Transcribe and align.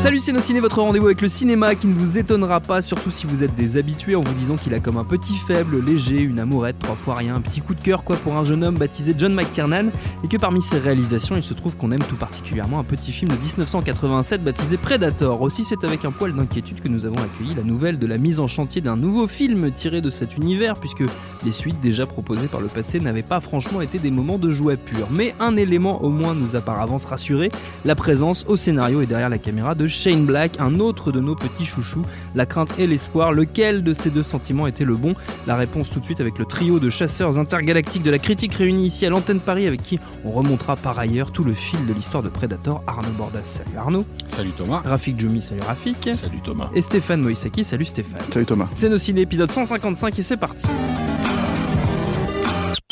Salut 0.00 0.20
c'est 0.20 0.40
ciné, 0.40 0.60
votre 0.60 0.80
rendez-vous 0.80 1.06
avec 1.06 1.20
le 1.20 1.28
cinéma 1.28 1.74
qui 1.74 1.88
ne 1.88 1.92
vous 1.92 2.18
étonnera 2.18 2.60
pas, 2.60 2.82
surtout 2.82 3.10
si 3.10 3.26
vous 3.26 3.42
êtes 3.42 3.56
des 3.56 3.76
habitués 3.76 4.14
en 4.14 4.20
vous 4.20 4.32
disant 4.34 4.54
qu'il 4.54 4.72
a 4.72 4.78
comme 4.78 4.96
un 4.96 5.04
petit 5.04 5.34
faible, 5.34 5.84
léger, 5.84 6.22
une 6.22 6.38
amourette, 6.38 6.78
trois 6.78 6.94
fois 6.94 7.16
rien, 7.16 7.34
un 7.34 7.40
petit 7.40 7.60
coup 7.60 7.74
de 7.74 7.82
cœur 7.82 8.04
quoi 8.04 8.16
pour 8.16 8.36
un 8.36 8.44
jeune 8.44 8.62
homme 8.62 8.76
baptisé 8.76 9.12
John 9.18 9.34
McTiernan, 9.34 9.90
et 10.22 10.28
que 10.28 10.36
parmi 10.36 10.62
ses 10.62 10.78
réalisations 10.78 11.34
il 11.34 11.42
se 11.42 11.52
trouve 11.52 11.76
qu'on 11.76 11.90
aime 11.90 12.02
tout 12.08 12.14
particulièrement 12.14 12.78
un 12.78 12.84
petit 12.84 13.10
film 13.10 13.32
de 13.32 13.36
1987 13.36 14.44
baptisé 14.44 14.76
Predator. 14.76 15.42
Aussi 15.42 15.64
c'est 15.64 15.82
avec 15.82 16.04
un 16.04 16.12
poil 16.12 16.32
d'inquiétude 16.32 16.80
que 16.80 16.88
nous 16.88 17.04
avons 17.04 17.18
accueilli 17.20 17.56
la 17.56 17.64
nouvelle 17.64 17.98
de 17.98 18.06
la 18.06 18.18
mise 18.18 18.38
en 18.38 18.46
chantier 18.46 18.80
d'un 18.80 18.96
nouveau 18.96 19.26
film 19.26 19.72
tiré 19.72 20.00
de 20.00 20.10
cet 20.10 20.36
univers, 20.36 20.76
puisque 20.76 21.02
les 21.44 21.52
suites 21.52 21.80
déjà 21.80 22.06
proposées 22.06 22.46
par 22.46 22.60
le 22.60 22.68
passé 22.68 23.00
n'avaient 23.00 23.22
pas 23.22 23.40
franchement 23.40 23.80
été 23.80 23.98
des 23.98 24.12
moments 24.12 24.38
de 24.38 24.52
joie 24.52 24.76
pur. 24.76 25.08
Mais 25.10 25.34
un 25.40 25.56
élément 25.56 26.04
au 26.04 26.10
moins 26.10 26.34
nous 26.34 26.54
a 26.54 26.60
par 26.60 26.80
avance 26.80 27.04
rassuré, 27.04 27.50
la 27.84 27.96
présence 27.96 28.44
au 28.46 28.54
scénario 28.54 29.02
et 29.02 29.06
derrière 29.06 29.28
la 29.28 29.38
caméra 29.38 29.74
de 29.74 29.88
Shane 29.98 30.26
Black, 30.26 30.60
un 30.60 30.78
autre 30.78 31.10
de 31.10 31.18
nos 31.18 31.34
petits 31.34 31.66
chouchous. 31.66 32.04
La 32.36 32.46
crainte 32.46 32.72
et 32.78 32.86
l'espoir, 32.86 33.32
lequel 33.32 33.82
de 33.82 33.92
ces 33.92 34.10
deux 34.10 34.22
sentiments 34.22 34.68
était 34.68 34.84
le 34.84 34.94
bon? 34.94 35.16
La 35.48 35.56
réponse 35.56 35.90
tout 35.90 35.98
de 35.98 36.04
suite 36.04 36.20
avec 36.20 36.38
le 36.38 36.44
trio 36.44 36.78
de 36.78 36.88
chasseurs 36.88 37.36
intergalactiques 37.36 38.04
de 38.04 38.10
la 38.12 38.20
critique 38.20 38.54
réunis 38.54 38.86
ici 38.86 39.06
à 39.06 39.10
l'antenne 39.10 39.40
Paris 39.40 39.66
avec 39.66 39.82
qui 39.82 39.98
on 40.24 40.30
remontera 40.30 40.76
par 40.76 41.00
ailleurs 41.00 41.32
tout 41.32 41.42
le 41.42 41.52
fil 41.52 41.84
de 41.84 41.92
l'histoire 41.92 42.22
de 42.22 42.28
Predator. 42.28 42.84
Arnaud 42.86 43.10
Bordas, 43.10 43.42
salut 43.42 43.76
Arnaud. 43.76 44.04
Salut 44.28 44.52
Thomas. 44.52 44.82
Rafik 44.84 45.18
Djoumi, 45.18 45.42
salut 45.42 45.62
Rafik. 45.62 46.10
Salut 46.12 46.42
Thomas. 46.44 46.70
Et 46.76 46.80
Stéphane 46.80 47.20
Moïsaki, 47.20 47.64
salut 47.64 47.84
Stéphane. 47.84 48.22
Salut 48.30 48.46
Thomas. 48.46 48.68
C'est 48.74 48.88
nos 48.88 48.98
ciné 48.98 49.22
épisode 49.22 49.50
155 49.50 50.16
et 50.16 50.22
c'est 50.22 50.36
parti. 50.36 50.64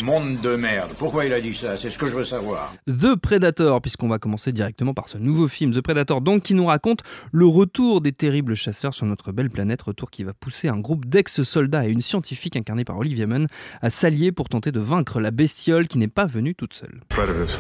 Monde 0.07 0.41
de 0.41 0.55
merde. 0.55 0.93
Pourquoi 1.01 1.25
il 1.25 1.33
a 1.33 1.41
dit 1.41 1.53
ça? 1.53 1.77
C'est 1.77 1.91
ce 1.91 1.99
que 1.99 2.07
je 2.07 2.15
veux 2.15 2.23
savoir. 2.23 2.73
The 2.87 3.17
Predator, 3.17 3.83
puisqu'on 3.83 4.07
va 4.07 4.21
commencer 4.21 4.53
directement 4.53 4.95
par 4.95 5.09
ce 5.09 5.19
nouveau 5.19 5.49
film, 5.49 5.73
The 5.73 5.81
Predator, 5.81 6.21
donc 6.21 6.45
qui 6.45 6.55
nous 6.55 6.67
raconte 6.67 7.01
le 7.33 7.45
retour 7.45 8.01
des 8.01 8.13
terribles 8.13 8.55
chasseurs 8.55 8.95
sur 8.95 9.05
notre 9.05 9.33
belle 9.33 9.51
planète, 9.51 9.83
retour 9.83 10.13
qui 10.13 10.23
va 10.23 10.33
pousser 10.33 10.69
un 10.69 10.79
groupe 10.79 11.07
d'ex-soldats 11.07 11.89
et 11.89 11.91
une 11.91 12.03
scientifique 12.03 12.55
incarnée 12.55 12.85
par 12.85 12.97
Olivia 12.99 13.27
Munn 13.27 13.49
à 13.83 13.91
s'allier 13.91 14.31
pour 14.31 14.49
tenter 14.49 14.71
de 14.71 14.79
vaincre 14.79 15.19
la 15.19 15.33
bestiole 15.33 15.89
qui 15.89 15.99
n'est 15.99 16.07
pas 16.07 16.27
venue 16.27 16.55
toute 16.55 16.75
seule. 16.75 17.01
Predators. 17.09 17.57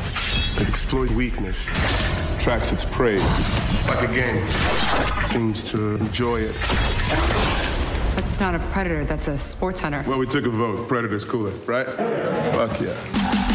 It 0.60 0.68
exploit 0.68 1.08
weakness, 1.16 1.68
tracks 2.38 2.70
its 2.70 2.86
prey, 2.86 3.16
like 3.88 4.08
a 4.08 4.14
game. 4.14 4.46
Seems 5.26 5.64
to 5.72 5.96
enjoy 5.96 6.42
it. 6.42 7.65
That's 8.16 8.40
not 8.40 8.54
a 8.54 8.58
predator, 8.58 9.04
that's 9.04 9.28
a 9.28 9.36
sports 9.36 9.80
hunter. 9.80 10.02
Well, 10.06 10.18
we 10.18 10.26
took 10.26 10.46
a 10.46 10.50
vote. 10.50 10.88
Predator's 10.88 11.24
cooler, 11.24 11.50
right? 11.66 11.86
Fuck 11.86 12.80
yeah. 12.80 13.45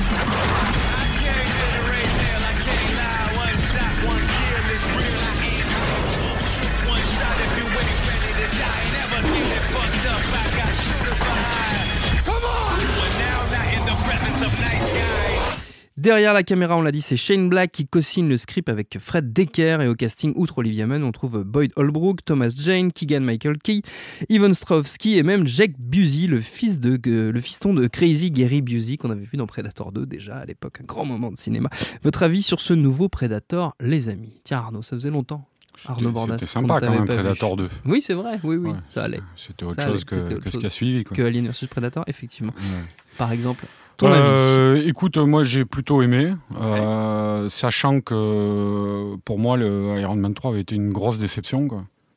Derrière 16.02 16.34
la 16.34 16.42
caméra, 16.42 16.76
on 16.76 16.82
l'a 16.82 16.92
dit, 16.92 17.00
c'est 17.00 17.16
Shane 17.16 17.48
Black 17.48 17.72
qui 17.74 17.86
co-signe 17.86 18.28
le 18.28 18.36
script 18.36 18.70
avec 18.70 18.98
Fred 19.00 19.32
Decker 19.32 19.84
et 19.84 19.88
au 19.88 19.94
casting, 19.94 20.34
outre 20.36 20.58
Olivia 20.58 20.88
Munn, 20.88 21.04
on 21.04 21.12
trouve 21.12 21.44
Boyd 21.44 21.74
Holbrook, 21.76 22.26
Thomas 22.26 22.52
Jane, 22.58 22.92
Keegan 22.92 23.20
Michael 23.20 23.60
Key, 23.60 23.84
Ivan 24.28 24.56
Stravsky 24.56 25.20
et 25.20 25.22
même 25.22 25.46
Jake 25.46 25.74
Busey, 25.78 26.25
le, 26.25 26.42
fils 26.42 26.80
de, 26.80 27.00
euh, 27.06 27.31
le 27.31 27.40
fiston 27.40 27.75
de 27.75 27.86
Crazy 27.86 28.31
Gary 28.31 28.64
Busey 28.64 28.98
qu'on 28.98 29.12
avait 29.12 29.25
vu 29.25 29.38
dans 29.38 29.46
Predator 29.46 29.92
2 29.92 30.08
déjà 30.08 30.38
à 30.38 30.46
l'époque, 30.46 30.80
un 30.81 30.86
grand 30.86 31.06
moment 31.06 31.30
de 31.30 31.38
cinéma. 31.38 31.70
Votre 32.04 32.24
avis 32.24 32.42
sur 32.42 32.62
ce 32.62 32.74
nouveau 32.74 33.08
Predator, 33.08 33.75
les 33.80 34.09
amis? 34.09 34.42
Tiens 34.44 34.58
Arnaud, 34.58 34.81
ça 34.81 34.96
faisait 34.96 35.12
longtemps. 35.12 35.48
Arnaud 35.86 36.12
Bordas. 36.12 36.40
C'était 36.40 36.48
sympa 36.48 36.80
quand 36.80 36.90
même. 36.90 37.06
Predator 37.06 37.56
2. 37.56 37.70
Oui, 37.86 38.02
c'est 38.02 38.16
vrai, 38.16 38.40
oui, 38.44 38.56
oui, 38.56 38.72
Ouais, 38.72 38.78
ça 38.90 39.04
allait. 39.04 39.22
C'était 39.36 39.66
autre 39.66 39.75
Ça 39.75 39.88
chose 39.88 39.98
allait, 39.98 40.04
que, 40.04 40.16
c'était 40.16 40.34
autre 40.34 40.44
que 40.46 40.50
ce 40.50 40.58
qui 40.58 40.66
a 40.66 40.70
suivi. 40.70 41.04
Quoi. 41.04 41.16
Que 41.16 41.22
Alien 41.22 41.48
vs 41.48 41.68
Predator, 41.70 42.04
effectivement. 42.08 42.54
Ouais. 42.58 42.88
Par 43.20 43.31
exemple, 43.31 43.68
ton 44.01 44.12
avis 44.12 44.23
Euh, 44.23 44.84
écoute, 44.85 45.17
moi 45.17 45.44
j'ai 45.44 45.66
plutôt 45.66 46.01
aimé, 46.01 46.34
euh, 46.59 47.47
sachant 47.50 48.01
que 48.01 49.16
pour 49.25 49.39
moi 49.39 49.57
le 49.57 50.00
Iron 50.00 50.16
Man 50.16 50.34
3 50.34 50.51
avait 50.51 50.62
été 50.62 50.75
une 50.75 50.91
grosse 50.91 51.17
déception. 51.17 51.67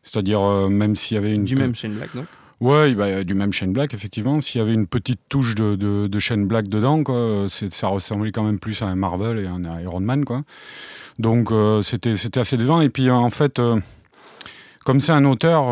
C'est-à-dire, 0.03 0.43
euh, 0.43 0.69
même 0.69 0.97
s'il 0.97 1.15
y 1.15 1.19
avait 1.19 1.35
une. 1.35 1.45
Du 1.45 1.57
même 1.57 1.75
Shane 1.75 1.95
Black, 1.95 2.15
donc 2.15 2.27
Ouais, 2.61 2.95
bah, 2.95 3.25
du 3.25 3.35
même 3.35 3.53
Shane 3.53 3.73
Black, 3.73 3.95
effectivement. 3.95 4.41
S'il 4.41 4.61
y 4.61 4.63
avait 4.63 4.73
une 4.73 4.87
petite 4.87 5.21
touche 5.29 5.55
de, 5.55 5.75
de, 5.75 6.07
de 6.07 6.19
Shane 6.19 6.47
Black 6.47 6.69
dedans, 6.69 7.03
quoi, 7.03 7.47
ça 7.49 7.89
ressemblait 7.89 8.33
quand 8.33 8.45
même 8.45 8.59
plus 8.59 8.81
à 8.83 8.87
un 8.87 8.95
Marvel 8.95 9.39
et 9.39 9.47
un 9.47 9.63
Iron 9.81 10.01
Man. 10.01 10.25
Quoi. 10.25 10.43
Donc 11.19 11.51
c'était 11.83 12.39
assez 12.39 12.57
décevant. 12.57 12.81
Et 12.81 12.91
puis 12.91 13.11
en 13.11 13.29
fait, 13.31 13.61
comme 14.85 15.01
c'est 15.01 15.13
un 15.13 15.25
auteur, 15.25 15.65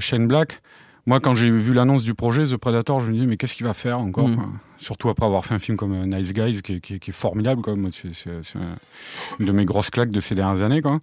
Shane 0.00 0.28
Black, 0.28 0.60
moi 1.06 1.20
quand 1.20 1.34
j'ai 1.34 1.50
vu 1.50 1.72
l'annonce 1.72 2.04
du 2.04 2.14
projet 2.14 2.44
The 2.44 2.56
Predator, 2.56 3.00
je 3.00 3.10
me 3.10 3.16
dis 3.18 3.26
mais 3.26 3.36
qu'est-ce 3.36 3.54
qu'il 3.54 3.66
va 3.66 3.74
faire 3.74 3.98
encore 3.98 4.30
quoi 4.34 4.44
Surtout 4.78 5.10
après 5.10 5.26
avoir 5.26 5.44
fait 5.44 5.54
un 5.54 5.58
film 5.58 5.76
comme 5.76 5.92
euh, 5.92 6.06
Nice 6.06 6.32
Guys, 6.32 6.62
qui, 6.62 6.74
est- 6.76 6.80
qui 6.80 6.94
est- 6.94 6.98
qui 6.98 7.10
est 7.10 7.14
formidable. 7.14 7.60
Quoi. 7.60 7.74
C'est- 7.92 8.14
C'est 8.14 8.30
c'est 8.42 8.58
un- 8.58 8.76
une 9.38 9.44
de 9.46 9.52
mes 9.52 9.66
grosses 9.66 9.90
claques 9.90 10.10
de 10.10 10.20
ces 10.20 10.34
dernières 10.34 10.62
années. 10.62 10.80
Quoi. 10.80 11.00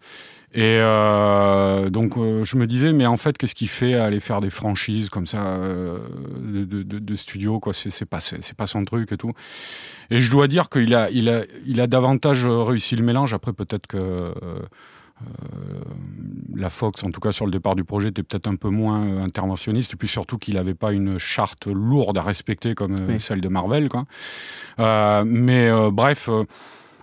Et 0.56 0.80
euh, 0.82 1.90
donc, 1.92 2.18
euh, 2.18 2.44
je 2.44 2.58
me 2.58 2.66
disais, 2.66 2.92
mais 2.94 3.06
en 3.06 3.18
fait, 3.18 3.38
qu'est-ce 3.38 3.54
qu'il 3.54 3.68
fait 3.68 3.94
à 3.94 4.06
aller 4.06 4.20
faire 4.20 4.42
des 4.42 4.50
franchises 4.50 5.10
comme 5.10 5.28
ça 5.28 5.46
euh, 5.46 6.00
de, 6.40 6.82
de, 6.82 7.16
studio 7.16 7.60
quoi? 7.60 7.74
C'est 7.74 8.06
pas, 8.06 8.20
c'est 8.22 8.54
pas 8.56 8.66
son 8.66 8.84
truc 8.86 9.12
et 9.12 9.18
tout. 9.18 9.34
Et 10.10 10.22
je 10.22 10.32
dois 10.32 10.48
dire 10.48 10.70
qu'il 10.70 10.96
a, 10.96 11.12
il 11.12 11.30
a, 11.30 11.44
il 11.68 11.80
a 11.82 11.86
davantage 11.86 12.48
réussi 12.48 12.96
le 12.96 13.04
mélange. 13.04 13.34
Après, 13.36 13.54
peut-être 13.54 13.86
que 13.88 14.34
la 16.56 16.70
Fox, 16.70 17.04
en 17.04 17.12
tout 17.12 17.20
cas 17.20 17.32
sur 17.32 17.46
le 17.46 17.52
départ 17.52 17.76
du 17.76 17.84
projet, 17.84 18.10
était 18.10 18.24
peut-être 18.24 18.48
un 18.48 18.56
peu 18.56 18.70
moins 18.70 19.06
euh, 19.06 19.24
interventionniste. 19.24 19.94
Et 19.94 19.96
puis 19.96 20.08
surtout 20.08 20.38
qu'il 20.38 20.56
n'avait 20.56 20.74
pas 20.74 20.92
une 20.92 21.18
charte 21.18 21.68
lourde 21.68 22.18
à 22.18 22.22
respecter 22.22 22.74
comme 22.76 22.96
euh, 22.96 23.08
Oui. 23.10 23.20
celle 23.20 23.42
de 23.42 23.48
Marvel. 23.48 23.90
Quoi. 23.90 24.06
Euh, 24.80 25.24
mais 25.26 25.68
euh, 25.70 25.92
bref. 25.92 26.30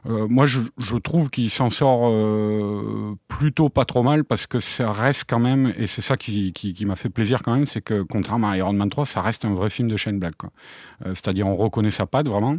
Euh, 0.07 0.27
moi, 0.29 0.47
je, 0.47 0.61
je 0.79 0.97
trouve 0.97 1.31
qu'il 1.31 1.49
s'en 1.51 1.71
sort 1.71 2.09
euh, 2.11 3.15
plutôt 3.29 3.69
pas 3.69 3.85
trop 3.85 4.03
mal 4.03 4.25
parce 4.25 4.47
que 4.47 4.61
ça 4.61 4.93
reste 4.93 5.25
quand 5.29 5.39
même, 5.39 5.73
et 5.79 5.87
c'est 5.87 6.03
ça 6.03 6.17
qui, 6.17 6.53
qui, 6.53 6.73
qui 6.75 6.85
m'a 6.87 6.97
fait 6.97 7.09
plaisir 7.09 7.43
quand 7.43 7.55
même, 7.55 7.67
c'est 7.67 7.81
que 7.81 8.03
contrairement 8.03 8.51
à 8.51 8.57
Iron 8.59 8.73
Man 8.75 8.91
3, 8.91 9.07
ça 9.07 9.23
reste 9.23 9.45
un 9.45 9.55
vrai 9.55 9.71
film 9.71 9.89
de 9.91 9.97
Shane 9.97 10.19
Black. 10.19 10.35
Euh, 10.45 11.11
C'est-à-dire, 11.15 11.47
on 11.47 11.57
reconnaît 11.57 11.91
sa 11.91 12.07
patte 12.07 12.29
vraiment. 12.29 12.57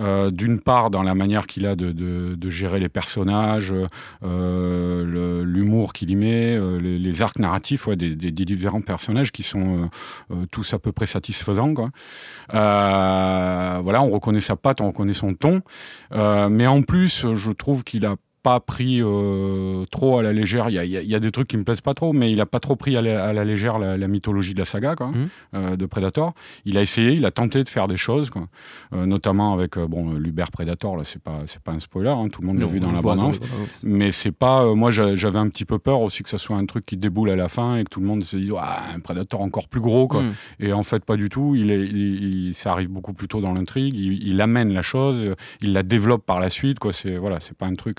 Euh, 0.00 0.30
D'une 0.30 0.60
part, 0.60 0.90
dans 0.90 1.02
la 1.02 1.14
manière 1.14 1.46
qu'il 1.46 1.66
a 1.66 1.76
de, 1.76 1.92
de, 1.92 2.34
de 2.36 2.50
gérer 2.50 2.80
les 2.80 2.88
personnages, 2.88 3.74
le- 4.22 5.42
l'humour 5.44 5.92
qu'il 5.92 6.10
y 6.10 6.16
met, 6.16 6.58
les, 6.80 6.98
les 6.98 7.22
arcs 7.22 7.38
narratifs 7.38 7.86
ouais, 7.86 7.96
des, 7.96 8.14
des- 8.16 8.30
des 8.30 8.44
différents 8.44 8.80
personnages 8.80 9.32
qui 9.32 9.42
sont 9.42 9.90
tous 10.50 10.72
à 10.74 10.78
peu 10.78 10.92
près 10.92 11.06
satisfaisants. 11.06 11.74
Quoi. 11.74 11.90
Voilà, 13.82 14.02
on 14.02 14.10
reconnaît 14.10 14.40
sa 14.40 14.56
patte, 14.56 14.80
on 14.80 14.88
reconnaît 14.88 15.12
son 15.14 15.34
ton. 15.34 15.60
Mais 16.12 16.66
en 16.66 16.77
plus, 16.82 17.34
je 17.34 17.50
trouve 17.50 17.84
qu'il 17.84 18.06
a 18.06 18.16
pas 18.42 18.60
pris 18.60 19.00
euh, 19.02 19.84
trop 19.90 20.18
à 20.18 20.22
la 20.22 20.32
légère. 20.32 20.68
Il 20.68 20.74
y, 20.74 20.78
a, 20.78 20.84
y 20.84 20.96
a- 20.96 21.02
il 21.02 21.08
y 21.08 21.14
a 21.14 21.20
des 21.20 21.30
trucs 21.30 21.48
qui 21.48 21.56
me 21.56 21.64
plaisent 21.64 21.80
pas 21.80 21.94
trop, 21.94 22.12
mais 22.12 22.30
il 22.32 22.40
a 22.40 22.46
pas 22.46 22.60
trop 22.60 22.76
pris 22.76 22.96
à 22.96 23.02
la, 23.02 23.24
à 23.24 23.32
la 23.32 23.44
légère 23.44 23.78
la, 23.78 23.96
la 23.96 24.08
mythologie 24.08 24.54
de 24.54 24.58
la 24.60 24.64
saga, 24.64 24.94
quoi, 24.94 25.08
Mhm. 25.08 25.28
euh, 25.54 25.76
de 25.76 25.86
Predator. 25.86 26.34
Il 26.64 26.76
a 26.78 26.82
essayé, 26.82 27.12
il 27.12 27.24
a 27.26 27.30
tenté 27.30 27.62
de 27.64 27.68
faire 27.68 27.88
des 27.88 27.96
choses, 27.96 28.30
quoi. 28.30 28.46
Euh, 28.94 29.06
notamment 29.06 29.52
avec 29.54 29.76
euh, 29.76 29.86
bon 29.86 30.12
l'Uber 30.14 30.44
Predator. 30.52 30.96
Là, 30.96 31.02
c'est 31.04 31.22
pas 31.22 31.40
c'est 31.46 31.60
pas 31.62 31.72
un 31.72 31.80
spoiler, 31.80 32.10
hein, 32.10 32.28
tout 32.28 32.40
le 32.40 32.46
monde 32.46 32.58
l'a 32.58 32.66
vu 32.66 32.80
dans 32.80 32.86
on 32.86 32.90
le 32.90 32.96
la 32.96 33.00
voit 33.00 33.16
bande 33.16 33.32
les 33.34 33.38
bandes 33.40 33.48
annonces. 33.56 33.82
mais 33.84 34.10
c'est 34.12 34.32
pas. 34.32 34.62
euh, 34.64 34.74
moi, 34.74 34.90
j'a- 34.90 35.14
j'avais 35.14 35.38
un 35.38 35.48
petit 35.48 35.64
peu 35.64 35.78
peur 35.78 36.00
aussi 36.00 36.22
que 36.22 36.28
ça 36.28 36.38
soit 36.38 36.56
un 36.56 36.66
truc 36.66 36.86
qui 36.86 36.96
déboule 36.96 37.30
à 37.30 37.36
la 37.36 37.48
fin 37.48 37.76
et 37.76 37.84
que 37.84 37.90
tout 37.90 38.00
le 38.00 38.06
monde 38.06 38.22
se 38.24 38.36
dise 38.36 38.52
ah, 38.58 38.84
un 38.94 39.00
Predator 39.00 39.40
encore 39.40 39.68
plus 39.68 39.80
gros, 39.80 40.08
quoi. 40.08 40.22
Mm. 40.22 40.32
Et 40.60 40.72
en 40.72 40.82
fait, 40.82 41.04
pas 41.04 41.16
du 41.16 41.28
tout. 41.28 41.54
Il 41.56 41.70
est, 41.70 41.80
il- 41.80 42.46
il- 42.48 42.54
ça 42.54 42.72
arrive 42.72 42.88
beaucoup 42.88 43.12
plus 43.12 43.28
tôt 43.28 43.40
dans 43.40 43.52
l'intrigue. 43.52 43.96
Il, 43.96 44.26
il 44.26 44.40
amène 44.40 44.72
la 44.72 44.82
chose, 44.82 45.20
euh, 45.24 45.34
il 45.60 45.72
la 45.72 45.82
développe 45.82 46.24
par 46.24 46.40
la 46.40 46.50
suite. 46.50 46.78
Quoi. 46.78 46.92
C'est 46.92 47.16
voilà, 47.16 47.40
c'est 47.40 47.56
pas 47.56 47.66
un 47.66 47.74
truc. 47.74 47.98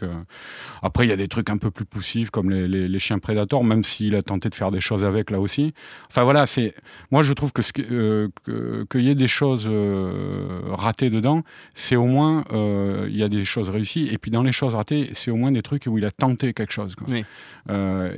Après, 0.81 1.05
il 1.05 1.09
y 1.09 1.11
a 1.11 1.15
des 1.17 1.27
trucs 1.27 1.49
un 1.49 1.57
peu 1.57 1.71
plus 1.71 1.85
poussifs 1.85 2.29
comme 2.29 2.49
les, 2.49 2.67
les- 2.67 2.87
les 2.87 2.99
chiens 2.99 3.19
prédateurs, 3.19 3.63
même 3.63 3.83
s'il 3.83 4.15
a 4.15 4.21
tenté 4.21 4.49
de 4.49 4.55
faire 4.55 4.71
des 4.71 4.81
choses 4.81 5.03
avec 5.03 5.31
là 5.31 5.39
aussi. 5.39 5.73
Enfin 6.09 6.23
voilà, 6.23 6.45
c'est. 6.45 6.73
Moi, 7.11 7.23
je 7.23 7.33
trouve 7.33 7.51
que 7.51 7.61
ce 7.61 7.71
euh, 7.91 8.29
que- 8.43 8.85
qu'il 8.89 9.01
y 9.01 9.09
ait 9.09 9.15
des 9.15 9.27
choses 9.27 9.67
euh, 9.69 10.59
ratées 10.69 11.09
dedans, 11.09 11.43
c'est 11.75 11.95
au 11.95 12.05
moins 12.05 12.45
euh, 12.51 13.07
il 13.09 13.17
y 13.17 13.23
a 13.23 13.29
des 13.29 13.43
choses 13.45 13.69
réussies. 13.69 14.07
Et 14.11 14.17
puis 14.17 14.31
dans 14.31 14.43
les 14.43 14.51
choses 14.51 14.75
ratées, 14.75 15.09
c'est 15.13 15.31
au 15.31 15.35
moins 15.35 15.51
des 15.51 15.61
trucs 15.61 15.85
où 15.87 15.97
il 15.97 16.05
a 16.05 16.11
tenté 16.11 16.53
quelque 16.53 16.73
chose. 16.73 16.95
quoi. 16.95 17.07
Oui. 17.09 17.25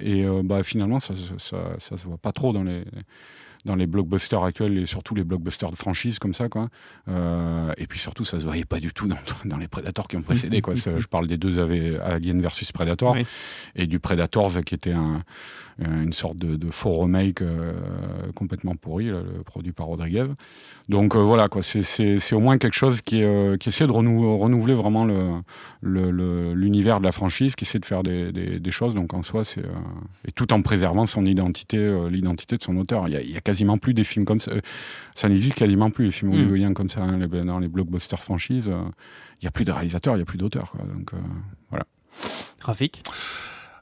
Et 0.04 0.26
bah, 0.44 0.64
finalement, 0.64 1.00
ça, 1.00 1.14
ça, 1.16 1.34
ça, 1.38 1.58
ça 1.80 1.98
se 1.98 2.06
voit 2.06 2.18
pas 2.18 2.32
trop 2.32 2.54
dans 2.54 2.64
les 2.64 2.84
dans 3.66 3.76
les 3.76 3.88
blockbusters 3.88 4.44
actuels 4.44 4.78
et 4.78 4.86
surtout 4.86 5.16
les 5.16 5.24
blockbusters 5.24 5.72
de 5.72 5.76
franchise 5.76 6.20
comme 6.20 6.34
ça, 6.34 6.50
quoi. 6.50 6.70
Euh, 7.08 7.72
et 7.78 7.88
puis 7.88 8.00
surtout, 8.00 8.26
ça 8.26 8.40
se 8.40 8.46
voyait 8.46 8.66
pas 8.66 8.80
du 8.80 8.94
tout 8.94 9.08
dans, 9.08 9.18
dans 9.46 9.58
les 9.58 9.68
Predators 9.68 10.08
qui 10.08 10.18
ont 10.18 10.22
précédé, 10.22 10.62
quoi. 10.62 10.76
Je 10.76 11.08
parle 11.08 11.28
des 11.28 11.38
deux 11.38 11.60
Alien 12.02 12.42
versus 12.42 12.72
Predator 12.72 13.16
et 13.76 13.88
du 13.88 14.00
Predators 14.00 14.62
qui 14.66 14.76
était 14.76 14.94
un, 14.94 15.24
une 15.82 16.14
sorte 16.14 16.38
de, 16.38 16.56
de 16.56 16.70
faux 16.72 17.00
remake 17.00 17.42
euh, 17.42 17.74
complètement 18.36 18.76
pourri, 18.76 19.10
produit 19.46 19.72
par 19.72 19.88
Rodriguez. 19.88 20.26
Donc 20.90 21.16
euh, 21.16 21.20
voilà, 21.20 21.50
quoi. 21.50 21.62
C'est 21.62 22.34
au 22.34 22.40
moins 22.40 22.58
quelque 22.58 22.76
chose 22.76 23.02
qui, 23.02 23.24
qui 23.60 23.70
essaie 23.70 23.88
de 23.88 23.92
renouveler 23.92 24.74
vraiment 24.74 25.06
l'univers 25.82 26.96
le, 26.96 27.00
de 27.00 27.06
la 27.06 27.12
franchise, 27.12 27.56
qui 27.56 27.66
essaie 27.66 27.80
de 27.80 27.86
faire 27.86 28.04
des, 28.04 28.32
des, 28.32 28.72
choses. 28.72 28.96
Donc 28.96 29.14
en 29.14 29.24
soi, 29.24 29.46
c'est 29.46 29.64
et 30.28 30.32
tout 30.32 30.54
en 30.54 30.62
préservant 30.62 31.06
son 31.06 31.26
identité, 31.26 31.78
l'identité 32.10 32.58
de 32.58 32.64
son 32.64 32.78
auteur. 32.78 33.08
Il 33.08 33.32
y, 33.32 33.38
a, 33.38 33.42
quasiment 33.42 33.78
plus 33.78 33.94
des 33.94 34.04
films 34.04 34.26
comme 34.26 34.40
ça. 34.40 34.52
Ça 35.16 35.30
n'existe 35.30 35.56
quasiment 35.56 35.90
plus 35.90 36.06
les 36.06 36.12
films 36.12 36.32
mm. 36.32 36.36
hollywoodiens 36.36 36.74
comme 36.74 36.90
ça 36.90 37.02
hein, 37.02 37.20
dans 37.46 37.60
les 37.60 37.68
blockbusters 37.68 38.22
franchises. 38.22 38.68
Il 38.68 39.46
n'y 39.46 39.48
a 39.48 39.52
plus 39.52 39.66
de 39.66 39.72
réalisateurs, 39.72 40.16
il 40.16 40.18
n'y 40.18 40.24
a 40.24 40.26
plus 40.26 40.38
d'auteurs. 40.38 40.74
Donc 40.94 41.12
voilà. 41.70 41.86
Rafik 42.62 43.04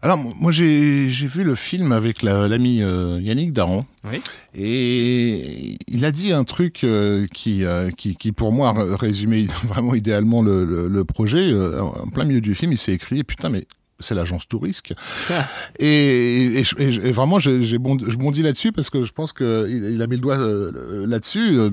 alors 0.02 0.18
moi 0.18 0.52
j'ai 0.52 1.08
vu 1.08 1.44
le 1.44 1.56
film 1.56 1.92
avec 1.92 2.22
l'ami 2.22 2.82
euh, 2.82 3.20
Yannick 3.22 3.52
Daron 3.52 3.86
oui. 4.10 4.22
et 4.56 5.76
il 5.88 6.06
a 6.06 6.12
dit 6.12 6.32
un 6.32 6.46
truc 6.46 6.84
euh, 6.84 7.28
qui, 7.34 7.66
euh, 7.66 7.92
qui, 7.92 8.16
qui 8.16 8.32
pour 8.32 8.54
moi 8.54 8.74
résumait 8.98 9.44
vraiment 9.66 9.96
idéalement 9.96 10.42
le, 10.42 10.88
le 10.88 11.06
projet 11.06 11.54
en 11.54 12.08
plein 12.08 12.24
milieu 12.24 12.42
du 12.42 12.56
film 12.56 12.72
il 12.72 12.78
s'est 12.78 12.94
écrit 12.94 13.24
putain 13.24 13.50
mais 13.50 13.66
c'est 14.00 14.16
l'agence 14.16 14.48
Tourisque. 14.48 14.94
Ah. 15.30 15.48
Et, 15.80 16.64
et, 16.78 17.12
vraiment, 17.12 17.40
j'ai 17.40 17.62
je 17.62 17.78
bondis 17.78 18.42
là-dessus 18.42 18.72
parce 18.72 18.90
que 18.90 19.04
je 19.04 19.12
pense 19.12 19.34
qu'il 19.34 19.92
il 19.94 20.02
a 20.02 20.08
mis 20.08 20.16
le 20.16 20.22
doigt 20.22 20.38
euh, 20.38 21.06
là-dessus. 21.06 21.58
Euh, 21.58 21.70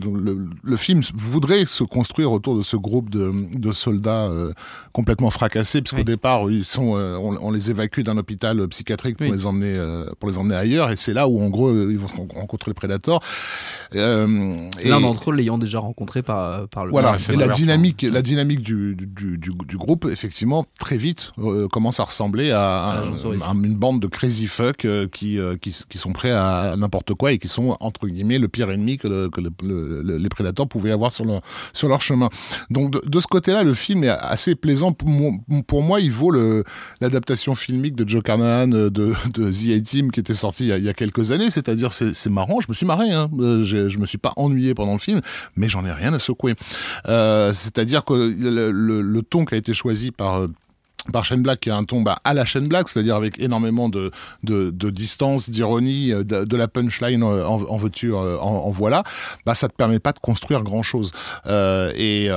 le, 0.63 0.77
film 0.77 1.01
voudrait 1.15 1.65
se 1.67 1.85
construire 1.85 2.33
autour 2.33 2.57
de 2.57 2.63
ce 2.63 2.77
groupe 2.77 3.09
de, 3.11 3.33
de 3.55 3.73
soldats 3.73 4.27
euh, 4.27 4.53
complètement 4.93 5.31
fracassés, 5.31 5.81
puisqu'au 5.81 6.05
départ, 6.05 6.51
ils 6.51 6.65
sont, 6.65 6.95
on, 6.97 7.51
les 7.51 7.71
évacue 7.71 8.01
d'un 8.01 8.19
hôpital 8.19 8.67
psychiatrique 8.69 9.17
pour 9.17 9.33
les 9.33 9.47
emmener, 9.47 9.81
pour 10.19 10.29
les 10.29 10.39
emmener 10.39 10.55
ailleurs. 10.55 10.91
Et 10.91 10.97
c'est 10.97 11.13
là 11.13 11.29
où, 11.29 11.41
en 11.41 11.49
gros, 11.49 11.71
ils 11.73 11.99
vont 11.99 12.09
rencontrer 12.35 12.71
le 12.71 12.75
prédateur. 12.75 13.21
L'un 13.93 15.01
d'entre 15.01 15.31
eux 15.31 15.35
l'ayant 15.35 15.59
déjà 15.59 15.79
rencontré 15.79 16.23
par, 16.23 16.69
par 16.69 16.85
le. 16.85 16.91
Voilà. 16.91 17.17
Et 17.33 17.37
la 17.37 17.49
dynamique, 17.49 18.03
la 18.03 18.23
dynamique 18.23 18.63
du, 18.63 18.95
du, 18.97 19.39
du, 19.39 19.53
du, 19.53 19.77
groupe, 19.77 20.07
effectivement, 20.11 20.65
très 20.79 20.97
vite 20.97 21.33
commence 21.71 22.01
à 22.01 22.05
ressembler 22.05 22.16
à, 22.21 23.03
une 23.63 23.77
bande 23.77 24.01
de 24.01 24.07
crazy 24.07 24.47
fuck 24.47 24.85
euh, 24.85 25.09
qui, 25.09 25.39
euh, 25.39 25.57
qui, 25.57 25.75
qui, 25.89 25.99
sont 25.99 26.13
prêts 26.13 26.31
à 26.31 26.75
n'importe 26.77 27.15
quoi 27.15 27.33
et 27.33 27.39
qui 27.39 27.49
sont, 27.49 27.77
entre 27.81 28.07
guillemets, 28.07 28.39
le 28.39 28.49
pire 28.49 28.71
ennemi 28.71 28.99
que, 28.99 29.29
que 29.29 29.41
les 29.41 30.29
prédateurs 30.29 30.69
pouvaient 30.69 30.93
avoir 30.93 31.13
sur 31.13 31.25
leur, 31.25 31.43
sur 31.73 31.89
leur 31.89 32.01
chemin. 32.01 32.29
Donc, 32.71 32.91
de, 32.91 33.21
ce 33.21 33.27
côté-là, 33.27 33.65
le 33.65 33.75
film 33.75 34.05
est 34.05 34.09
assez 34.09 34.55
plaisant. 34.55 34.93
Pour 34.93 35.09
moi, 35.09 35.33
pour 35.67 35.83
moi 35.83 36.01
il 36.01 36.13
vaut 36.13 36.33
l'adaptation 37.01 37.55
filmique 37.55 37.95
de 37.95 38.09
Joe 38.09 38.23
Carnahan 38.23 38.73
euh, 38.73 38.91
de, 38.91 39.15
de 39.33 39.51
The 39.51 39.81
A-Team 39.81 40.11
qui 40.11 40.21
était 40.21 40.35
sorti 40.35 40.69
il 40.69 40.85
y, 40.85 40.89
a, 40.89 40.95
quelques 40.95 41.33
années. 41.33 41.51
C'est-à-dire, 41.51 41.93
c'est 41.93 42.31
marrant. 42.31 42.61
Je 42.61 42.67
me 42.69 42.75
suis 42.75 42.87
marré. 42.87 43.11
Hein. 43.11 43.31
Je, 43.39 43.89
je 43.89 43.99
me 43.99 44.07
suis 44.07 44.19
pas 44.19 44.33
ennuyé 44.37 44.75
pendant 44.75 44.93
le 44.93 44.99
film, 44.99 45.21
mais 45.57 45.69
j'en 45.69 45.85
ai 45.85 45.93
rien 45.93 46.13
à 46.13 46.19
secouer. 46.19 46.55
Euh, 47.09 47.53
C'est-à-dire 47.53 48.05
que 48.05 48.15
le, 48.15 48.71
le, 48.71 49.03
le, 49.03 49.23
ton 49.23 49.45
qui 49.45 49.55
a 49.55 49.59
été 49.59 49.75
choisi 49.75 50.11
par 50.11 50.47
par 51.13 51.25
Shane 51.25 51.43
Black 51.43 51.61
qui 51.61 51.71
a 51.71 51.77
un 51.77 51.85
ton 51.85 52.05
à 52.25 52.35
la 52.35 52.45
Shane 52.45 52.69
Black, 52.69 52.89
c'est-à-dire 52.89 53.17
avec 53.17 53.41
énormément 53.41 53.89
de, 53.89 54.11
de, 54.43 54.91
distance, 54.91 55.51
d'ironie, 55.51 56.13
euh, 56.13 56.25
de, 56.25 56.57
la 56.57 56.69
punchline 56.69 57.23
euh, 57.23 57.47
en, 57.47 57.63
en 57.63 57.81
euh, 58.05 58.39
en, 58.39 58.71
voilà, 58.71 59.03
bah 59.45 59.55
ça 59.55 59.69
te 59.69 59.75
permet 59.75 59.99
pas 59.99 60.13
de 60.13 60.19
construire 60.19 60.63
grand-chose. 60.63 61.13
Euh, 61.47 61.93
et 61.97 62.29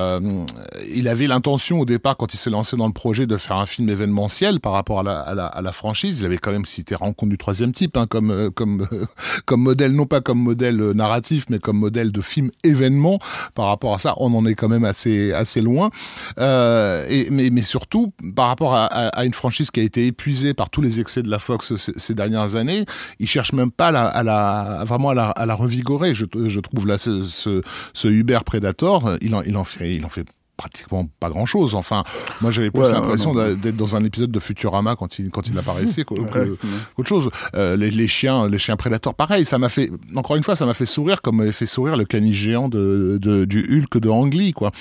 il 0.93 1.07
avait 1.07 1.27
l'intention 1.27 1.79
au 1.79 1.85
départ, 1.85 2.17
quand 2.17 2.33
il 2.33 2.37
s'est 2.37 2.49
lancé 2.49 2.77
dans 2.77 2.87
le 2.87 2.93
projet, 2.93 3.27
de 3.27 3.37
faire 3.37 3.57
un 3.57 3.65
film 3.65 3.89
événementiel 3.89 4.59
par 4.59 4.73
rapport 4.73 4.99
à 4.99 5.03
la, 5.03 5.19
à 5.19 5.35
la, 5.35 5.45
à 5.45 5.61
la 5.61 5.71
franchise. 5.71 6.19
Il 6.21 6.25
avait 6.25 6.37
quand 6.37 6.51
même 6.51 6.65
cité 6.65 6.95
Rencontre 6.95 7.29
du 7.29 7.37
troisième 7.37 7.71
type 7.71 7.97
hein, 7.97 8.07
comme, 8.07 8.51
comme, 8.51 8.87
comme 9.45 9.61
modèle, 9.61 9.93
non 9.93 10.05
pas 10.05 10.21
comme 10.21 10.39
modèle 10.39 10.77
narratif, 10.91 11.45
mais 11.49 11.59
comme 11.59 11.77
modèle 11.77 12.11
de 12.11 12.21
film 12.21 12.51
événement. 12.63 13.19
Par 13.53 13.67
rapport 13.67 13.93
à 13.93 13.99
ça, 13.99 14.13
on 14.17 14.33
en 14.33 14.45
est 14.45 14.55
quand 14.55 14.69
même 14.69 14.85
assez, 14.85 15.31
assez 15.33 15.61
loin. 15.61 15.89
et, 16.37 17.27
mais, 17.31 17.49
mais 17.49 17.63
surtout, 17.63 18.13
par 18.35 18.47
rapport 18.47 18.58
à, 18.67 19.25
une 19.25 19.33
franchise 19.33 19.71
qui 19.71 19.79
a 19.79 19.83
été 19.83 20.07
épuisée 20.07 20.53
par 20.53 20.69
tous 20.69 20.81
les 20.81 20.99
excès 20.99 21.23
de 21.23 21.29
la 21.29 21.39
Fox 21.39 21.75
ces, 21.75 22.13
dernières 22.13 22.55
années, 22.55 22.85
ils 23.19 23.27
cherchent 23.27 23.53
même 23.53 23.71
pas 23.71 23.87
à 23.87 24.23
la, 24.23 24.83
vraiment 24.85 25.09
à 25.09 25.45
la, 25.45 25.55
revigorer. 25.55 26.15
Je, 26.15 26.25
trouve 26.59 26.87
là 26.87 26.97
ce, 26.97 27.23
ce, 27.23 28.07
Uber 28.07 28.39
Predator, 28.45 29.17
il 29.21 29.35
en, 29.35 29.63
fait, 29.63 29.95
il 29.95 30.05
en 30.05 30.09
fait 30.09 30.25
pratiquement 30.59 31.07
pas 31.21 31.29
grand 31.29 31.45
chose. 31.45 31.73
Enfin, 31.73 32.03
moi 32.41 32.51
j'avais 32.51 32.69
plus 32.69 32.91
l'impression 32.91 33.33
d'être 33.33 33.77
dans 33.77 33.95
un 33.95 34.03
épisode 34.03 34.29
de 34.29 34.39
Futurama 34.39 34.97
quand 34.97 35.17
il 35.17 35.29
quand 35.29 35.47
il 35.47 35.57
apparaissait 35.61 36.03
qu'autre 36.03 37.07
chose. 37.07 37.29
Euh, 37.55 37.77
les, 37.77 38.07
chiens, 38.07 38.47
les 38.47 38.59
chiens 38.59 38.75
prédateurs, 38.75 39.13
pareil. 39.13 39.45
Ça 39.45 39.57
m'a 39.57 39.69
fait 39.69 39.89
encore 40.15 40.35
une 40.35 40.43
fois, 40.43 40.57
ça 40.57 40.65
m'a 40.65 40.73
fait 40.73 40.85
sourire 40.85 41.21
comme 41.21 41.37
m'avait 41.37 41.53
fait 41.53 41.65
sourire 41.65 41.95
le 41.95 42.03
caniche 42.03 42.35
géant 42.35 42.67
de, 42.67 43.17
du 43.45 43.59
Hulk 43.61 43.99
de 43.99 44.09
Ang 44.09 44.33
Lee, 44.33 44.51
quoi. 44.51 44.71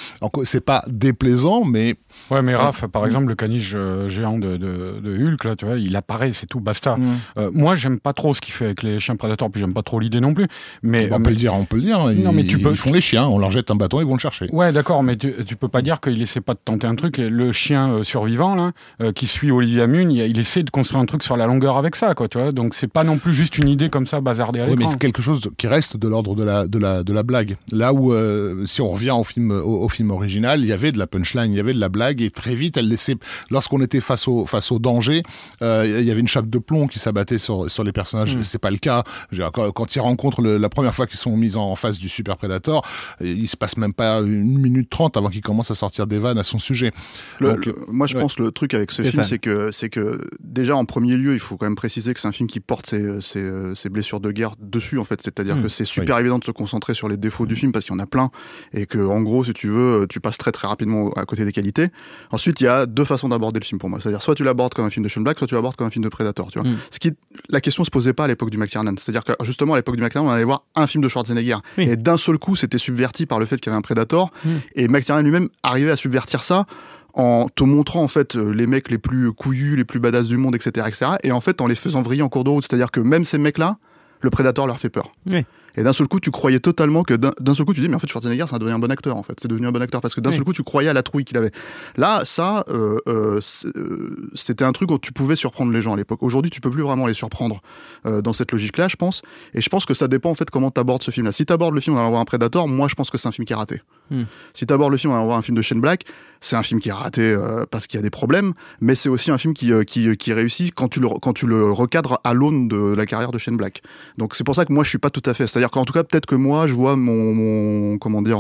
C'est 0.44 0.64
pas 0.64 0.82
déplaisant, 0.88 1.64
mais 1.64 1.94
ouais, 2.30 2.42
mais 2.42 2.54
Raph, 2.54 2.86
par 2.86 3.06
exemple, 3.06 3.28
le 3.28 3.34
caniche 3.36 3.72
euh, 3.75 4.08
géant 4.08 4.38
de, 4.38 4.56
de, 4.56 5.16
Hulk, 5.16 5.44
là, 5.44 5.56
tu 5.56 5.64
vois, 5.64 5.76
il 5.76 5.94
apparaît, 5.96 6.32
c'est 6.32 6.46
tout, 6.46 6.60
basta. 6.60 6.96
Mm. 6.96 7.16
Euh, 7.38 7.50
moi, 7.52 7.76
j'aime 7.76 8.00
pas 8.00 8.12
trop 8.12 8.34
ce 8.34 8.40
qu'il 8.40 8.52
fait 8.52 8.66
avec 8.66 8.82
les 8.82 8.98
chiens 8.98 9.16
prédateurs, 9.16 9.50
puis 9.50 9.60
j'aime 9.60 9.75
pas 9.75 9.82
trop 9.82 10.00
l'idée 10.00 10.20
non 10.20 10.34
plus. 10.34 10.48
Mais 10.82 11.08
on 11.12 11.20
peut 11.20 11.30
le 11.30 11.36
dire, 11.36 11.54
on 11.54 11.64
peut 11.64 11.76
le 11.76 11.82
dire. 11.82 12.04
Non, 12.14 12.32
mais 12.32 12.44
tu 12.44 12.58
peux. 12.58 12.70
Ils 12.70 12.76
font 12.76 12.92
les 12.92 13.00
chiens, 13.00 13.28
on 13.28 13.38
leur 13.38 13.50
jette 13.50 13.70
un 13.70 13.76
bâton, 13.76 14.00
ils 14.00 14.06
vont 14.06 14.14
le 14.14 14.20
chercher. 14.20 14.48
Ouais, 14.50 14.72
d'accord, 14.72 15.02
mais 15.02 15.16
tu, 15.16 15.32
tu 15.44 15.56
peux 15.56 15.67
pas 15.68 15.82
dire 15.82 16.00
qu'il 16.00 16.20
essaie 16.20 16.40
pas 16.40 16.54
de 16.54 16.60
tenter 16.64 16.86
un 16.86 16.94
truc. 16.94 17.18
Le 17.18 17.52
chien 17.52 17.92
euh, 17.92 18.02
survivant 18.02 18.54
là, 18.54 18.72
euh, 19.00 19.12
qui 19.12 19.26
suit 19.26 19.50
Olivia 19.50 19.86
Munn, 19.86 20.10
il, 20.10 20.38
essaie 20.38 20.62
de 20.62 20.70
construire 20.70 21.00
un 21.00 21.06
truc 21.06 21.22
sur 21.22 21.36
la 21.36 21.46
longueur 21.46 21.76
avec 21.76 21.96
ça, 21.96 22.14
quoi. 22.14 22.28
Tu 22.28 22.38
vois 22.38 22.50
Donc 22.50 22.74
c'est 22.74 22.88
pas 22.88 23.04
non 23.04 23.18
plus 23.18 23.34
juste 23.34 23.58
une 23.58 23.68
idée 23.68 23.88
comme 23.88 24.06
ça 24.06 24.20
bazardée 24.20 24.60
à 24.60 24.66
oui, 24.66 24.74
mais 24.76 24.86
quelque 24.98 25.22
chose 25.22 25.50
qui 25.56 25.66
reste 25.66 25.96
de 25.96 26.08
l'ordre 26.08 26.34
de 26.34 26.44
la 26.44 26.66
de 26.66 26.78
la 26.78 27.02
de 27.02 27.12
la 27.12 27.22
blague. 27.22 27.56
Là 27.72 27.92
où 27.92 28.12
euh, 28.12 28.64
si 28.66 28.80
on 28.80 28.90
revient 28.90 29.10
au 29.10 29.24
film 29.24 29.50
au, 29.50 29.88
film 29.88 30.10
original, 30.10 30.60
il 30.60 30.66
y 30.66 30.72
avait 30.72 30.92
de 30.92 30.98
la 30.98 31.06
punchline, 31.06 31.52
il 31.52 31.56
y 31.56 31.60
avait 31.60 31.74
de 31.74 31.80
la 31.80 31.88
blague 31.88 32.22
et 32.22 32.30
très 32.30 32.54
vite 32.54 32.76
elle 32.76 32.88
laissait. 32.88 33.16
Lorsqu'on 33.50 33.80
était 33.82 34.00
face 34.00 34.28
au 34.28 34.46
face 34.46 34.72
au 34.72 34.78
danger, 34.78 35.22
il 35.60 36.04
y 36.04 36.10
avait 36.10 36.20
une 36.20 36.28
chape 36.28 36.48
de 36.48 36.58
plomb 36.58 36.86
qui 36.86 36.98
s'abattait 36.98 37.38
sur 37.38 37.70
sur 37.70 37.84
les 37.84 37.92
personnages. 37.92 38.36
Mm. 38.36 38.44
C'est 38.44 38.58
pas 38.58 38.70
le 38.70 38.78
cas. 38.78 39.04
Quand, 39.52 39.70
quand 39.72 39.94
ils 39.96 40.00
rencontrent 40.00 40.42
la 40.42 40.68
première 40.68 40.94
fois 40.94 41.06
qu'ils 41.06 41.18
sont 41.18 41.36
mis 41.36 41.56
en, 41.56 41.74
face 41.76 41.98
du 41.98 42.08
super 42.08 42.36
prédateur, 42.36 42.82
il 43.20 43.48
se 43.48 43.56
passe 43.56 43.76
même 43.76 43.94
pas 43.94 44.18
une 44.18 44.58
minute 44.58 44.90
trente 44.90 45.16
avant 45.16 45.28
qu'ils 45.28 45.42
commencent 45.42 45.57
à 45.70 45.75
sortir 45.75 46.06
des 46.06 46.19
vannes 46.19 46.38
à 46.38 46.43
son 46.43 46.58
sujet. 46.58 46.93
Donc, 47.40 47.69
moi, 47.88 48.06
je 48.06 48.19
pense 48.19 48.38
le 48.38 48.50
truc 48.52 48.75
avec 48.75 48.90
ce 48.90 49.02
film, 49.02 49.25
c'est 49.25 49.38
que, 49.38 49.71
c'est 49.71 49.90
que 49.90 50.21
déjà 50.40 50.76
en 50.76 50.85
premier 50.85 51.16
lieu, 51.16 51.35
il 51.35 51.40
faut 51.40 51.56
quand 51.56 51.66
même 51.66 51.76
préciser 51.76 52.14
que 52.14 52.21
c'est 52.21 52.28
un 52.28 52.32
film 52.32 52.49
qui 52.49 52.61
porte 52.61 52.87
ses, 52.87 53.21
ses, 53.21 53.88
blessures 53.88 54.21
de 54.21 54.30
guerre 54.30 54.54
dessus, 54.61 54.99
en 54.99 55.04
fait. 55.04 55.21
C'est-à-dire 55.23 55.56
hmm. 55.56 55.62
que 55.62 55.68
c'est 55.68 55.85
super 55.85 56.18
évident 56.18 56.38
de 56.38 56.44
se 56.44 56.50
concentrer 56.50 56.94
sur 56.94 57.09
les 57.09 57.16
défauts 57.16 57.47
du 57.47 57.56
film 57.56 57.73
parce 57.73 57.85
qu'il 57.85 57.94
y 57.94 57.97
en 57.97 58.00
a 58.00 58.06
plein 58.06 58.30
et 58.73 58.87
que, 58.87 58.99
en 58.99 59.23
gros, 59.23 59.44
si 59.44 59.52
tu 59.52 59.68
veux, 59.68 60.06
tu 60.09 60.21
passes 60.21 60.38
très 60.38 60.52
très 60.52 60.68
rapidement 60.68 61.11
à 61.12 61.25
côté 61.25 61.44
des 61.44 61.52
qualités. 61.52 61.88
Ensuite, 62.30 62.61
il 62.61 62.64
y 62.64 62.68
a 62.68 62.87
deux 62.87 63.04
façons 63.04 63.28
d'aborder 63.28 63.61
le 63.61 63.64
film 63.64 63.78
pour 63.78 63.88
moi. 63.88 64.00
C'est-à-dire 64.00 64.23
soit 64.23 64.35
tu 64.35 64.44
l'abordes 64.44 64.75
comme 64.75 64.85
un 64.85 64.90
film 64.90 65.04
de 65.04 65.09
Sean 65.09 65.21
Black, 65.23 65.38
soit 65.38 65.47
tu 65.47 65.54
l'abordes 65.54 65.76
comme 65.76 65.87
un 65.87 65.90
film 65.90 66.04
de 66.04 66.09
Predator. 66.09 66.50
Tu 66.50 66.59
vois. 66.59 66.68
Hmm. 66.68 66.76
Ce 66.90 66.99
qui, 66.99 67.12
la 67.49 67.61
question 67.61 67.85
se 67.85 67.90
posait 67.90 68.12
pas 68.12 68.25
à 68.25 68.28
l'époque 68.28 68.50
du 68.50 68.59
McTiernan. 68.59 68.94
C'est-à-dire 68.99 69.25
que 69.25 69.32
justement 69.44 69.75
à 69.75 69.76
l'époque 69.76 69.97
du 69.97 70.02
McTiernan, 70.02 70.30
on 70.30 70.32
allait 70.32 70.44
voir 70.44 70.64
un 70.75 70.87
film 70.87 71.02
de 71.02 71.09
Schwarzenegger 71.09 71.56
et 71.78 71.97
d'un 71.97 72.16
seul 72.16 72.38
coup, 72.38 72.56
c'était 72.56 72.78
subverti 72.78 73.26
par 73.26 73.38
le 73.38 73.47
fait 73.47 73.56
qu'il 73.56 73.71
y 73.71 73.71
avait 73.71 73.78
un 73.78 73.82
Predator 73.82 74.30
et 74.75 74.88
McTiernan 74.88 75.23
lui-même 75.23 75.48
arrivait 75.62 75.90
à 75.90 75.97
subvertir 75.97 76.43
ça 76.43 76.67
en 77.14 77.49
te 77.49 77.64
montrant 77.64 78.02
en 78.02 78.09
fait 78.09 78.37
euh, 78.37 78.50
les 78.50 78.67
mecs 78.67 78.90
les 78.90 78.99
plus 78.99 79.33
couillus, 79.33 79.76
les 79.76 79.85
plus 79.85 79.99
badass 79.99 80.28
du 80.28 80.37
monde, 80.37 80.55
etc., 80.55 80.87
etc. 80.87 81.12
Et 81.23 81.33
en 81.33 81.40
fait 81.40 81.61
en 81.61 81.67
les 81.67 81.75
faisant 81.75 82.02
vriller 82.02 82.23
en 82.23 82.28
cours 82.28 82.45
de 82.45 82.50
route. 82.50 82.64
C'est-à-dire 82.69 82.90
que 82.90 83.00
même 83.00 83.25
ces 83.25 83.38
mecs-là, 83.38 83.78
le 84.21 84.31
prédateur 84.31 84.67
leur 84.67 84.78
fait 84.78 84.88
peur. 84.88 85.12
Oui. 85.26 85.45
Et 85.78 85.85
d'un 85.85 85.92
seul 85.92 86.08
coup, 86.08 86.18
tu 86.18 86.32
croyais 86.32 86.58
totalement 86.58 87.04
que 87.04 87.14
d'un 87.14 87.54
seul 87.54 87.64
coup, 87.64 87.73
tu 87.73 87.80
dis, 87.80 87.88
mais 87.88 87.94
en 87.94 88.00
fait, 88.00 88.08
Schwarzenegger, 88.08 88.47
c'est 88.50 88.58
devenu 88.58 88.75
un 88.75 88.80
bon 88.80 88.90
acteur, 88.90 89.16
en 89.16 89.23
fait. 89.23 89.38
C'est 89.40 89.47
devenu 89.47 89.68
un 89.68 89.73
bon 89.73 89.80
acteur 89.80 90.00
parce 90.00 90.14
que 90.14 90.20
d'un 90.20 90.32
seul 90.32 90.42
coup, 90.42 90.52
tu 90.52 90.64
croyais 90.64 90.88
à 90.88 90.92
la 90.92 91.04
trouille 91.04 91.25
qu'il 91.25 91.37
avait. 91.37 91.52
Là, 91.97 92.23
ça, 92.25 92.64
euh, 92.68 92.99
euh, 93.06 93.38
euh, 93.76 94.28
c'était 94.35 94.64
un 94.64 94.73
truc 94.73 94.90
où 94.90 94.99
tu 94.99 95.12
pouvais 95.12 95.37
surprendre 95.37 95.70
les 95.73 95.80
gens 95.80 95.92
à 95.92 95.97
l'époque. 95.97 96.25
Aujourd'hui, 96.25 96.50
tu 96.50 96.61
peux 96.61 96.70
plus 96.70 96.82
vraiment 96.82 97.06
les 97.06 97.14
surprendre 97.14 97.62
dans 98.04 98.32
cette 98.32 98.50
logique-là, 98.50 98.88
je 98.88 98.97
pense. 98.97 99.23
Et 99.54 99.61
je 99.61 99.68
pense 99.68 99.87
que 99.87 99.94
ça 99.94 100.08
dépend, 100.08 100.30
en 100.30 100.35
fait, 100.35 100.50
comment 100.50 100.70
tu 100.70 100.80
abordes 100.80 101.02
ce 101.02 101.12
film-là. 101.12 101.30
Si 101.30 101.47
tu 101.47 101.52
abordes 101.52 101.75
le 101.75 101.80
film 101.80 101.97
en 101.97 102.00
allant 102.00 102.11
voir 102.11 102.23
un 102.23 102.25
Predator, 102.25 102.66
moi, 102.66 102.88
je 102.88 102.94
pense 102.94 103.11
que 103.11 103.18
c'est 103.18 103.28
un 103.28 103.32
film 103.32 103.44
qui 103.44 103.52
est 103.52 103.56
raté. 103.56 103.80
Hmm. 104.11 104.25
Si 104.54 104.66
tu 104.66 104.75
abordes 104.75 104.90
le 104.90 104.99
film 104.99 105.12
en 105.12 105.16
allant 105.16 105.26
voir 105.26 105.38
un 105.38 105.42
film 105.42 105.56
de 105.56 105.62
Shane 105.62 105.80
Black, 105.80 106.04
c'est 106.40 106.56
un 106.56 106.62
film 106.62 106.80
qui 106.80 106.88
est 106.88 106.92
raté 106.92 107.37
parce 107.70 107.87
qu'il 107.87 107.99
y 107.99 108.00
a 108.00 108.02
des 108.02 108.11
problèmes, 108.11 108.54
mais 108.80 108.94
c'est 108.94 109.08
aussi 109.08 109.30
un 109.30 109.38
film 109.38 109.54
qui, 109.54 109.73
qui, 109.87 110.16
qui, 110.16 110.32
réussit 110.32 110.75
quand 110.75 110.88
tu 110.88 111.00
le, 111.00 111.08
quand 111.08 111.32
tu 111.32 111.47
le 111.47 111.70
recadres 111.70 112.20
à 112.25 112.32
l'aune 112.32 112.68
de 112.68 112.94
la 112.97 113.06
carrière 113.06 113.32
de 113.32 113.38
Shane 113.38 113.56
Black. 113.56 113.82
Donc 114.16 114.35
c'est 114.35 114.44
pour 114.44 114.54
ça 114.54 114.64
que 114.64 114.73
moi, 114.73 114.85
je 114.85 114.88
suis 114.88 114.99
pas 114.99 115.11
tout 115.11 115.23
à 115.28 115.35
fait. 115.35 115.47
C'est-à-dire 115.47 115.67
c'est-à-dire 115.68 115.70
qu'en 115.70 115.84
tout 115.84 115.92
cas, 115.92 116.04
peut-être 116.04 116.26
que 116.26 116.34
moi, 116.34 116.66
je 116.66 116.75
vois 116.75 116.96
mon, 116.96 117.98
comment 117.98 118.22
dire, 118.22 118.38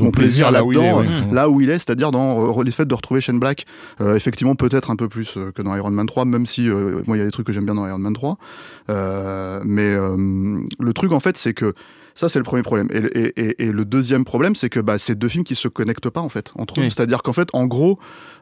mon 0.00 0.10
plaisir, 0.10 0.50
là-dedans, 0.50 1.02
là, 1.30 1.48
où 1.48 1.60
il 1.60 1.70
est, 1.70 1.78
c'est-à-dire 1.78 2.10
dans 2.10 2.62
le 2.62 2.70
fait 2.70 2.86
de 2.86 2.94
retrouver 2.94 3.20
Shane 3.20 3.38
Black, 3.38 3.66
effectivement, 4.00 4.54
peut-être 4.54 4.90
un 4.90 4.96
peu 4.96 5.08
plus 5.08 5.38
que 5.54 5.62
dans 5.62 5.74
Iron 5.74 5.90
Man 5.90 6.06
3, 6.06 6.24
même 6.24 6.46
si 6.46 6.68
moi, 7.06 7.16
il 7.16 7.20
y 7.20 7.22
a 7.22 7.24
des 7.24 7.30
trucs 7.30 7.46
que 7.46 7.52
j'aime 7.52 7.64
bien 7.64 7.74
dans 7.74 7.86
Iron 7.86 7.98
Man 7.98 8.12
3. 8.14 8.38
mais 8.88 9.96
le 9.96 10.92
truc, 10.94 11.12
en 11.12 11.20
fait, 11.20 11.36
c'est 11.36 11.54
que 11.54 11.74
ça, 12.14 12.28
c'est 12.28 12.38
le 12.38 12.44
premier 12.44 12.62
problème. 12.62 12.88
Et, 12.92 13.72
le 13.72 13.84
deuxième 13.84 14.24
problème, 14.24 14.54
c'est 14.54 14.68
que 14.68 14.80
bah, 14.80 14.98
c'est 14.98 15.14
deux 15.14 15.28
films 15.28 15.44
qui 15.44 15.54
se 15.54 15.68
connectent 15.68 16.10
pas 16.10 16.20
en 16.20 16.28
fait 16.28 16.52
entre 16.56 16.80
eux. 16.80 16.84
C'est-à-dire 16.84 17.22
qu'en 17.22 17.32
fait, 17.32 17.48
en 17.52 17.66
gros, 17.66 17.98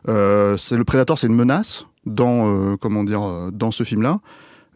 euh, 0.09 0.57
c'est 0.57 0.77
le 0.77 0.85
Prédateur, 0.85 1.19
c'est 1.19 1.27
une 1.27 1.37
menace 1.37 1.87
dans 2.07 2.49
euh, 2.49 2.77
comment 2.77 3.05
dire 3.05 3.23
euh, 3.23 3.51
dans 3.53 3.71
ce 3.71 3.85
film-là. 3.85 4.19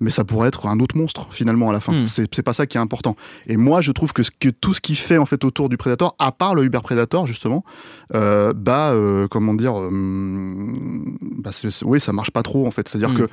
Mais 0.00 0.10
ça 0.10 0.24
pourrait 0.24 0.48
être 0.48 0.66
un 0.66 0.80
autre 0.80 0.96
monstre 0.96 1.28
finalement 1.30 1.70
à 1.70 1.72
la 1.72 1.80
fin. 1.80 1.92
Hmm. 1.92 2.06
C'est 2.06 2.42
pas 2.42 2.52
ça 2.52 2.66
qui 2.66 2.76
est 2.76 2.80
important. 2.80 3.16
Et 3.46 3.56
moi, 3.56 3.80
je 3.80 3.92
trouve 3.92 4.12
que, 4.12 4.22
que, 4.40 4.48
tout 4.48 4.74
ce 4.74 4.80
qui 4.80 4.96
fait 4.96 5.18
en 5.18 5.26
fait 5.26 5.44
autour 5.44 5.68
du 5.68 5.76
Predator, 5.76 6.16
à 6.18 6.32
part 6.32 6.54
le 6.54 6.64
Uber 6.64 6.80
Predator 6.82 7.26
justement, 7.26 7.64
bah 8.12 8.94
comment 9.30 9.54
dire, 9.54 9.74
bah, 9.80 11.50
oui, 11.84 12.00
ça 12.00 12.12
marche 12.12 12.30
pas 12.30 12.42
trop 12.42 12.66
en 12.66 12.70
fait. 12.70 12.88
C'est-à-dire 12.88 13.10
hmm. 13.10 13.26
que 13.26 13.28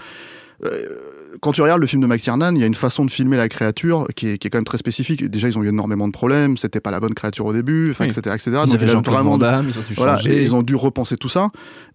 quand 1.40 1.52
tu 1.54 1.62
regardes 1.62 1.82
le 1.82 1.88
film 1.88 2.02
de 2.02 2.08
McTiernan, 2.08 2.54
il 2.56 2.60
y 2.60 2.64
a 2.64 2.68
une 2.68 2.76
façon 2.76 3.06
de 3.06 3.12
filmer 3.12 3.38
la 3.38 3.48
créature 3.50 4.08
qui 4.16 4.28
est, 4.28 4.38
qui 4.38 4.48
est, 4.48 4.50
quand 4.50 4.58
même 4.58 4.66
très 4.66 4.78
spécifique. 4.78 5.24
Déjà, 5.24 5.48
ils 5.48 5.58
ont 5.58 5.64
eu 5.64 5.70
énormément 5.70 6.08
de 6.08 6.12
problèmes, 6.12 6.58
c'était 6.58 6.80
pas 6.80 6.92
la 6.92 7.00
bonne 7.00 7.14
créature 7.14 7.46
au 7.46 7.54
début, 7.54 7.92
etc., 7.92 8.20
etc. 8.34 8.42
Ils, 8.46 8.72
Donc, 8.72 8.82
ils, 8.82 9.12
vraiment, 9.12 9.38
ils, 9.38 9.78
ont 9.78 9.84
dû 9.88 9.94
voilà, 9.96 10.18
ils 10.26 10.56
ont 10.56 10.62
dû 10.62 10.76
repenser 10.76 11.18
tout 11.18 11.30
ça. 11.30 11.52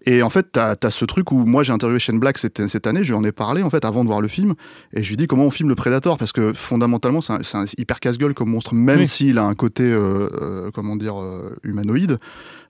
Et 0.06 0.22
en 0.22 0.30
fait, 0.30 0.52
tu 0.52 0.60
as, 0.60 0.90
ce 0.90 1.04
truc 1.04 1.32
où 1.32 1.44
moi 1.44 1.64
j'ai 1.64 1.72
interviewé 1.72 1.98
Shane 1.98 2.20
Black 2.20 2.38
cette, 2.38 2.66
cette, 2.68 2.86
année, 2.86 3.02
je 3.02 3.08
lui 3.12 3.18
en 3.18 3.24
ai 3.24 3.32
parlé 3.32 3.62
en 3.62 3.70
fait 3.70 3.84
avant 3.84 4.04
de 4.04 4.08
voir 4.08 4.20
le 4.20 4.28
film, 4.28 4.54
et 4.92 5.02
je 5.02 5.08
lui 5.08 5.16
dis 5.16 5.26
comment 5.26 5.44
on 5.44 5.50
filme 5.50 5.68
le 5.68 5.74
Predator, 5.74 6.16
parce 6.16 6.32
que 6.32 6.52
fondamentalement 6.52 7.20
c'est 7.20 7.32
un, 7.32 7.64
hyper 7.76 7.98
casse-gueule 7.98 8.32
comme 8.32 8.50
monstre, 8.50 8.72
même 8.74 9.04
s'il 9.04 9.38
a 9.38 9.44
un 9.44 9.54
côté, 9.54 9.82
euh, 9.82 10.28
euh, 10.40 10.70
comment 10.72 10.94
dire, 10.94 11.20
euh, 11.20 11.56
humanoïde, 11.64 12.18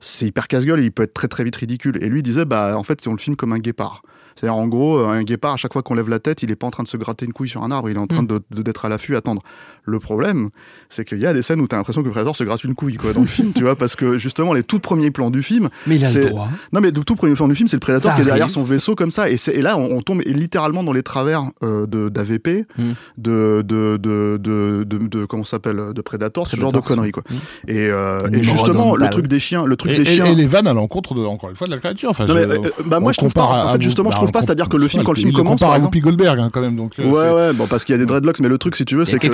c'est 0.01 0.27
hyper 0.27 0.49
casse-gueule 0.49 0.81
et 0.81 0.85
il 0.85 0.93
peut 0.93 1.03
être 1.05 1.15
très 1.15 1.29
très 1.29 1.45
vite 1.45 1.57
ridicule. 1.57 1.99
Et 2.03 2.09
lui 2.09 2.21
il 2.21 2.23
disait, 2.23 2.45
bah 2.45 2.77
en 2.77 2.83
fait, 2.83 3.01
si 3.01 3.09
on 3.09 3.13
le 3.13 3.19
filme 3.19 3.37
comme 3.37 3.53
un 3.53 3.59
guépard. 3.59 4.03
C'est-à-dire, 4.37 4.57
en 4.57 4.69
gros, 4.69 4.99
un 4.99 5.23
guépard, 5.23 5.55
à 5.55 5.57
chaque 5.57 5.73
fois 5.73 5.83
qu'on 5.83 5.95
lève 5.95 6.11
la 6.11 6.19
tête, 6.19 6.43
il 6.43 6.51
n'est 6.51 6.57
pas 6.57 6.67
en 6.67 6.71
train 6.71 6.83
de 6.83 6.89
se 6.89 6.99
gratter 6.99 7.25
une 7.25 7.33
couille 7.33 7.49
sur 7.49 7.63
un 7.63 7.71
arbre, 7.71 7.89
il 7.89 7.97
est 7.97 7.99
en 7.99 8.07
train 8.07 8.23
mm. 8.23 8.27
de 8.51 8.63
d'être 8.63 8.85
à 8.85 8.91
l'affût, 8.91 9.17
attendre. 9.17 9.43
Le 9.85 9.99
problème, 9.99 10.51
c'est 10.91 11.05
qu'il 11.07 11.19
y 11.19 11.27
a 11.27 11.33
des 11.33 11.41
scènes 11.41 11.61
où 11.61 11.69
tu 11.69 11.75
as 11.75 11.79
l'impression 11.79 12.03
que 12.03 12.07
le 12.07 12.13
Predator 12.13 12.37
se 12.37 12.45
gratte 12.45 12.65
une 12.65 12.75
couille 12.75 12.97
quoi, 12.97 13.13
dans 13.15 13.21
le 13.21 13.27
film, 13.27 13.53
tu 13.55 13.63
vois, 13.63 13.77
parce 13.77 13.97
que 13.97 14.19
justement, 14.19 14.53
les 14.53 14.63
tout 14.63 14.79
premiers 14.79 15.11
plans 15.11 15.31
du 15.31 15.43
film. 15.43 15.71
Mais 15.87 15.97
il 15.97 16.05
a 16.05 16.13
le 16.13 16.21
droit. 16.21 16.51
Non, 16.73 16.81
mais 16.81 16.91
le 16.91 17.05
tout 17.05 17.15
premier 17.15 17.35
plan 17.35 17.49
du 17.49 17.55
film, 17.55 17.69
c'est 17.69 17.77
le 17.77 17.81
Predator 17.81 18.15
qui 18.15 18.23
est 18.23 18.25
derrière 18.25 18.51
son 18.51 18.63
vaisseau 18.63 18.95
comme 18.95 19.11
ça. 19.11 19.31
Et, 19.31 19.37
et 19.53 19.63
là, 19.63 19.79
on, 19.79 20.03
tombe 20.03 20.23
littéralement 20.27 20.85
dans 20.85 20.93
les 20.93 21.03
travers 21.03 21.45
euh, 21.63 21.87
d'AVP, 21.87 22.67
mm. 22.77 22.93
de, 23.19 23.65
de, 23.65 23.97
de, 23.97 24.39
de, 24.39 24.85
de, 24.85 25.25
comment 25.25 25.45
s'appelle, 25.45 25.93
de 25.95 26.01
Predator, 26.03 26.47
ce 26.47 26.57
genre 26.57 26.73
de 26.73 26.81
conneries, 26.81 27.13
quoi. 27.13 27.23
Mm. 27.31 27.71
Et, 27.71 27.89
euh, 27.89 28.29
et 28.33 28.43
justement, 28.43 28.97
le 28.97 29.09
truc 29.09 29.29
des 29.29 29.39
chiens, 29.39 29.65
le 29.65 29.77
truc 29.77 29.86
et, 29.89 29.99
des 29.99 30.05
chiens. 30.05 30.27
Et 30.27 30.35
les 30.35 30.47
vannes 30.47 30.67
à 30.67 30.73
l'encontre, 30.73 31.15
de, 31.15 31.25
encore 31.25 31.51
une 31.51 31.57
fois, 31.57 31.67
de 31.67 31.73
la 31.73 31.79
créature. 31.79 32.11
Enfin, 32.11 32.29
euh, 32.29 32.71
bah, 32.87 33.01
moi, 33.01 33.13
je 33.13 33.19
trouve 33.19 33.33
pas. 33.33 33.45
En 33.45 33.73
fait, 33.73 33.83
justement, 33.83 34.11
je 34.11 34.17
trouve 34.17 34.33
pas, 34.33 34.43
c'est-à-dire 34.43 34.69
que 34.69 34.77
le 34.77 34.89
film, 34.89 35.05
quand 35.05 35.13
le 35.13 35.19
film 35.19 35.33
commence. 35.33 35.61
par 35.61 35.73
à 35.73 35.79
Goldberg, 35.79 36.39
hein, 36.39 36.51
quand 36.53 36.61
même. 36.61 36.77
Donc, 36.77 36.95
ouais, 36.99 37.05
ouais, 37.05 37.53
bon, 37.53 37.67
parce 37.67 37.85
qu'il 37.85 37.95
y 37.95 37.97
a 37.97 37.99
des 37.99 38.07
dreadlocks, 38.07 38.41
mais 38.41 38.49
le 38.49 38.59
truc, 38.59 38.77
si 38.77 38.85
tu 38.85 38.97
veux, 38.97 39.05
c'est 39.05 39.19
que. 39.19 39.29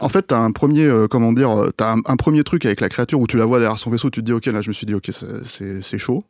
En 0.00 0.08
fait, 0.08 0.22
t'as 0.22 0.38
un 0.38 0.52
premier, 0.52 0.90
comment 1.10 1.32
dire, 1.32 1.68
t'as 1.76 1.94
un 2.04 2.16
premier 2.16 2.44
truc 2.44 2.66
avec 2.66 2.80
la 2.80 2.88
créature 2.88 3.20
où 3.20 3.26
tu 3.26 3.36
la 3.36 3.44
vois 3.44 3.58
derrière 3.58 3.78
son 3.78 3.90
vaisseau, 3.90 4.10
tu 4.10 4.20
te 4.20 4.26
dis, 4.26 4.32
ok, 4.32 4.46
là, 4.46 4.60
je 4.60 4.68
me 4.68 4.72
suis 4.72 4.86
dit, 4.86 4.94
ok, 4.94 5.10
c'est 5.44 5.98
chaud. 5.98 6.24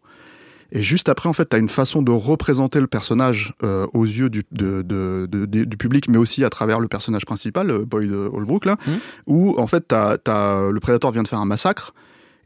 Et 0.75 0.81
juste 0.81 1.11
après, 1.11 1.29
en 1.29 1.35
fait, 1.35 1.51
tu 1.51 1.55
as 1.55 1.59
une 1.59 1.69
façon 1.69 2.01
de 2.01 2.11
représenter 2.11 2.81
le 2.81 2.87
personnage 2.87 3.53
euh, 3.63 3.87
aux 3.93 4.07
yeux 4.07 4.31
du, 4.31 4.43
du, 4.51 5.77
public, 5.77 6.09
mais 6.09 6.17
aussi 6.17 6.45
à 6.45 6.51
travers 6.51 6.81
le 6.81 6.89
personnage 6.89 7.27
principal, 7.27 7.71
euh, 7.71 7.85
Boyd 7.85 8.11
Holbrook, 8.11 8.65
là, 8.65 8.77
mmh. 8.87 8.91
où 9.27 9.55
en 9.59 9.67
fait, 9.67 9.93
as, 9.93 10.19
le 10.27 10.81
prédateur 10.81 11.13
vient 11.13 11.23
de 11.23 11.29
faire 11.29 11.41
un 11.41 11.45
massacre. 11.45 11.93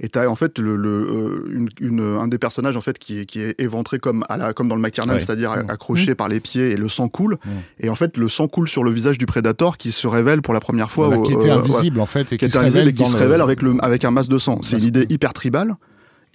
Et 0.01 0.09
tu 0.09 0.19
as 0.19 0.31
en 0.31 0.37
fait 0.37 0.59
le, 0.59 0.77
euh, 0.77 1.71
une, 1.81 2.01
un 2.01 2.29
des 2.29 2.39
personnages 2.39 2.77
en 2.77 2.81
fait 2.81 2.99
qui 2.99 3.21
est, 3.21 3.27
qui 3.27 3.41
est 3.41 3.59
éventré 3.59 3.99
comme, 3.99 4.25
à 4.29 4.37
la, 4.37 4.53
comme 4.53 4.69
dans 4.69 4.77
le 4.77 4.83
McTiernan, 4.83 5.19
c'est-à-dire 5.19 5.53
mmh. 5.53 5.71
accroché 5.71 6.13
mmh. 6.13 6.17
par 6.17 6.29
les 6.29 6.41
pieds 6.41 6.71
et 6.71 6.77
le 6.77 6.89
sang 6.89 7.09
coule. 7.09 7.39
Et 7.81 7.89
en 7.89 7.95
fait, 7.95 8.17
le 8.17 8.29
sang 8.29 8.49
coule 8.49 8.69
sur 8.69 8.85
le 8.85 8.91
visage 8.91 9.19
du 9.19 9.27
prédateur 9.27 9.77
qui 9.77 9.93
se 9.93 10.07
révèle 10.07 10.43
pour 10.43 10.55
la 10.55 10.61
première 10.61 10.91
fois. 10.91 11.17
qui 11.23 11.33
était 11.33 11.51
invisible 11.51 12.01
en 12.01 12.07
fait. 12.07 12.33
Et 12.33 12.37
qui, 12.37 12.51
se 12.51 12.59
révèle, 12.59 12.89
et 12.89 12.95
qui 12.95 13.07
se 13.07 13.17
révèle 13.17 13.41
avec, 13.41 13.63
le, 13.63 13.77
avec 13.81 14.05
un 14.05 14.11
masque 14.11 14.31
de 14.31 14.39
sang. 14.39 14.61
C'est 14.63 14.79
une 14.79 14.85
idée 14.85 15.07
hyper 15.09 15.33
tribale 15.33 15.77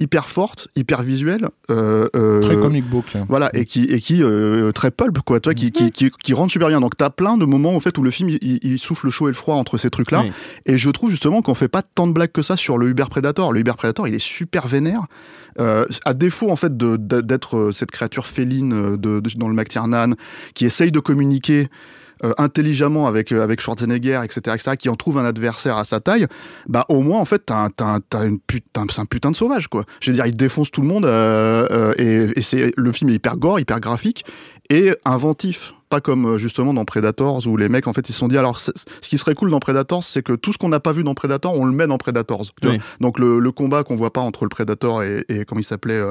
hyper 0.02 0.28
forte, 0.30 0.68
hyper 0.76 1.04
visuelle. 1.04 1.50
Euh, 1.70 2.10
euh, 2.16 2.42
très 2.42 2.58
comic 2.58 2.86
book. 2.90 3.06
Voilà, 3.30 3.50
et 3.54 3.66
qui, 3.66 3.84
et 3.84 4.02
qui 4.02 4.22
euh, 4.24 4.72
très 4.72 4.92
pulp, 4.92 5.20
quoi, 5.20 5.40
toi, 5.40 5.54
qui, 5.54 5.72
qui, 5.72 5.92
qui, 5.92 6.10
qui, 6.10 6.34
rend 6.34 6.50
super 6.50 6.68
bien. 6.68 6.82
Donc, 6.82 6.98
t'as 6.98 7.12
plein 7.12 7.38
de 7.38 7.46
moments, 7.46 7.76
en 7.76 7.80
fait, 7.80 7.98
où 7.98 8.04
le 8.04 8.12
film, 8.12 8.30
il, 8.30 8.80
souffle 8.80 9.06
le 9.06 9.12
chaud 9.12 9.28
et 9.28 9.32
le 9.32 9.36
froid 9.36 9.56
entre 9.56 9.78
ces 9.78 9.90
trucs-là. 9.90 10.26
Et 10.66 10.78
je 10.78 10.90
trouve, 10.90 11.12
justement, 11.12 11.42
qu'on 11.42 11.54
fait 11.54 11.68
pas 11.68 11.84
tant 11.84 12.08
de 12.08 12.14
blagues 12.14 12.32
que 12.32 12.42
ça 12.42 12.58
sur 12.58 12.78
le 12.78 12.90
Uber 12.90 13.06
Predator. 13.10 13.54
Le 13.54 13.60
Uber 13.60 13.74
Predator, 13.78 14.08
il 14.08 14.16
est 14.16 14.20
super 14.20 14.68
vénère. 14.68 15.06
à 15.58 16.14
défaut, 16.14 16.50
en 16.50 16.56
fait, 16.56 16.76
d'être 16.76 17.72
cette 17.72 17.92
créature 17.92 18.26
féline 18.26 18.98
de, 18.98 19.22
dans 19.38 19.48
le 19.48 19.54
McTiernan, 19.54 20.16
qui 20.56 20.66
essaye 20.66 20.92
de 20.92 21.00
communiquer 21.00 21.68
euh, 22.24 22.34
intelligemment 22.38 23.08
avec, 23.08 23.32
euh, 23.32 23.44
avec 23.44 23.62
Schwarzenegger, 23.62 24.22
etc., 24.24 24.56
etc., 24.56 24.78
qui 24.78 24.90
en 24.90 24.96
trouve 24.96 25.18
un 25.18 25.26
adversaire 25.26 25.78
à 25.78 25.84
sa 25.84 26.00
taille, 26.00 26.28
bah 26.68 26.86
au 26.90 27.02
moins, 27.02 27.20
en 27.20 27.26
fait, 27.26 27.44
t'as, 27.46 27.70
une 28.26 28.40
putain, 28.40 28.86
c'est 28.90 29.02
un 29.02 29.06
putain 29.06 29.32
de 29.32 29.36
sauvage, 29.36 29.68
quoi. 29.68 29.86
Je 30.02 30.12
veux 30.12 30.16
dire, 30.16 30.26
il 30.28 30.36
défonce 30.36 30.70
tout 30.72 30.82
le 30.82 30.88
monde, 30.88 31.06
euh, 31.06 31.94
et, 31.98 32.42
c'est, 32.42 32.74
le 32.78 32.92
film 32.92 33.10
est 33.10 33.16
hyper 33.16 33.38
gore, 33.38 33.60
hyper 33.60 33.80
graphique, 33.80 34.26
et 34.70 34.92
inventif 35.04 35.74
pas 35.92 36.02
comme 36.02 36.38
justement 36.38 36.74
dans 36.74 36.86
Predators 36.86 37.46
où 37.46 37.58
les 37.58 37.70
mecs 37.70 37.88
en 37.88 37.94
fait 37.94 38.10
ils 38.10 38.14
se 38.14 38.20
sont 38.20 38.28
dit 38.28 38.38
alors 38.38 38.60
ce 38.60 38.72
qui 39.02 39.18
serait 39.18 39.36
cool 39.36 39.52
dans 39.52 39.60
Predators 39.60 40.04
c'est 40.04 40.24
que 40.24 40.34
tout 40.34 40.54
ce 40.54 40.58
qu'on 40.58 40.70
n'a 40.70 40.80
pas 40.80 40.94
vu 40.94 41.04
dans 41.04 41.14
Predator 41.14 41.54
on 41.54 41.66
le 41.66 41.74
met 41.74 41.86
dans 41.86 41.98
Predators 41.98 42.46
donc 43.00 43.20
le, 43.20 43.52
combat 43.52 43.84
qu'on 43.84 43.96
voit 43.96 44.14
pas 44.14 44.22
entre 44.22 44.46
le 44.46 44.50
Predator 44.50 45.04
et, 45.04 45.26
et 45.28 45.44
comment 45.44 45.60
il 45.60 45.66
s'appelait 45.66 46.02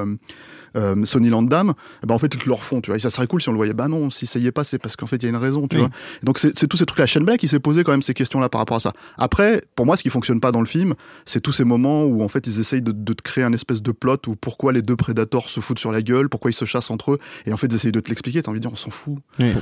euh, 0.75 1.05
Sony 1.05 1.29
Landam, 1.29 1.73
eh 2.03 2.07
ben 2.07 2.15
en 2.15 2.17
fait 2.17 2.33
ils 2.33 2.39
te 2.39 2.45
le 2.47 2.53
refont, 2.53 2.81
tu 2.81 2.91
vois. 2.91 2.97
Et 2.97 2.99
ça 2.99 3.09
serait 3.09 3.27
cool 3.27 3.41
si 3.41 3.49
on 3.49 3.51
le 3.51 3.57
voyait. 3.57 3.73
Bah 3.73 3.87
non, 3.87 4.09
si 4.09 4.25
ça 4.25 4.39
y 4.39 4.47
est 4.47 4.51
pas, 4.51 4.63
c'est 4.63 4.79
parce 4.79 4.95
qu'en 4.95 5.07
fait 5.07 5.17
il 5.17 5.23
y 5.23 5.25
a 5.25 5.29
une 5.29 5.35
raison, 5.35 5.67
tu 5.67 5.77
vois. 5.77 5.89
Donc 6.23 6.39
c'est 6.39 6.67
tous 6.67 6.77
ces 6.77 6.85
trucs. 6.85 6.99
La 6.99 7.05
chaîne 7.05 7.25
Black 7.25 7.39
qui 7.39 7.47
s'est 7.47 7.59
posé 7.59 7.83
quand 7.83 7.91
même 7.91 8.01
ces 8.01 8.13
questions-là 8.13 8.49
par 8.49 8.59
rapport 8.59 8.77
à 8.77 8.79
ça. 8.79 8.93
Après, 9.17 9.63
pour 9.75 9.85
moi, 9.85 9.97
ce 9.97 10.03
qui 10.03 10.09
fonctionne 10.09 10.39
pas 10.39 10.51
dans 10.51 10.59
le 10.59 10.65
film, 10.65 10.93
c'est 11.25 11.41
tous 11.41 11.51
ces 11.51 11.63
moments 11.63 12.03
où 12.03 12.23
en 12.23 12.27
fait 12.27 12.47
ils 12.47 12.59
essayent 12.59 12.81
de, 12.81 12.91
de, 12.91 13.13
te 13.13 13.21
créer 13.21 13.43
un 13.43 13.53
espèce 13.53 13.81
de 13.81 13.91
plot 13.91 14.17
où 14.27 14.35
pourquoi 14.35 14.71
les 14.71 14.81
deux 14.81 14.95
prédateurs 14.95 15.49
se 15.49 15.59
foutent 15.59 15.79
sur 15.79 15.91
la 15.91 16.01
gueule, 16.01 16.29
pourquoi 16.29 16.51
ils 16.51 16.55
se 16.55 16.65
chassent 16.65 16.91
entre 16.91 17.13
eux, 17.13 17.19
et 17.45 17.53
en 17.53 17.57
fait 17.57 17.67
ils 17.67 17.75
essayent 17.75 17.91
de 17.91 17.99
te 17.99 18.09
l'expliquer. 18.09 18.41
T'as 18.41 18.51
envie 18.51 18.59
de 18.59 18.63
dire 18.67 18.71
on 18.71 18.77
s'en 18.77 18.91
fout. 18.91 19.17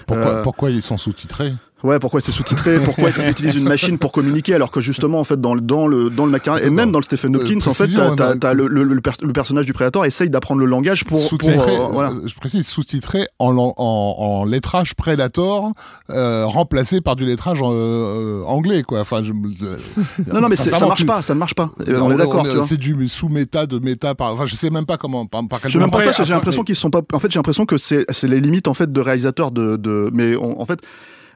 Pourquoi, 0.09 0.31
euh, 0.31 0.43
pourquoi 0.43 0.71
ils 0.71 0.81
sont 0.81 0.97
sous-titrés? 0.97 1.53
Ouais, 1.83 1.97
pourquoi 1.97 2.19
c'est 2.19 2.31
sous-titré? 2.31 2.79
Pourquoi 2.83 3.09
est-ce 3.09 3.21
qu'ils 3.21 3.29
utilisent 3.29 3.61
une 3.61 3.67
machine 3.69 3.97
pour 3.97 4.11
communiquer 4.11 4.53
alors 4.53 4.71
que 4.71 4.81
justement 4.81 5.19
en 5.19 5.23
fait 5.23 5.39
dans 5.39 5.53
le 5.53 5.61
dans 5.61 5.87
le 5.87 6.09
dans 6.09 6.25
le 6.25 6.37
et 6.63 6.69
même 6.69 6.91
dans 6.91 6.99
le 6.99 7.03
Stephen 7.03 7.35
euh, 7.35 7.39
Hopkins 7.39 7.59
en 7.65 7.73
fait 7.73 7.87
t'as, 8.39 8.53
le, 8.53 8.67
le, 8.67 8.83
le, 8.83 9.33
personnage 9.33 9.65
du 9.65 9.73
prédateur 9.73 10.05
essaye 10.05 10.29
d'apprendre 10.29 10.59
le 10.61 10.65
langage 10.65 11.05
pour, 11.05 11.19
pour 11.29 11.49
euh, 11.49 11.87
voilà. 11.91 12.11
je 12.25 12.33
précise 12.35 12.67
sous-titré 12.67 13.27
en, 13.39 13.55
en, 13.57 13.73
en, 13.77 14.45
lettrage 14.45 14.95
Predator 14.95 15.73
euh, 16.09 16.45
remplacé 16.45 17.01
par 17.01 17.15
du 17.15 17.25
lettrage 17.25 17.61
anglais 17.61 18.83
quoi. 18.83 19.01
Enfin 19.01 19.21
je, 19.23 19.31
non 19.31 20.41
non 20.41 20.49
mais 20.49 20.55
ça 20.55 20.85
marche 20.85 21.05
pas, 21.05 21.21
ça 21.21 21.33
ne 21.33 21.39
marche 21.39 21.55
pas. 21.55 21.69
on, 21.87 22.11
est 22.11 22.17
d'accord. 22.17 22.45
C'est 22.65 22.77
du 22.77 23.07
sous 23.07 23.29
méta 23.29 23.65
de 23.65 23.79
méta 23.79 24.15
par 24.15 24.33
enfin 24.33 24.45
je 24.45 24.55
sais 24.55 24.69
même 24.69 24.85
pas 24.85 24.97
comment 24.97 25.25
par, 25.25 25.47
par 25.47 25.61
quel. 25.61 25.71
Je 25.71 25.79
même 25.79 25.91
pas 25.91 26.01
ça. 26.01 26.23
J'ai 26.23 26.33
l'impression 26.33 26.63
qu'ils 26.63 26.75
sont 26.75 26.89
pas. 26.89 27.01
En 27.13 27.19
fait 27.19 27.31
j'ai 27.31 27.39
l'impression 27.39 27.65
que 27.65 27.77
c'est 27.77 28.05
c'est 28.09 28.27
les 28.27 28.39
limites 28.39 28.67
en 28.67 28.73
fait 28.73 28.91
de 28.91 29.01
réalisateurs 29.01 29.51
de 29.51 29.77
de 29.77 30.09
mais 30.13 30.35
en 30.35 30.65
fait 30.65 30.81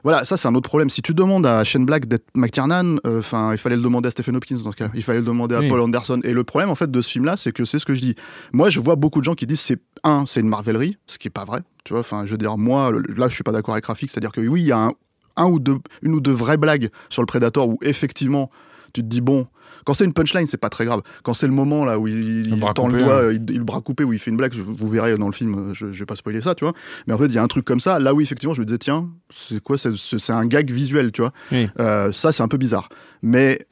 voilà, 0.04 0.22
ça 0.24 0.36
c'est 0.36 0.46
un 0.46 0.54
autre 0.54 0.68
problème. 0.68 0.90
Si 0.90 1.02
tu 1.02 1.14
demandes 1.14 1.46
à 1.46 1.64
Shane 1.64 1.86
Black 1.86 2.06
d'être 2.06 2.26
McTiernan, 2.34 2.98
euh, 3.06 3.18
enfin, 3.18 3.52
il 3.52 3.58
fallait 3.58 3.76
le 3.76 3.82
demander 3.82 4.08
à 4.08 4.10
Stephen 4.10 4.36
Hopkins 4.36 4.58
dans 4.62 4.70
ce 4.70 4.76
cas. 4.76 4.90
Il 4.94 5.02
fallait 5.02 5.20
le 5.20 5.24
demander 5.24 5.54
à 5.54 5.62
Paul 5.66 5.80
Anderson. 5.80 6.20
Et 6.24 6.32
le 6.32 6.44
problème 6.44 6.68
en 6.70 6.74
fait 6.74 6.90
de 6.90 7.00
ce 7.00 7.10
film-là, 7.10 7.36
c'est 7.36 7.52
que 7.52 7.64
c'est 7.64 7.78
ce 7.78 7.86
que 7.86 7.94
je 7.94 8.02
dis. 8.02 8.14
Moi, 8.52 8.68
je 8.70 8.80
vois 8.80 8.96
beaucoup 8.96 9.20
de 9.20 9.24
gens 9.24 9.34
qui 9.34 9.46
disent 9.46 9.60
c'est 9.60 9.80
un, 10.04 10.26
c'est 10.26 10.40
une 10.40 10.48
marvelerie, 10.48 10.98
ce 11.06 11.18
qui 11.18 11.28
est 11.28 11.30
pas 11.30 11.44
vrai. 11.44 11.62
Tu 11.84 11.94
vois, 11.94 12.00
enfin, 12.00 12.26
je 12.26 12.32
veux 12.32 12.38
dire, 12.38 12.56
moi, 12.58 12.92
là, 13.16 13.28
je 13.28 13.34
suis 13.34 13.42
pas 13.42 13.52
d'accord 13.52 13.74
avec 13.74 13.86
Rafik, 13.86 14.10
c'est-à-dire 14.10 14.32
que 14.32 14.40
oui, 14.42 14.60
il 14.62 14.66
y 14.66 14.72
a 14.72 14.78
un, 14.78 14.92
un 15.36 15.46
ou 15.46 15.58
deux, 15.58 15.78
une 16.02 16.14
ou 16.14 16.20
deux 16.20 16.32
vraies 16.32 16.58
blagues 16.58 16.90
sur 17.08 17.22
le 17.22 17.26
Predator 17.26 17.68
où 17.68 17.78
effectivement, 17.82 18.50
tu 18.92 19.00
te 19.02 19.06
dis 19.06 19.22
bon, 19.22 19.46
quand 19.84 19.94
c'est 19.94 20.04
une 20.04 20.12
punchline, 20.12 20.46
c'est 20.46 20.56
pas 20.56 20.70
très 20.70 20.84
grave. 20.84 21.02
Quand 21.22 21.34
c'est 21.34 21.46
le 21.46 21.52
moment 21.52 21.84
là 21.84 21.98
où 21.98 22.06
il, 22.06 22.46
il 22.46 22.60
tend 22.74 22.88
le 22.88 23.02
doigt, 23.02 23.32
il, 23.32 23.58
le 23.58 23.64
bras 23.64 23.80
coupé, 23.80 24.04
où 24.04 24.12
il 24.12 24.18
fait 24.18 24.30
une 24.30 24.36
blague, 24.36 24.54
vous 24.54 24.88
verrez 24.88 25.16
dans 25.16 25.26
le 25.26 25.32
film, 25.32 25.72
je, 25.72 25.92
je, 25.92 25.98
vais 25.98 26.06
pas 26.06 26.16
spoiler 26.16 26.40
ça, 26.40 26.54
tu 26.54 26.64
vois. 26.64 26.74
Mais 27.06 27.14
en 27.14 27.18
fait, 27.18 27.26
il 27.26 27.34
y 27.34 27.38
a 27.38 27.42
un 27.42 27.48
truc 27.48 27.64
comme 27.64 27.80
ça, 27.80 27.98
là 27.98 28.14
où 28.14 28.20
effectivement, 28.20 28.54
je 28.54 28.60
me 28.60 28.66
disais, 28.66 28.78
tiens, 28.78 29.08
c'est 29.30 29.60
quoi 29.60 29.76
C'est 29.78 30.32
un 30.32 30.46
gag 30.46 30.70
visuel, 30.70 31.12
tu 31.12 31.22
vois. 31.22 31.32
Euh, 31.80 32.12
ça, 32.12 32.32
c'est 32.32 32.42
un 32.42 32.48
peu 32.48 32.56
bizarre. 32.56 32.88
Mais, 33.22 33.66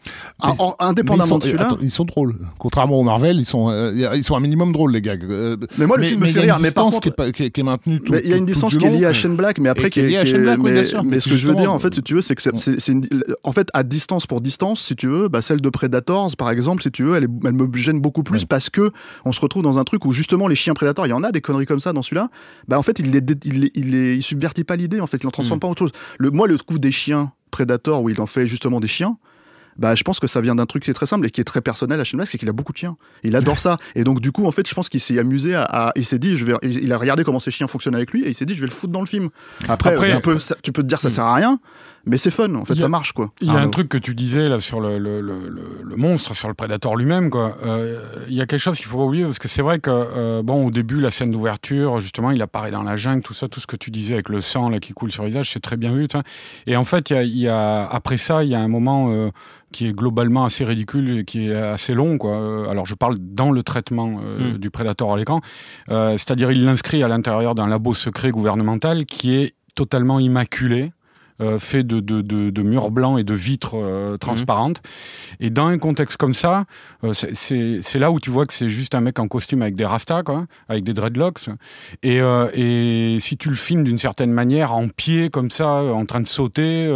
indépendamment 0.79 1.39
de 1.39 1.45
celui-là. 1.45 1.77
Ils 1.81 1.91
sont 1.91 2.05
drôles. 2.05 2.37
Contrairement 2.59 2.99
au 2.99 3.03
Marvel, 3.03 3.37
ils 3.37 3.45
sont, 3.45 3.71
euh, 3.71 4.15
ils 4.15 4.25
sont 4.25 4.35
un 4.35 4.41
minimum 4.41 4.73
drôles, 4.73 4.93
les 4.93 5.03
gags. 5.03 5.25
Euh, 5.25 5.57
mais 5.79 5.87
moi, 5.87 5.99
le 5.99 6.05
film 6.05 6.21
me 6.21 6.27
fait 6.27 6.41
rire. 6.41 6.59
Mais 6.61 6.71
par 6.71 6.85
contre. 6.85 7.01
Qui 7.33 7.45
est, 7.45 7.51
qui, 7.51 7.61
est, 7.61 7.65
maintenue 7.65 8.01
tout, 8.01 8.15
Il 8.25 8.31
y 8.31 8.33
a 8.33 8.37
une 8.37 8.47
distance 8.47 8.77
qui 8.77 8.87
est 8.87 8.91
liée 8.91 9.07
à 9.07 9.13
Shane 9.13 9.37
Black, 9.37 9.59
mais 9.59 9.69
après 9.69 9.91
qui 9.91 10.01
est. 10.01 10.09
liée 10.09 10.17
à 10.17 10.25
Shane 10.25 10.43
Black, 10.43 10.59
mais, 10.59 10.83
mais 11.05 11.21
ce 11.21 11.29
que 11.29 11.37
je 11.37 11.47
veux 11.47 11.55
dire, 11.55 11.73
en 11.73 11.79
fait, 11.79 11.95
si 11.95 12.03
tu 12.03 12.15
veux, 12.15 12.23
c'est 12.23 12.35
que 12.35 12.43
c'est 12.43 12.93
en 13.45 13.53
fait, 13.53 13.69
à 13.75 13.83
distance 13.83 14.27
pour 14.27 14.41
distance, 14.41 14.81
si 14.81 14.97
tu 14.97 15.09
veux, 15.09 15.29
bah, 15.29 15.43
celle 15.43 15.61
de 15.61 15.69
Predators, 15.93 16.35
par 16.39 16.51
exemple, 16.51 16.83
si 16.83 16.91
tu 16.91 17.05
veux, 17.05 17.17
elle, 17.17 17.29
elle 17.45 17.53
me 17.53 17.71
gêne 17.77 18.01
beaucoup 18.01 18.23
plus 18.23 18.47
parce 18.47 18.71
que 18.71 18.93
on 19.27 19.33
se 19.33 19.41
retrouve 19.43 19.63
dans 19.63 19.79
un 19.79 19.85
truc 19.85 20.07
où 20.07 20.13
justement 20.13 20.49
les 20.49 20.55
chiens 20.55 20.73
prédateurs, 20.73 21.07
il 21.07 21.11
y 21.11 21.13
en 21.13 21.23
a 21.23 21.33
des 21.33 21.43
conneries 21.43 21.67
comme 21.67 21.81
ça 21.81 21.93
dans 21.93 22.01
celui-là. 22.01 22.31
Bah, 22.67 22.79
en 22.79 22.83
fait, 22.83 22.99
il, 22.99 23.11
les, 23.11 23.21
il, 23.45 23.71
il, 23.75 23.95
il, 23.95 24.23
subvertit 24.23 24.65
pas 24.65 24.77
l'idée, 24.77 25.01
en 25.01 25.07
fait, 25.07 25.19
il 25.19 25.27
en 25.27 25.31
transforme 25.31 25.59
mm. 25.59 25.61
pas 25.61 25.67
en 25.67 25.71
autre 25.73 25.81
chose. 25.81 25.93
Le, 26.19 26.31
moi, 26.31 26.49
le 26.49 26.57
coup 26.57 26.79
des 26.79 26.91
chiens 26.91 27.33
Predator 27.51 28.03
où 28.03 28.09
il 28.09 28.19
en 28.23 28.27
fait 28.27 28.47
justement 28.47 28.81
des 28.81 28.89
chiens, 28.89 29.19
bah, 29.77 29.95
je 29.95 30.03
pense 30.03 30.21
que 30.21 30.27
ça 30.27 30.41
vient 30.41 30.55
d'un 30.55 30.67
truc 30.67 30.83
qui 30.83 30.91
est 30.91 30.95
très 30.95 31.07
simple 31.07 31.27
et 31.27 31.31
qui 31.31 31.41
est 31.41 31.45
très 31.45 31.61
personnel 31.61 32.01
à 32.01 32.05
Shane 32.05 32.19
Black, 32.19 32.29
c'est 32.29 32.39
qu'il 32.39 32.49
a 32.49 32.53
beaucoup 32.53 32.73
de 32.73 32.79
chiens. 32.79 32.97
Il 33.23 33.37
adore 33.37 33.59
ça. 33.59 33.77
Et 33.95 34.05
donc, 34.05 34.21
du 34.21 34.33
coup, 34.33 34.47
en 34.47 34.53
fait, 34.53 34.69
je 34.69 34.75
pense 34.75 34.89
qu'il 34.89 35.01
s'est 35.01 35.19
amusé 35.19 35.55
à, 35.55 35.93
il 35.97 36.05
s'est 36.05 36.19
dit, 36.19 36.37
je 36.37 36.45
vais, 36.45 36.55
il 36.63 36.93
a 36.93 36.99
regardé 36.99 37.25
comment 37.25 37.41
ces 37.41 37.51
chiens 37.51 37.67
fonctionnent 37.67 37.95
avec 37.95 38.13
lui 38.13 38.23
et 38.25 38.29
il 38.29 38.35
s'est 38.35 38.47
dit, 38.47 38.55
je 38.55 38.61
vais 38.61 38.67
le 38.67 38.73
foutre 38.73 38.93
dans 38.93 39.01
le 39.01 39.07
film. 39.07 39.31
Après, 39.69 39.97
tu, 40.11 40.21
peux, 40.21 40.39
tu 40.63 40.73
peux 40.73 40.83
te 40.83 40.89
dire, 40.89 41.01
ça 41.01 41.09
hmm. 41.09 41.13
sert 41.13 41.25
à 41.25 41.35
rien 41.35 41.61
mais 42.05 42.17
c'est 42.17 42.31
fun 42.31 42.53
en 42.55 42.65
fait 42.65 42.75
ça 42.75 42.89
marche 42.89 43.13
quoi 43.13 43.33
il 43.41 43.49
y 43.49 43.51
a 43.51 43.61
un 43.61 43.69
truc 43.69 43.89
que 43.89 43.99
tu 43.99 44.15
disais 44.15 44.49
là 44.49 44.61
sur 44.61 44.81
le, 44.81 44.99
le, 44.99 45.21
le, 45.21 45.97
monstre 45.97 46.35
sur 46.35 46.49
le 46.49 46.55
prédateur 46.55 46.97
lui-même 46.97 47.31
quoi 47.31 47.57
euh, 47.65 48.03
il 48.29 48.35
y 48.35 48.41
a 48.41 48.47
quelque 48.47 48.61
chose 48.61 48.77
qu'il 48.77 48.87
faut 48.87 48.99
pas 48.99 49.05
oublier 49.05 49.25
parce 49.25 49.39
que 49.39 49.49
c'est 49.49 49.63
vrai 49.63 49.79
que 49.79 49.91
euh, 49.91 50.43
bon 50.43 50.67
au 50.67 50.71
début 50.71 51.01
la 51.01 51.11
scène 51.11 51.31
d'ouverture 51.31 52.01
justement 52.01 52.31
il 52.31 52.43
apparaît 52.43 52.71
dans 52.71 52.83
la 52.83 52.97
jungle 52.97 53.23
tout 53.23 53.35
ça 53.35 53.49
tout 53.49 53.61
ce 53.61 53.67
que 53.67 53.77
tu 53.77 53.91
disais 53.91 54.15
avec 54.15 54.29
le 54.31 54.41
sang 54.41 54.69
là 54.69 54.81
qui 54.81 54.93
coule 54.93 55.13
sur 55.13 55.23
le 55.23 55.29
visage 55.29 55.51
c'est 55.51 55.61
très 55.61 55.77
bien 55.77 55.93
vu 55.93 56.09
et 56.67 56.77
en 56.77 56.85
fait 56.85 57.11
il 57.11 57.39
y, 57.39 57.49
a, 57.49 57.87
après 57.87 58.17
ça 58.17 58.43
il 58.43 58.51
y 58.51 58.55
a 58.55 58.61
un 58.61 58.69
moment 58.69 59.13
euh, 59.13 59.31
qui 59.73 59.87
est 59.89 59.93
globalement 59.93 60.45
assez 60.45 60.65
ridicule 60.65 61.19
et 61.19 61.25
qui 61.25 61.49
est 61.49 61.55
assez 61.55 61.95
long. 61.95 62.19
Quoi. 62.19 62.71
Alors 62.71 62.87
je 62.87 62.95
parle 62.95 63.17
dans 63.19 63.51
le 63.51 63.63
traitement 63.63 64.09
hmm. 64.09 64.59
du 64.59 64.71
prédateur 64.71 65.13
à 65.13 65.17
l'écran, 65.17 65.41
c'est-à-dire 65.89 66.53
il 66.53 66.65
l'inscrit 66.65 67.03
à 67.03 67.09
l'intérieur 67.09 67.55
d'un 67.55 67.67
labo 67.67 67.95
secret 67.95 68.31
gouvernemental 68.31 69.07
qui 69.07 69.35
est 69.35 69.55
totalement 69.75 70.21
immaculé. 70.21 70.93
Euh, 71.43 71.59
fait 71.59 71.83
de, 71.83 71.99
de, 71.99 72.21
de, 72.21 72.63
murs 72.63 72.91
blancs 72.91 73.19
et 73.19 73.25
de 73.25 73.35
vitres 73.35 73.75
euh, 73.75 74.17
transparentes. 74.17 74.81
Et 75.41 75.51
dans 75.51 75.67
un 75.67 75.79
contexte 75.79 76.17
comme 76.17 76.35
ça, 76.35 76.67
euh, 77.03 77.13
c'est 77.13 77.99
là 77.99 78.13
où 78.13 78.21
tu 78.21 78.31
vois 78.31 78.47
que 78.47 78.53
c'est 78.53 78.69
juste 78.69 78.95
un 78.95 79.01
mec 79.01 79.19
en 79.19 79.27
costume 79.27 79.63
avec 79.63 79.75
des 79.75 79.85
rastas, 79.85 80.23
quoi, 80.23 80.47
avec 80.69 80.85
des 80.85 80.95
dreadlocks. 80.95 81.49
Et, 82.03 82.19
et 82.19 83.17
si 83.19 83.37
tu 83.37 83.49
le 83.49 83.57
filmes 83.57 83.83
d'une 83.83 83.99
certaine 83.99 84.31
manière, 84.31 84.73
en 84.73 84.89
pied 84.89 85.31
comme 85.31 85.51
ça, 85.51 85.69
en 85.69 86.05
train 86.07 86.21
de 86.21 86.27
sauter, 86.27 86.91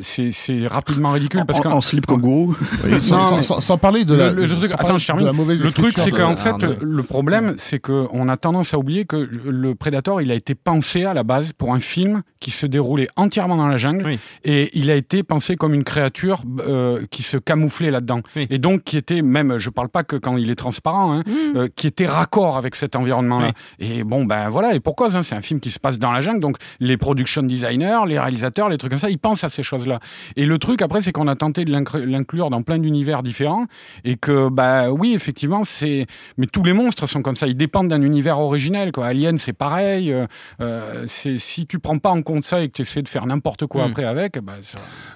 c'est 0.00 0.66
rapidement 0.66 1.12
ridicule. 1.12 1.44
Parce 1.46 1.64
en, 1.66 1.72
en 1.72 1.80
slip 1.80 2.06
kangourou 2.06 2.56
sans, 3.00 3.42
sans, 3.42 3.78
parler 3.78 4.04
de 4.04 4.14
la, 4.14 4.32
le, 4.32 4.48
truc, 4.48 4.72
attends, 4.72 4.98
je 4.98 5.06
termine. 5.06 5.26
Le 5.26 5.70
truc, 5.70 5.94
c'est 5.98 6.12
qu'en 6.12 6.36
fait, 6.36 6.64
le 6.80 7.02
problème, 7.02 7.54
c'est 7.56 7.78
qu'on 7.78 8.28
a 8.28 8.36
tendance 8.36 8.72
à 8.72 8.78
oublier 8.78 9.04
que 9.04 9.16
le 9.16 9.74
Predator, 9.74 10.22
il 10.22 10.30
a 10.30 10.34
été 10.34 10.54
pensé 10.54 11.04
à 11.04 11.12
la 11.12 11.24
base 11.24 11.52
pour 11.52 11.74
un 11.74 11.80
film 11.80 12.22
qui 12.40 12.50
se 12.50 12.66
déroulait 12.66 13.08
entièrement 13.16 13.56
dans 13.56 13.65
la 13.68 13.76
jungle. 13.76 14.18
Et 14.44 14.70
il 14.78 14.90
a 14.90 14.94
été 14.94 15.22
pensé 15.22 15.56
comme 15.56 15.74
une 15.74 15.84
créature 15.84 16.42
euh, 16.60 17.04
qui 17.10 17.22
se 17.22 17.36
camouflait 17.36 17.90
là-dedans. 17.90 18.20
Et 18.36 18.58
donc 18.58 18.84
qui 18.84 18.96
était 18.96 19.22
même, 19.22 19.58
je 19.58 19.70
parle 19.70 19.88
pas 19.88 20.04
que 20.04 20.16
quand 20.16 20.36
il 20.36 20.50
est 20.50 20.56
transparent, 20.56 21.12
hein, 21.12 21.22
mmh. 21.26 21.56
euh, 21.56 21.68
qui 21.74 21.86
était 21.86 22.06
raccord 22.06 22.56
avec 22.56 22.74
cet 22.74 22.96
environnement-là. 22.96 23.52
Et 23.78 24.04
bon 24.04 24.24
ben 24.24 24.48
voilà. 24.48 24.74
Et 24.74 24.80
pourquoi 24.80 25.14
hein, 25.16 25.22
c'est 25.22 25.34
un 25.34 25.42
film 25.42 25.60
qui 25.60 25.70
se 25.70 25.78
passe 25.78 25.98
dans 25.98 26.12
la 26.12 26.20
jungle. 26.20 26.40
Donc 26.40 26.56
les 26.80 26.96
production 26.96 27.42
designers, 27.42 28.00
les 28.06 28.18
réalisateurs, 28.18 28.68
les 28.68 28.78
trucs 28.78 28.90
comme 28.90 28.98
ça, 28.98 29.10
ils 29.10 29.18
pensent 29.18 29.44
à 29.44 29.48
ces 29.48 29.62
choses-là. 29.62 30.00
Et 30.36 30.46
le 30.46 30.58
truc 30.58 30.82
après 30.82 31.02
c'est 31.02 31.12
qu'on 31.12 31.28
a 31.28 31.36
tenté 31.36 31.64
de 31.64 31.72
l'inclure 31.72 32.50
dans 32.50 32.62
plein 32.62 32.78
d'univers 32.78 33.22
différents. 33.22 33.66
Et 34.04 34.16
que 34.16 34.48
bah 34.48 34.90
oui 34.90 35.14
effectivement 35.14 35.64
c'est 35.64 36.06
mais 36.36 36.46
tous 36.46 36.62
les 36.62 36.72
monstres 36.72 37.06
sont 37.06 37.22
comme 37.22 37.36
ça, 37.36 37.46
ils 37.46 37.56
dépendent 37.56 37.88
d'un 37.88 38.02
univers 38.02 38.38
originel 38.38 38.92
quoi. 38.92 39.06
Alien 39.06 39.38
c'est 39.38 39.52
pareil, 39.52 40.14
euh, 40.60 41.04
c'est 41.06 41.38
si 41.38 41.66
tu 41.66 41.78
prends 41.78 41.98
pas 41.98 42.10
en 42.10 42.22
compte 42.22 42.44
ça 42.44 42.60
et 42.60 42.68
que 42.68 42.74
tu 42.74 42.82
essaies 42.82 43.02
de 43.02 43.08
faire 43.08 43.26
n'importe 43.26 43.45
quoi 43.68 43.86
hmm. 43.86 43.90
après 43.90 44.04
avec, 44.04 44.38
bah, 44.38 44.54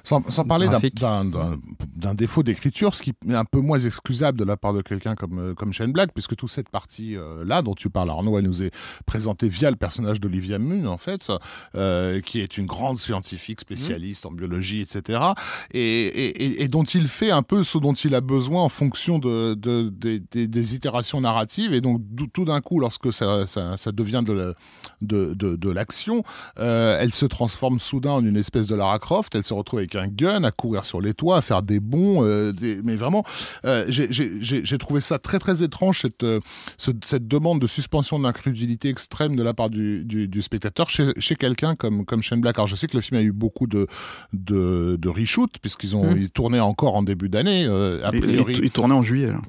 sans, 0.05 0.23
parler 0.45 0.69
d'un 0.69 2.15
défaut 2.15 2.43
d'écriture, 2.43 2.95
ce 2.95 3.03
qui 3.03 3.13
est 3.29 3.35
un 3.35 3.45
peu 3.45 3.61
moins 3.61 3.79
excusable 3.79 4.39
de 4.39 4.45
la 4.45 4.57
part 4.57 4.73
de 4.73 4.83
quelqu'un 4.83 5.15
comme, 5.15 5.39
euh, 5.39 5.55
comme 5.55 5.73
Shane 5.73 5.93
Black, 5.93 6.11
puisque 6.13 6.37
toute 6.37 6.51
cette 6.51 6.69
partie-là 6.69 7.59
euh, 7.59 7.63
dont 7.63 7.75
tu 7.75 7.91
parles, 7.91 8.11
Arnaud, 8.11 8.39
elle 8.39 8.45
nous 8.45 8.63
est 8.63 8.71
présentée 9.07 9.49
via 9.49 9.71
le 9.71 9.77
personnage 9.77 10.21
d'Olivia 10.21 10.59
Munn, 10.59 10.87
en 10.87 10.97
fait, 10.97 11.31
euh, 11.75 12.21
qui 12.21 12.41
est 12.41 12.59
une 12.59 12.67
grande 12.67 12.99
scientifique 12.99 13.61
spécialiste 13.61 14.27
en 14.27 14.31
biologie, 14.31 14.81
etc., 14.81 15.21
et, 15.73 16.63
et, 16.63 16.69
dont 16.69 16.85
il 16.85 17.09
fait 17.09 17.31
un 17.31 17.43
peu 17.43 17.63
ce 17.63 17.79
dont 17.79 17.93
il 17.93 18.15
a 18.15 18.21
besoin 18.21 18.63
en 18.63 18.69
fonction 18.69 19.19
de, 19.19 19.55
de, 19.55 19.91
des 19.91 20.75
itérations 20.75 21.21
narratives, 21.21 21.75
et 21.75 21.81
donc 21.81 22.01
tout 22.33 22.45
d'un 22.45 22.61
coup, 22.61 22.79
lorsque 22.79 23.13
ça, 23.13 23.47
ça, 23.47 23.77
ça 23.77 23.93
devient 23.93 24.23
de, 24.25 24.55
de, 25.03 25.35
de 25.35 25.71
l'action, 25.71 26.23
elle 26.57 27.13
se 27.13 27.27
transforme 27.27 27.79
soudain 27.79 28.20
en 28.21 28.27
une 28.27 28.37
espèce 28.37 28.67
de 28.67 28.75
Lara 28.75 28.99
Croft. 28.99 29.35
Elle 29.35 29.45
se 29.45 29.55
retrouve 29.55 29.81
avec 29.81 29.95
un 29.95 30.09
gun 30.09 30.45
à 30.45 30.51
courir 30.51 30.85
sur 30.85 31.01
les 31.01 31.15
toits, 31.15 31.39
à 31.39 31.43
faire 31.43 31.63
des 31.63 31.81
bons. 31.81 32.25
Euh, 32.25 32.53
mais 32.85 32.97
vraiment, 32.97 33.25
euh, 33.65 33.85
j'ai 33.89 34.79
trouvé 34.79 35.01
ça 35.01 35.19
très 35.19 35.39
très 35.39 35.63
étrange 35.63 36.01
cette, 36.01 36.23
euh, 36.23 36.41
cette 36.79 37.27
demande 37.27 37.61
de 37.61 37.67
suspension 37.67 38.19
d'incrédulité 38.19 38.89
extrême 38.89 39.37
de 39.37 39.43
la 39.43 39.55
part 39.55 39.71
du, 39.71 40.05
du, 40.05 40.43
spectateur 40.43 40.89
chez, 40.91 41.13
chez 41.19 41.37
quelqu'un 41.37 41.75
comme, 41.75 42.05
comme 42.05 42.23
Shane 42.23 42.41
Black. 42.41 42.59
Alors 42.59 42.67
je 42.67 42.77
sais 42.77 42.87
que 42.87 42.97
le 42.97 43.03
film 43.03 43.21
a 43.21 43.23
eu 43.23 43.33
beaucoup 43.33 43.67
de, 43.67 43.87
de, 44.33 44.97
de 44.99 45.09
reshoot 45.09 45.51
puisqu'ils 45.61 45.97
ont 45.97 46.15
mmh. 46.15 46.29
tourné 46.29 46.61
encore 46.61 46.97
en 46.97 47.03
début 47.03 47.29
d'année. 47.29 47.67
a 47.67 48.11
priori. 48.13 48.55
Il, 48.59 48.65
il, 48.65 48.71
tournait 48.71 48.95
en 48.95 49.03
juillet. 49.03 49.29
Là. 49.29 49.41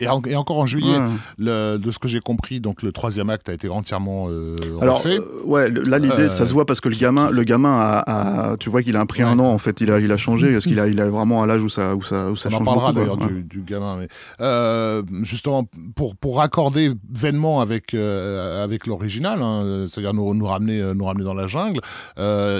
Et, 0.00 0.08
encore 0.08 0.58
en 0.58 0.66
juillet, 0.66 0.98
le, 1.38 1.78
de 1.78 1.90
ce 1.90 1.98
que 1.98 2.08
j'ai 2.08 2.20
compris, 2.20 2.60
donc 2.60 2.82
le 2.82 2.92
troisième 2.92 3.30
acte 3.30 3.48
a 3.48 3.52
été 3.54 3.68
entièrement 3.68 4.26
euh, 4.28 4.56
Alors, 4.80 4.98
refait. 4.98 5.18
Euh, 5.18 5.42
ouais, 5.44 5.70
là 5.70 5.98
l'idée, 5.98 6.28
ça 6.28 6.44
se 6.44 6.52
voit 6.52 6.66
parce 6.66 6.80
que 6.80 6.88
le 6.88 6.96
gamin, 6.96 7.30
le 7.30 7.42
gamin 7.44 8.02
a, 8.06 8.56
tu 8.58 8.70
vois 8.70 8.82
qu'il 8.82 8.96
a 8.96 9.06
pris 9.06 9.22
un 9.22 9.38
an 9.38 9.46
en 9.46 9.58
fait, 9.58 9.80
il 9.80 9.90
a, 9.90 10.00
il 10.00 10.12
a 10.12 10.16
changé 10.16 10.52
parce 10.52 10.66
qu'il 10.66 10.80
a, 10.80 10.88
il 10.88 11.00
a 11.00 11.06
vraiment 11.08 11.42
un 11.42 11.50
âge 11.50 11.62
où 11.62 11.68
ça, 11.68 11.94
où 11.94 12.02
ça, 12.02 12.30
où 12.30 12.36
ça 12.36 12.48
On 12.52 12.56
en 12.56 12.64
parlera 12.64 12.92
d'ailleurs 12.92 13.16
du, 13.16 13.42
du, 13.42 13.62
gamin, 13.62 13.96
mais 13.96 14.08
euh, 14.40 15.02
justement 15.22 15.64
pour 15.94 16.16
pour 16.16 16.38
raccorder 16.38 16.92
vainement 17.10 17.60
avec 17.60 17.94
euh, 17.94 18.62
avec 18.62 18.86
l'original, 18.86 19.40
hein, 19.42 19.84
c'est-à-dire 19.86 20.14
nous, 20.14 20.34
nous 20.34 20.46
ramener 20.46 20.92
nous 20.94 21.04
ramener 21.04 21.24
dans 21.24 21.34
la 21.34 21.46
jungle. 21.46 21.80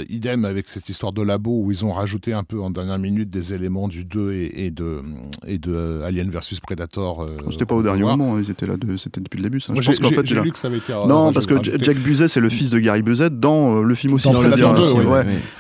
Idem 0.09 0.45
avec 0.45 0.69
cette 0.69 0.89
histoire 0.89 1.13
de 1.13 1.23
labo 1.23 1.63
où 1.63 1.73
ils 1.73 1.85
ont 1.85 1.93
rajouté 1.93 2.33
un 2.33 2.45
peu 2.45 2.61
en 2.61 2.71
dernière 2.71 2.99
minute 2.99 3.29
des 3.29 3.55
éléments 3.55 3.89
du 3.89 4.05
2 4.05 4.33
et, 4.33 4.67
et 4.67 4.71
de 4.71 5.03
et 5.47 5.59
de 5.59 6.03
Alien 6.05 6.31
versus 6.31 6.61
Predator 6.61 7.26
c'était 7.51 7.65
pas 7.65 7.75
au 7.75 7.83
dernier 7.83 8.03
moment, 8.03 8.39
ils 8.39 8.51
étaient 8.51 8.67
là, 8.67 8.75
c'était 8.97 9.21
depuis 9.21 9.39
le 9.39 9.45
début. 9.45 9.61
Ça. 9.61 9.73
Moi, 9.73 9.83
je 9.83 9.91
pense 9.91 10.25
j'ai 10.25 10.41
lu 10.41 10.51
que 10.51 10.59
ça 10.59 10.69
avait 10.69 10.79
été. 10.79 10.93
Non, 11.07 11.33
parce 11.33 11.47
que 11.47 11.55
Jack 11.63 11.99
Buzet, 11.99 12.29
c'est 12.29 12.41
le 12.41 12.49
fils 12.49 12.71
de 12.71 12.79
Gary 12.79 13.03
Buzet 13.03 13.31
dans 13.31 13.79
euh, 13.79 13.83
le 13.83 13.95
film 13.95 14.15
aussi. 14.15 14.31
Dans 14.31 14.43
le 14.43 14.55
dire. 14.55 14.75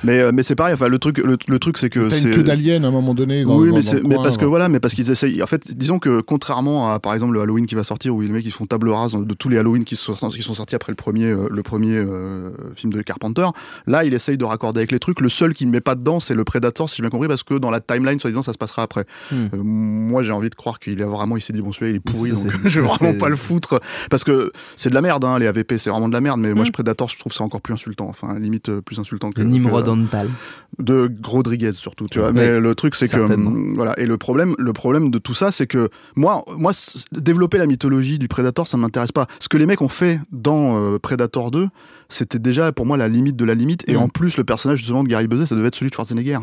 Mais 0.05 0.21
euh, 0.21 0.31
mais 0.33 0.43
c'est 0.43 0.55
pareil. 0.55 0.75
Enfin, 0.75 0.89
le 0.89 0.99
truc, 0.99 1.19
le, 1.19 1.59
truc, 1.59 1.79
c'est 1.79 1.91
que 1.91 2.09
c'est 2.09 2.23
une 2.23 2.31
queue 2.31 2.43
d'alien 2.43 2.85
à 2.85 2.89
un 2.89 2.91
moment 2.91 3.15
donné. 3.15 3.45
oui, 3.45 3.71
mais, 3.73 4.01
mais 4.03 4.17
parce 4.17 4.37
que 4.37 4.45
voilà, 4.45 4.69
mais 4.69 4.81
parce 4.81 4.95
qu'ils 4.95 5.11
essayent. 5.11 5.43
En 5.43 5.47
fait, 5.47 5.77
disons 5.77 5.99
que 5.99 6.21
contrairement 6.21 6.93
à 6.93 6.99
par 7.01 7.15
exemple 7.15 7.35
le 7.35 7.41
Halloween 7.41 7.67
qui 7.67 7.75
va 7.75 7.85
sortir, 7.85 8.15
où 8.15 8.21
les 8.21 8.29
mecs 8.29 8.45
ils 8.45 8.51
font 8.51 8.67
table 8.67 8.89
rase 8.91 9.15
de 9.15 9.35
tous 9.35 9.49
les 9.49 9.59
Halloween 9.59 9.85
qui 9.85 9.97
sont, 9.97 10.15
qui 10.15 10.43
sont 10.43 10.55
sortis 10.55 10.75
après 10.75 10.93
le 10.93 10.97
premier, 10.97 11.35
le 11.51 11.63
premier 11.63 12.05
film 12.75 12.93
de 12.93 13.03
Carpenter. 13.03 13.47
Là, 13.87 14.05
il 14.05 14.15
essaye 14.15 14.37
de 14.37 14.45
raccorder 14.45 14.81
avec 14.81 14.93
les 14.93 14.99
trucs. 14.99 15.21
Le 15.21 15.29
seul 15.29 15.55
qui 15.55 15.67
ne 15.67 15.71
met 15.71 15.81
pas 15.81 15.95
dedans, 15.95 16.21
c'est 16.21 16.35
le 16.35 16.45
Predator, 16.45 16.89
si 16.89 16.97
j'ai 16.97 17.03
bien 17.03 17.11
compris, 17.11 17.29
parce 17.29 17.43
que 17.43 17.55
dans 17.55 17.71
la 17.71 17.81
timeline, 17.81 18.19
soi-disant, 18.19 18.43
ça 18.43 18.53
se 18.53 18.59
passera 18.59 18.83
après. 18.83 19.05
Hmm. 19.31 19.49
Moi, 19.55 20.23
j'ai 20.23 20.33
envie 20.33 20.51
de 20.51 20.55
croire 20.55 20.79
qu'il 20.79 21.01
a 21.03 21.07
vraiment, 21.07 21.37
s'est 21.47 21.53
dit 21.57 21.63
bon, 21.63 21.73
celui-là, 21.73 21.93
il 21.93 21.97
est 21.97 22.01
pourri, 22.01 22.33
donc 22.33 22.53
je 22.65 22.81
vais 22.81 22.87
vraiment 22.87 23.19
pas 23.19 23.29
le 23.29 23.37
foutre. 23.37 23.81
Parce 24.11 24.25
que 24.25 24.53
c'est 24.77 24.91
de 24.91 24.95
la 24.95 25.03
merde 25.03 25.25
hein, 25.25 25.39
les 25.39 25.47
AVP 25.47 25.79
c'est 25.79 25.91
vraiment 25.91 26.09
de 26.09 26.13
la 26.13 26.21
merde 26.21 26.41
mais 26.41 26.53
moi 26.53 26.63
mm. 26.63 26.67
je 26.67 26.73
Predator 26.73 27.09
je 27.09 27.19
trouve 27.19 27.33
ça 27.33 27.45
encore 27.45 27.61
plus 27.61 27.75
insultant 27.75 28.09
enfin 28.09 28.39
limite 28.39 28.69
euh, 28.69 28.81
plus 28.81 28.99
insultant 28.99 29.31
que 29.31 29.43
Nimrod 29.43 30.07
de 30.79 31.11
Rodriguez 31.25 31.73
surtout 31.73 32.07
tu 32.11 32.19
vois. 32.19 32.33
Mais 32.33 32.59
le 32.59 32.75
truc 32.75 32.95
c'est 32.95 33.09
que 33.09 33.75
voilà. 33.75 33.99
Et 33.99 34.07
le 34.07 34.19
problème 34.19 34.55
le 34.59 34.73
problème 34.73 35.11
de 35.11 35.19
tout 35.19 35.35
ça 35.35 35.51
c'est 35.53 35.67
que 35.67 35.91
moi 36.15 36.45
moi 36.57 36.73
développer 37.13 37.59
la 37.59 37.67
mythologie 37.67 38.19
du 38.19 38.29
Predator 38.29 38.69
ça 38.69 38.77
m'intéresse 38.77 39.13
pas. 39.13 39.27
Ce 39.39 39.49
que 39.49 39.57
les 39.57 39.67
mecs 39.67 39.83
ont 39.83 39.89
fait 39.89 40.21
dans 40.33 40.79
euh, 40.79 40.99
Predator 40.99 41.51
2 41.51 41.69
c'était 42.09 42.39
déjà 42.39 42.73
pour 42.73 42.87
moi 42.87 42.97
la 42.97 43.09
limite 43.09 43.37
de 43.37 43.45
la 43.45 43.55
limite 43.55 43.89
et 43.89 43.95
mm. 43.95 43.99
en 43.99 44.09
plus 44.09 44.37
le 44.37 44.45
personnage 44.45 44.79
justement 44.79 45.03
de 45.03 45.09
Gary 45.09 45.27
Buzet 45.27 45.47
ça 45.47 45.55
devait 45.55 45.69
être 45.69 45.75
celui 45.75 45.91
de 45.91 45.95
Schwarzenegger 45.95 46.39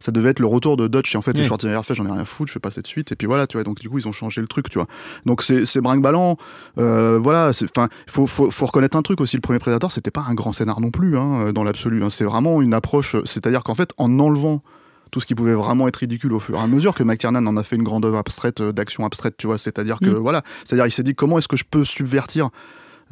ça 0.00 0.12
devait 0.12 0.30
être 0.30 0.40
le 0.40 0.46
retour 0.46 0.76
de 0.76 0.88
Dutch. 0.88 1.14
Et 1.14 1.18
en 1.18 1.22
fait, 1.22 1.32
les 1.32 1.44
Schwarzenegger 1.44 1.82
fait, 1.82 1.94
j'en 1.94 2.06
ai 2.06 2.10
rien 2.10 2.20
à 2.20 2.24
foutre, 2.24 2.48
je 2.48 2.52
fais 2.54 2.60
passer 2.60 2.82
de 2.82 2.86
suite. 2.86 3.12
Et 3.12 3.16
puis 3.16 3.26
voilà, 3.26 3.46
tu 3.46 3.56
vois. 3.56 3.64
Donc 3.64 3.80
du 3.80 3.88
coup, 3.88 3.98
ils 3.98 4.08
ont 4.08 4.12
changé 4.12 4.40
le 4.40 4.46
truc, 4.46 4.70
tu 4.70 4.78
vois. 4.78 4.86
Donc 5.26 5.42
c'est 5.42 5.80
brinque-ballant. 5.80 6.36
Euh, 6.78 7.18
voilà. 7.22 7.50
Enfin, 7.50 7.88
il 8.06 8.12
faut, 8.12 8.26
faut, 8.26 8.50
faut, 8.50 8.66
reconnaître 8.66 8.96
un 8.96 9.02
truc 9.02 9.20
aussi. 9.20 9.36
Le 9.36 9.42
premier 9.42 9.58
Predator, 9.58 9.92
c'était 9.92 10.10
pas 10.10 10.24
un 10.28 10.34
grand 10.34 10.52
scénar 10.52 10.80
non 10.80 10.90
plus, 10.90 11.16
hein, 11.16 11.52
dans 11.52 11.64
l'absolu. 11.64 12.02
Hein. 12.04 12.10
C'est 12.10 12.24
vraiment 12.24 12.62
une 12.62 12.74
approche. 12.74 13.16
C'est-à-dire 13.24 13.64
qu'en 13.64 13.74
fait, 13.74 13.92
en 13.98 14.18
enlevant 14.18 14.62
tout 15.10 15.20
ce 15.20 15.26
qui 15.26 15.34
pouvait 15.34 15.54
vraiment 15.54 15.88
être 15.88 15.96
ridicule 15.96 16.32
au 16.32 16.40
fur 16.40 16.56
et 16.56 16.58
à 16.58 16.66
mesure 16.66 16.94
que 16.94 17.02
McTiernan 17.02 17.46
en 17.46 17.56
a 17.56 17.62
fait 17.62 17.76
une 17.76 17.82
grande 17.82 18.04
œuvre 18.04 18.18
abstraite 18.18 18.60
euh, 18.60 18.72
d'action 18.72 19.04
abstraite 19.04 19.36
tu 19.38 19.46
vois 19.46 19.58
c'est 19.58 19.78
à 19.78 19.84
dire 19.84 19.98
que 20.00 20.10
mm. 20.10 20.16
voilà 20.16 20.42
c'est 20.64 20.74
à 20.74 20.76
dire 20.76 20.86
il 20.86 20.92
s'est 20.92 21.02
dit 21.02 21.14
comment 21.14 21.38
est-ce 21.38 21.48
que 21.48 21.56
je 21.56 21.64
peux 21.64 21.84
subvertir 21.84 22.50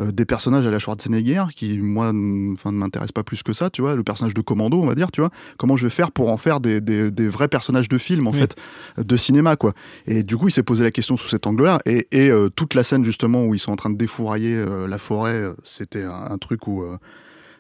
euh, 0.01 0.13
des 0.13 0.25
personnages 0.25 0.67
à 0.67 0.71
la 0.71 0.79
Schwarzenegger 0.79 1.45
qui 1.55 1.79
moi 1.79 2.09
enfin 2.53 2.73
ne 2.73 2.79
m'intéressent 2.79 3.13
pas 3.13 3.23
plus 3.23 3.43
que 3.43 3.53
ça 3.53 3.71
tu 3.71 3.83
vois 3.83 3.95
le 3.95 4.03
personnage 4.03 4.35
de 4.35 4.41
commando 4.41 4.81
on 4.81 4.87
va 4.87 4.95
dire 4.95 5.11
tu 5.11 5.21
vois 5.21 5.31
comment 5.57 5.77
je 5.77 5.85
vais 5.85 5.91
faire 5.91 6.13
pour 6.13 6.31
en 6.31 6.37
faire 6.37 6.61
des, 6.61 6.81
des, 6.81 7.11
des 7.11 7.29
vrais 7.29 7.49
personnages 7.49 7.89
de 7.89 7.99
film 7.99 8.27
en 8.27 8.33
fait 8.33 8.57
de 8.99 9.17
cinéma 9.17 9.57
quoi 9.57 9.75
et 10.07 10.23
du 10.23 10.37
coup 10.37 10.49
il 10.49 10.53
s'est 10.53 10.63
posé 10.63 10.85
la 10.85 10.91
question 10.91 11.17
sous 11.17 11.29
cet 11.29 11.47
angle 11.47 11.65
là 11.65 11.79
et, 11.87 12.09
et 12.13 12.31
euh, 12.31 12.49
toute 12.49 12.75
la 12.75 12.83
scène 12.83 13.05
justement 13.05 13.45
où 13.45 13.55
ils 13.55 13.59
sont 13.59 13.73
en 13.73 13.77
train 13.77 13.91
de 13.91 13.97
défourailler 13.97 14.55
euh, 14.55 14.87
la 14.87 14.99
forêt 14.99 15.45
c'était 15.65 16.05
un, 16.05 16.39
truc 16.39 16.67
où 16.67 16.85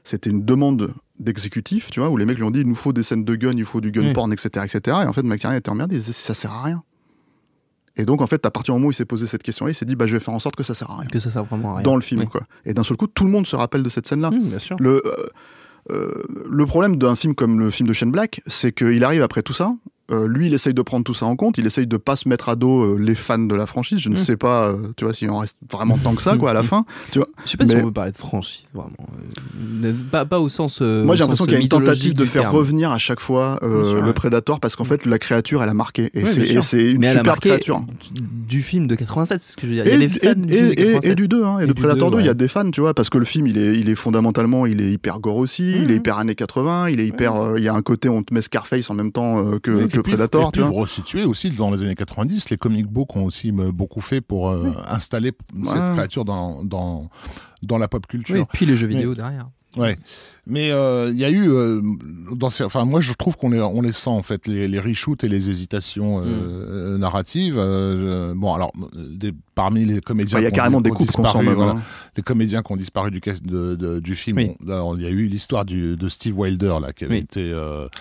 c'était 0.04 0.30
une 0.30 0.44
demande 0.44 0.94
d'exécutif, 1.18 1.90
tu 1.90 2.00
vois, 2.00 2.10
où 2.10 2.16
les 2.16 2.24
mecs 2.24 2.36
lui 2.36 2.44
ont 2.44 2.50
dit 2.50 2.60
il 2.60 2.68
nous 2.68 2.74
faut 2.74 2.92
des 2.92 3.02
scènes 3.02 3.24
de 3.24 3.34
gun, 3.34 3.52
il 3.56 3.64
faut 3.64 3.80
du 3.80 3.90
gun 3.90 4.12
porn, 4.12 4.32
etc., 4.32 4.64
etc. 4.64 4.98
Et 5.02 5.06
en 5.06 5.12
fait, 5.12 5.22
McTiernan 5.22 5.56
était 5.56 5.70
emmerdé, 5.70 6.00
ça 6.00 6.34
sert 6.34 6.52
à 6.52 6.62
rien. 6.62 6.82
Et 7.96 8.04
donc, 8.04 8.20
en 8.20 8.26
fait, 8.26 8.44
à 8.44 8.50
partir 8.50 8.74
du 8.74 8.78
moment 8.78 8.88
où 8.88 8.90
il 8.90 8.94
s'est 8.94 9.04
posé 9.04 9.26
cette 9.26 9.42
question-là, 9.42 9.70
il 9.70 9.74
s'est 9.74 9.86
dit, 9.86 9.96
bah, 9.96 10.06
je 10.06 10.12
vais 10.14 10.20
faire 10.20 10.34
en 10.34 10.38
sorte 10.38 10.56
que 10.56 10.62
ça 10.62 10.74
sert 10.74 10.90
à 10.90 10.98
rien. 10.98 11.08
Que 11.08 11.18
ça 11.18 11.30
sert 11.30 11.44
vraiment 11.44 11.72
à 11.72 11.76
rien. 11.76 11.82
Dans 11.82 11.96
le 11.96 12.02
film, 12.02 12.26
quoi. 12.26 12.42
Et 12.64 12.74
d'un 12.74 12.82
seul 12.82 12.96
coup, 12.96 13.06
tout 13.06 13.24
le 13.24 13.30
monde 13.30 13.46
se 13.46 13.56
rappelle 13.56 13.82
de 13.82 13.88
cette 13.88 14.06
scène-là. 14.06 14.30
bien 14.30 14.58
sûr. 14.58 14.76
Le, 14.78 15.02
euh, 15.90 16.22
le 16.50 16.66
problème 16.66 16.96
d'un 16.96 17.14
film 17.14 17.34
comme 17.34 17.58
le 17.58 17.70
film 17.70 17.88
de 17.88 17.92
Shane 17.92 18.10
Black, 18.10 18.42
c'est 18.46 18.72
qu'il 18.72 19.02
arrive 19.04 19.22
après 19.22 19.42
tout 19.42 19.52
ça, 19.52 19.74
euh, 20.12 20.28
lui, 20.28 20.46
il 20.46 20.54
essaye 20.54 20.74
de 20.74 20.82
prendre 20.82 21.04
tout 21.04 21.14
ça 21.14 21.26
en 21.26 21.34
compte. 21.34 21.58
Il 21.58 21.66
essaye 21.66 21.86
de 21.86 21.96
pas 21.96 22.14
se 22.14 22.28
mettre 22.28 22.48
à 22.48 22.54
dos 22.54 22.94
euh, 22.94 22.98
les 22.98 23.16
fans 23.16 23.38
de 23.38 23.54
la 23.54 23.66
franchise. 23.66 23.98
Je 23.98 24.08
ne 24.08 24.14
mm. 24.14 24.18
sais 24.18 24.36
pas, 24.36 24.68
euh, 24.68 24.92
tu 24.96 25.04
vois, 25.04 25.12
s'il 25.12 25.28
en 25.30 25.38
reste 25.38 25.58
vraiment 25.70 25.98
tant 25.98 26.14
que 26.14 26.22
ça, 26.22 26.36
quoi, 26.36 26.50
à 26.50 26.54
la 26.54 26.62
fin. 26.62 26.84
Tu 27.10 27.18
vois. 27.18 27.28
Je 27.44 27.50
sais 27.50 27.56
pas 27.56 27.66
si 27.66 27.74
on 27.76 27.82
peut 27.82 27.92
parler 27.92 28.12
de 28.12 28.16
franchise, 28.16 28.68
vraiment. 28.72 28.96
Pas, 30.12 30.24
pas, 30.24 30.38
au 30.38 30.48
sens. 30.48 30.80
Moi, 30.80 31.16
j'ai 31.16 31.22
l'impression 31.22 31.44
qu'il 31.44 31.54
y 31.54 31.56
a 31.56 31.60
une 31.60 31.68
tentative 31.68 32.14
de 32.14 32.24
faire 32.24 32.52
revenir 32.52 32.92
à 32.92 32.98
chaque 32.98 33.20
fois 33.20 33.58
le 33.62 34.12
Predator 34.12 34.60
parce 34.60 34.76
qu'en 34.76 34.84
mm. 34.84 34.88
fait, 34.88 35.06
la 35.06 35.18
créature, 35.18 35.62
elle 35.62 35.68
a 35.68 35.74
marqué. 35.74 36.10
Et 36.14 36.24
c'est 36.62 36.84
une 36.84 37.04
super 37.04 37.40
créature. 37.40 37.84
Du 38.12 38.62
film 38.62 38.86
de 38.86 38.94
87, 38.94 39.42
c'est 39.42 39.52
ce 39.52 39.56
que 39.56 39.66
je 39.66 39.72
veux 39.72 39.74
dire. 39.74 39.86
Il 39.86 39.92
y 39.92 39.94
a 39.94 39.98
des 39.98 40.08
fans 40.08 41.00
et, 41.02 41.14
du 41.14 41.26
2, 41.26 41.44
hein, 41.44 41.58
et, 41.58 41.66
de 41.66 41.72
Predator 41.72 42.10
2, 42.10 42.20
il 42.20 42.26
y 42.26 42.28
a 42.28 42.34
des 42.34 42.48
fans, 42.48 42.70
tu 42.70 42.80
vois, 42.80 42.94
parce 42.94 43.10
que 43.10 43.18
le 43.18 43.24
film, 43.24 43.46
il 43.46 43.58
est, 43.58 43.78
il 43.78 43.88
est 43.88 43.94
fondamentalement, 43.94 44.66
il 44.66 44.80
est 44.80 44.92
hyper 44.92 45.18
gore 45.18 45.36
aussi, 45.36 45.72
il 45.72 45.90
est 45.90 45.94
mm. 45.94 45.98
hyper 45.98 46.18
années 46.18 46.34
80, 46.36 46.90
il 46.90 47.00
est 47.00 47.06
hyper. 47.06 47.56
Il 47.56 47.64
y 47.64 47.68
a 47.68 47.74
un 47.74 47.82
côté, 47.82 48.08
on 48.08 48.22
te 48.22 48.32
met 48.32 48.40
Scarface 48.40 48.88
en 48.88 48.94
même 48.94 49.10
temps 49.10 49.58
que 49.62 49.95
le 49.96 50.02
Predator, 50.02 50.52
tu 50.52 50.60
vois 50.60 50.82
resituer 50.82 51.24
aussi 51.24 51.50
dans 51.50 51.70
les 51.70 51.82
années 51.82 51.94
90. 51.94 52.50
Les 52.50 52.56
comic 52.56 52.86
books 52.86 53.16
ont 53.16 53.24
aussi 53.24 53.50
euh, 53.50 53.72
beaucoup 53.72 54.00
fait 54.00 54.20
pour 54.20 54.48
euh, 54.50 54.72
installer 54.86 55.32
cette 55.66 55.92
créature 55.94 56.24
dans, 56.24 56.64
dans, 56.64 57.08
dans 57.62 57.78
la 57.78 57.88
pop 57.88 58.06
culture. 58.06 58.36
et 58.36 58.44
puis 58.52 58.66
les 58.66 58.76
jeux 58.76 58.86
vidéo 58.86 59.14
derrière. 59.14 59.48
Ouais. 59.76 59.96
Mais 60.48 60.70
euh, 60.70 61.10
il 61.10 61.18
y 61.18 61.24
a 61.24 61.30
eu, 61.30 61.50
euh, 61.50 61.82
dans 62.30 62.50
ces, 62.50 62.62
enfin 62.62 62.84
moi 62.84 63.00
je 63.00 63.12
trouve 63.14 63.36
qu'on 63.36 63.50
les, 63.50 63.60
on 63.60 63.80
les 63.80 63.90
sent 63.90 64.10
en 64.10 64.22
fait 64.22 64.46
les, 64.46 64.68
les 64.68 64.78
reshoots 64.78 65.24
et 65.24 65.28
les 65.28 65.50
hésitations 65.50 66.22
euh, 66.24 66.94
mm. 66.94 67.00
narratives. 67.00 67.56
bon 67.56 68.54
alors 68.54 68.72
des, 68.94 69.32
parmi 69.56 69.84
les 69.84 70.00
comédiens, 70.00 70.38
il 70.38 70.44
y 70.44 70.46
a 70.46 70.52
carrément 70.52 70.80
des 70.80 70.90
coupes 70.90 71.08
disparu, 71.08 71.52
voilà, 71.52 71.72
hein. 71.72 71.82
les 72.16 72.22
comédiens 72.22 72.62
qui 72.62 72.72
ont 72.72 72.76
disparu 72.76 73.10
du, 73.10 73.20
de, 73.20 73.98
du 73.98 74.14
film. 74.14 74.38
il 74.38 74.56
y 75.02 75.06
a 75.06 75.10
eu 75.10 75.26
l'histoire 75.26 75.64
de 75.64 76.08
Steve 76.08 76.38
Wilder 76.38 76.76
là 76.80 76.92
qui 76.92 77.04
avait 77.04 77.18
été 77.18 77.52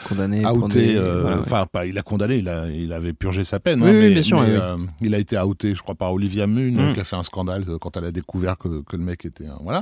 condamné, 0.07 0.45
outé. 0.45 0.99
Enfin 1.41 1.65
pas, 1.65 1.87
il 1.87 1.97
a 1.97 2.03
condamné, 2.03 2.37
il, 2.37 2.49
a, 2.49 2.69
il 2.69 2.93
avait 2.93 3.13
purgé 3.13 3.43
sa 3.43 3.59
peine. 3.59 3.81
Hein, 3.81 3.91
mais, 3.91 4.11
bien 4.11 4.21
sûr, 4.21 4.39
mais, 4.41 4.59
il 5.01 5.15
a 5.15 5.17
été 5.17 5.39
outé, 5.39 5.73
je 5.73 5.81
crois 5.81 5.95
par 5.95 6.13
Olivia 6.13 6.45
Munn 6.45 6.91
mm. 6.91 6.93
qui 6.93 6.99
a 6.99 7.03
fait 7.03 7.15
un 7.15 7.23
scandale 7.23 7.65
quand 7.81 7.97
elle 7.97 8.05
a 8.05 8.11
découvert 8.11 8.59
que, 8.59 8.83
que 8.83 8.97
le 8.97 9.03
mec 9.03 9.25
était 9.25 9.45
voilà. 9.63 9.81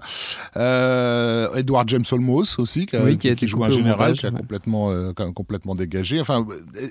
Edward 1.57 1.89
James 1.89 2.05
Olmos 2.09 2.52
aussi, 2.59 2.85
qui, 2.85 2.95
a, 2.95 3.35
qui, 3.35 3.47
joue 3.47 3.63
un 3.63 3.69
général, 3.69 4.13
qui 4.13 4.25
a 4.25 4.31
complètement, 4.31 4.91
euh, 4.91 5.11
complètement 5.13 5.75
dégagé. 5.75 6.19
Enfin, 6.19 6.45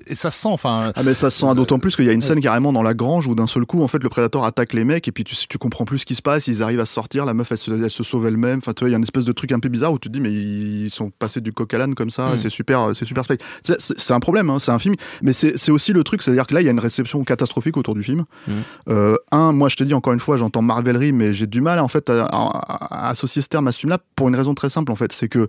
et, 0.07 0.15
ça 0.15 0.31
se 0.31 0.41
sent. 0.41 0.49
Enfin, 0.51 0.93
ah 0.95 1.03
mais 1.03 1.15
ça 1.15 1.31
se 1.31 1.41
sent 1.41 1.55
d'autant 1.55 1.79
plus 1.79 1.97
qu'il 1.97 2.05
y 2.05 2.11
a 2.11 2.13
une 2.13 2.21
scène 2.21 2.41
carrément 2.41 2.73
dans 2.73 2.83
la 2.83 2.95
grange 2.95 3.27
où 3.27 3.35
d'un 3.35 3.47
seul 3.47 3.67
coup, 3.67 3.83
en 3.83 3.89
fait, 3.89 4.03
le 4.03 4.09
prédateur 4.09 4.45
attaque 4.45 4.73
les 4.73 4.85
mecs 4.85 5.09
et 5.09 5.13
puis 5.13 5.25
tu, 5.25 5.37
tu 5.49 5.59
comprends 5.59 5.85
plus 5.85 5.99
ce 5.99 6.07
qui 6.07 6.15
se 6.15 6.23
passe. 6.23 6.47
Ils 6.47 6.63
arrivent 6.63 6.81
à 6.81 6.87
sortir, 6.87 7.25
la 7.25 7.35
meuf 7.35 7.53
elle 7.53 7.59
se, 7.59 7.71
elle 7.71 7.91
se 7.91 8.03
sauve 8.03 8.27
elle-même. 8.27 8.59
Enfin, 8.59 8.73
tu 8.73 8.81
vois, 8.81 8.89
il 8.89 8.93
y 8.93 8.95
a 8.95 8.99
une 8.99 9.03
espèce 9.03 9.25
de 9.25 9.33
truc 9.33 9.53
un 9.53 9.61
peu 9.61 9.69
bizarre 9.69 9.93
où 9.93 9.99
tu 9.99 10.09
te 10.09 10.13
dis 10.13 10.21
mais 10.21 10.33
ils 10.33 10.91
sont 10.91 11.11
passés 11.11 11.41
du 11.41 11.53
coq 11.53 11.73
à 11.75 11.79
l'âne 11.79 11.95
comme 11.95 12.11
ça. 12.11 12.31
Mm. 12.31 12.39
C'est 12.39 12.51
super, 12.51 12.91
c'est 12.95 13.05
super 13.05 13.25
C'est 13.63 14.13
un 14.13 14.21
problème, 14.21 14.51
hein, 14.51 14.59
c'est 14.59 14.73
un 14.73 14.79
film, 14.79 14.95
mais 15.23 15.33
c'est 15.33 15.71
aussi 15.71 15.93
le 15.93 16.05
truc, 16.05 16.23
c'est-à-dire 16.23 16.47
que 16.47 16.55
là 16.55 16.61
il 16.61 16.65
y 16.65 16.69
a 16.69 16.71
une 16.71 16.81
réception 16.81 17.23
catastrophique 17.25 17.77
autour 17.77 17.95
du 17.95 18.03
film. 18.03 18.25
Mm. 18.47 18.53
Euh, 18.89 19.17
un, 19.31 19.53
moi 19.53 19.69
je 19.69 19.77
te 19.77 19.85
dis 19.85 19.95
encore 19.95 20.13
une 20.13 20.21
fois, 20.21 20.37
j'entends 20.37 20.63
marvelerie, 20.63 21.13
mais 21.13 21.33
j'ai 21.33 21.47
du 21.47 21.61
mal 21.61 21.79
en 21.79 21.89
fait 21.89 22.11
à 22.11 23.09
associer 23.09 23.43
ce 23.43 23.49
terme 23.49 23.69
à 23.69 23.73
ce 23.73 23.81
film-là 23.81 23.99
pour 24.17 24.29
une 24.29 24.37
raison 24.37 24.55
très 24.55 24.71
simple 24.71 24.93
en 24.93 24.97
fait, 24.97 25.13
c'est 25.13 25.29
que 25.29 25.49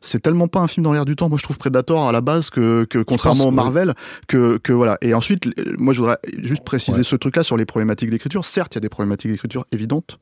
c'est 0.00 0.20
tellement 0.20 0.46
pas 0.48 0.60
un 0.60 0.68
film 0.68 0.84
dans 0.84 0.92
l'air 0.92 1.04
du 1.04 1.16
temps. 1.16 1.28
Moi, 1.28 1.38
je 1.38 1.42
trouve 1.42 1.58
Predator 1.58 2.08
à 2.08 2.12
la 2.12 2.20
base 2.20 2.50
que, 2.50 2.86
que 2.88 3.00
contrairement 3.00 3.46
au 3.46 3.50
Marvel, 3.50 3.94
que, 4.28 4.58
que 4.58 4.72
voilà. 4.72 4.96
Et 5.00 5.12
ensuite, 5.14 5.48
moi, 5.78 5.92
je 5.92 6.00
voudrais 6.00 6.18
juste 6.38 6.64
préciser 6.64 7.02
ce 7.02 7.16
truc-là 7.16 7.42
sur 7.42 7.56
les 7.56 7.64
problématiques 7.64 8.10
d'écriture. 8.10 8.44
Certes, 8.44 8.74
il 8.74 8.76
y 8.76 8.78
a 8.78 8.80
des 8.80 8.88
problématiques 8.88 9.30
d'écriture 9.30 9.66
évidentes. 9.72 10.18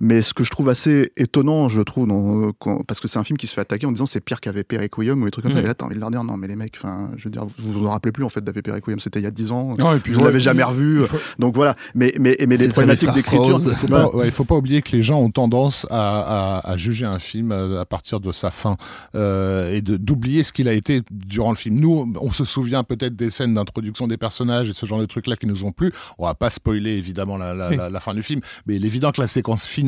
Mais 0.00 0.22
ce 0.22 0.34
que 0.34 0.44
je 0.44 0.50
trouve 0.50 0.68
assez 0.68 1.12
étonnant, 1.16 1.68
je 1.68 1.82
trouve, 1.82 2.06
dans, 2.06 2.52
parce 2.86 3.00
que 3.00 3.08
c'est 3.08 3.18
un 3.18 3.24
film 3.24 3.36
qui 3.36 3.46
se 3.46 3.54
fait 3.54 3.60
attaquer 3.60 3.86
en 3.86 3.92
disant 3.92 4.06
c'est 4.06 4.20
pire 4.20 4.40
qu'AVP 4.40 4.78
Requiem 4.78 5.20
ou 5.22 5.24
des 5.24 5.30
trucs 5.30 5.44
comme 5.44 5.52
ça. 5.52 5.60
Mm. 5.60 5.64
Et 5.64 5.68
là, 5.68 5.74
t'as 5.74 5.86
envie 5.86 5.94
de 5.94 6.00
leur 6.00 6.10
dire 6.10 6.24
non, 6.24 6.36
mais 6.36 6.48
les 6.48 6.56
mecs, 6.56 6.74
enfin, 6.76 7.10
je 7.16 7.24
veux 7.24 7.30
dire, 7.30 7.44
vous 7.58 7.72
vous 7.72 7.86
en 7.86 7.90
rappelez 7.90 8.12
plus 8.12 8.24
en 8.24 8.28
fait 8.28 8.42
d'AVP 8.42 8.70
Requiem, 8.70 8.98
c'était 8.98 9.20
il 9.20 9.24
y 9.24 9.26
a 9.26 9.30
10 9.30 9.52
ans. 9.52 9.74
Non, 9.78 9.94
et 9.94 10.00
puis, 10.00 10.12
vous 10.12 10.24
l'avez 10.24 10.40
jamais 10.40 10.62
revu. 10.62 11.02
Donc 11.38 11.54
voilà. 11.54 11.76
Mais, 11.94 12.14
mais, 12.18 12.36
mais 12.46 12.56
les 12.56 12.68
problématiques 12.68 13.12
d'écriture. 13.12 13.58
Il 13.58 13.74
faut, 13.74 13.88
pas, 13.88 14.30
faut 14.30 14.44
pas 14.44 14.56
oublier 14.56 14.82
que 14.82 14.92
les 14.92 15.02
gens 15.02 15.20
ont 15.20 15.30
tendance 15.30 15.86
à, 15.90 16.58
à, 16.58 16.70
à 16.70 16.76
juger 16.76 17.06
un 17.06 17.18
film 17.18 17.52
euh, 17.52 17.80
à 17.80 17.84
partir 17.84 18.20
de 18.20 18.32
sa 18.32 18.50
fin 18.50 18.76
euh, 19.14 19.74
et 19.74 19.80
d'oublier 19.82 20.42
ce 20.42 20.52
qu'il 20.52 20.68
a 20.68 20.72
été 20.72 21.02
durant 21.10 21.50
le 21.50 21.56
film. 21.56 21.76
Nous, 21.76 22.12
on 22.20 22.32
se 22.32 22.44
souvient 22.44 22.84
peut-être 22.84 23.16
des 23.16 23.30
scènes 23.30 23.54
d'introduction 23.54 24.06
des 24.06 24.16
personnages 24.16 24.68
et 24.68 24.72
ce 24.72 24.86
genre 24.86 25.00
de 25.00 25.06
trucs-là 25.06 25.36
qui 25.36 25.46
nous 25.46 25.64
ont 25.64 25.72
plu. 25.72 25.92
On 26.18 26.26
va 26.26 26.34
pas 26.34 26.50
spoiler 26.50 26.92
évidemment 26.92 27.36
la, 27.36 27.54
la, 27.54 27.90
la 27.90 28.00
fin 28.00 28.14
du 28.14 28.22
film, 28.22 28.40
mais 28.66 28.76
il 28.76 28.84
est 28.84 28.88
évident 28.88 29.12
que 29.12 29.20
la 29.20 29.26
séquence 29.26 29.66
finale 29.66 29.87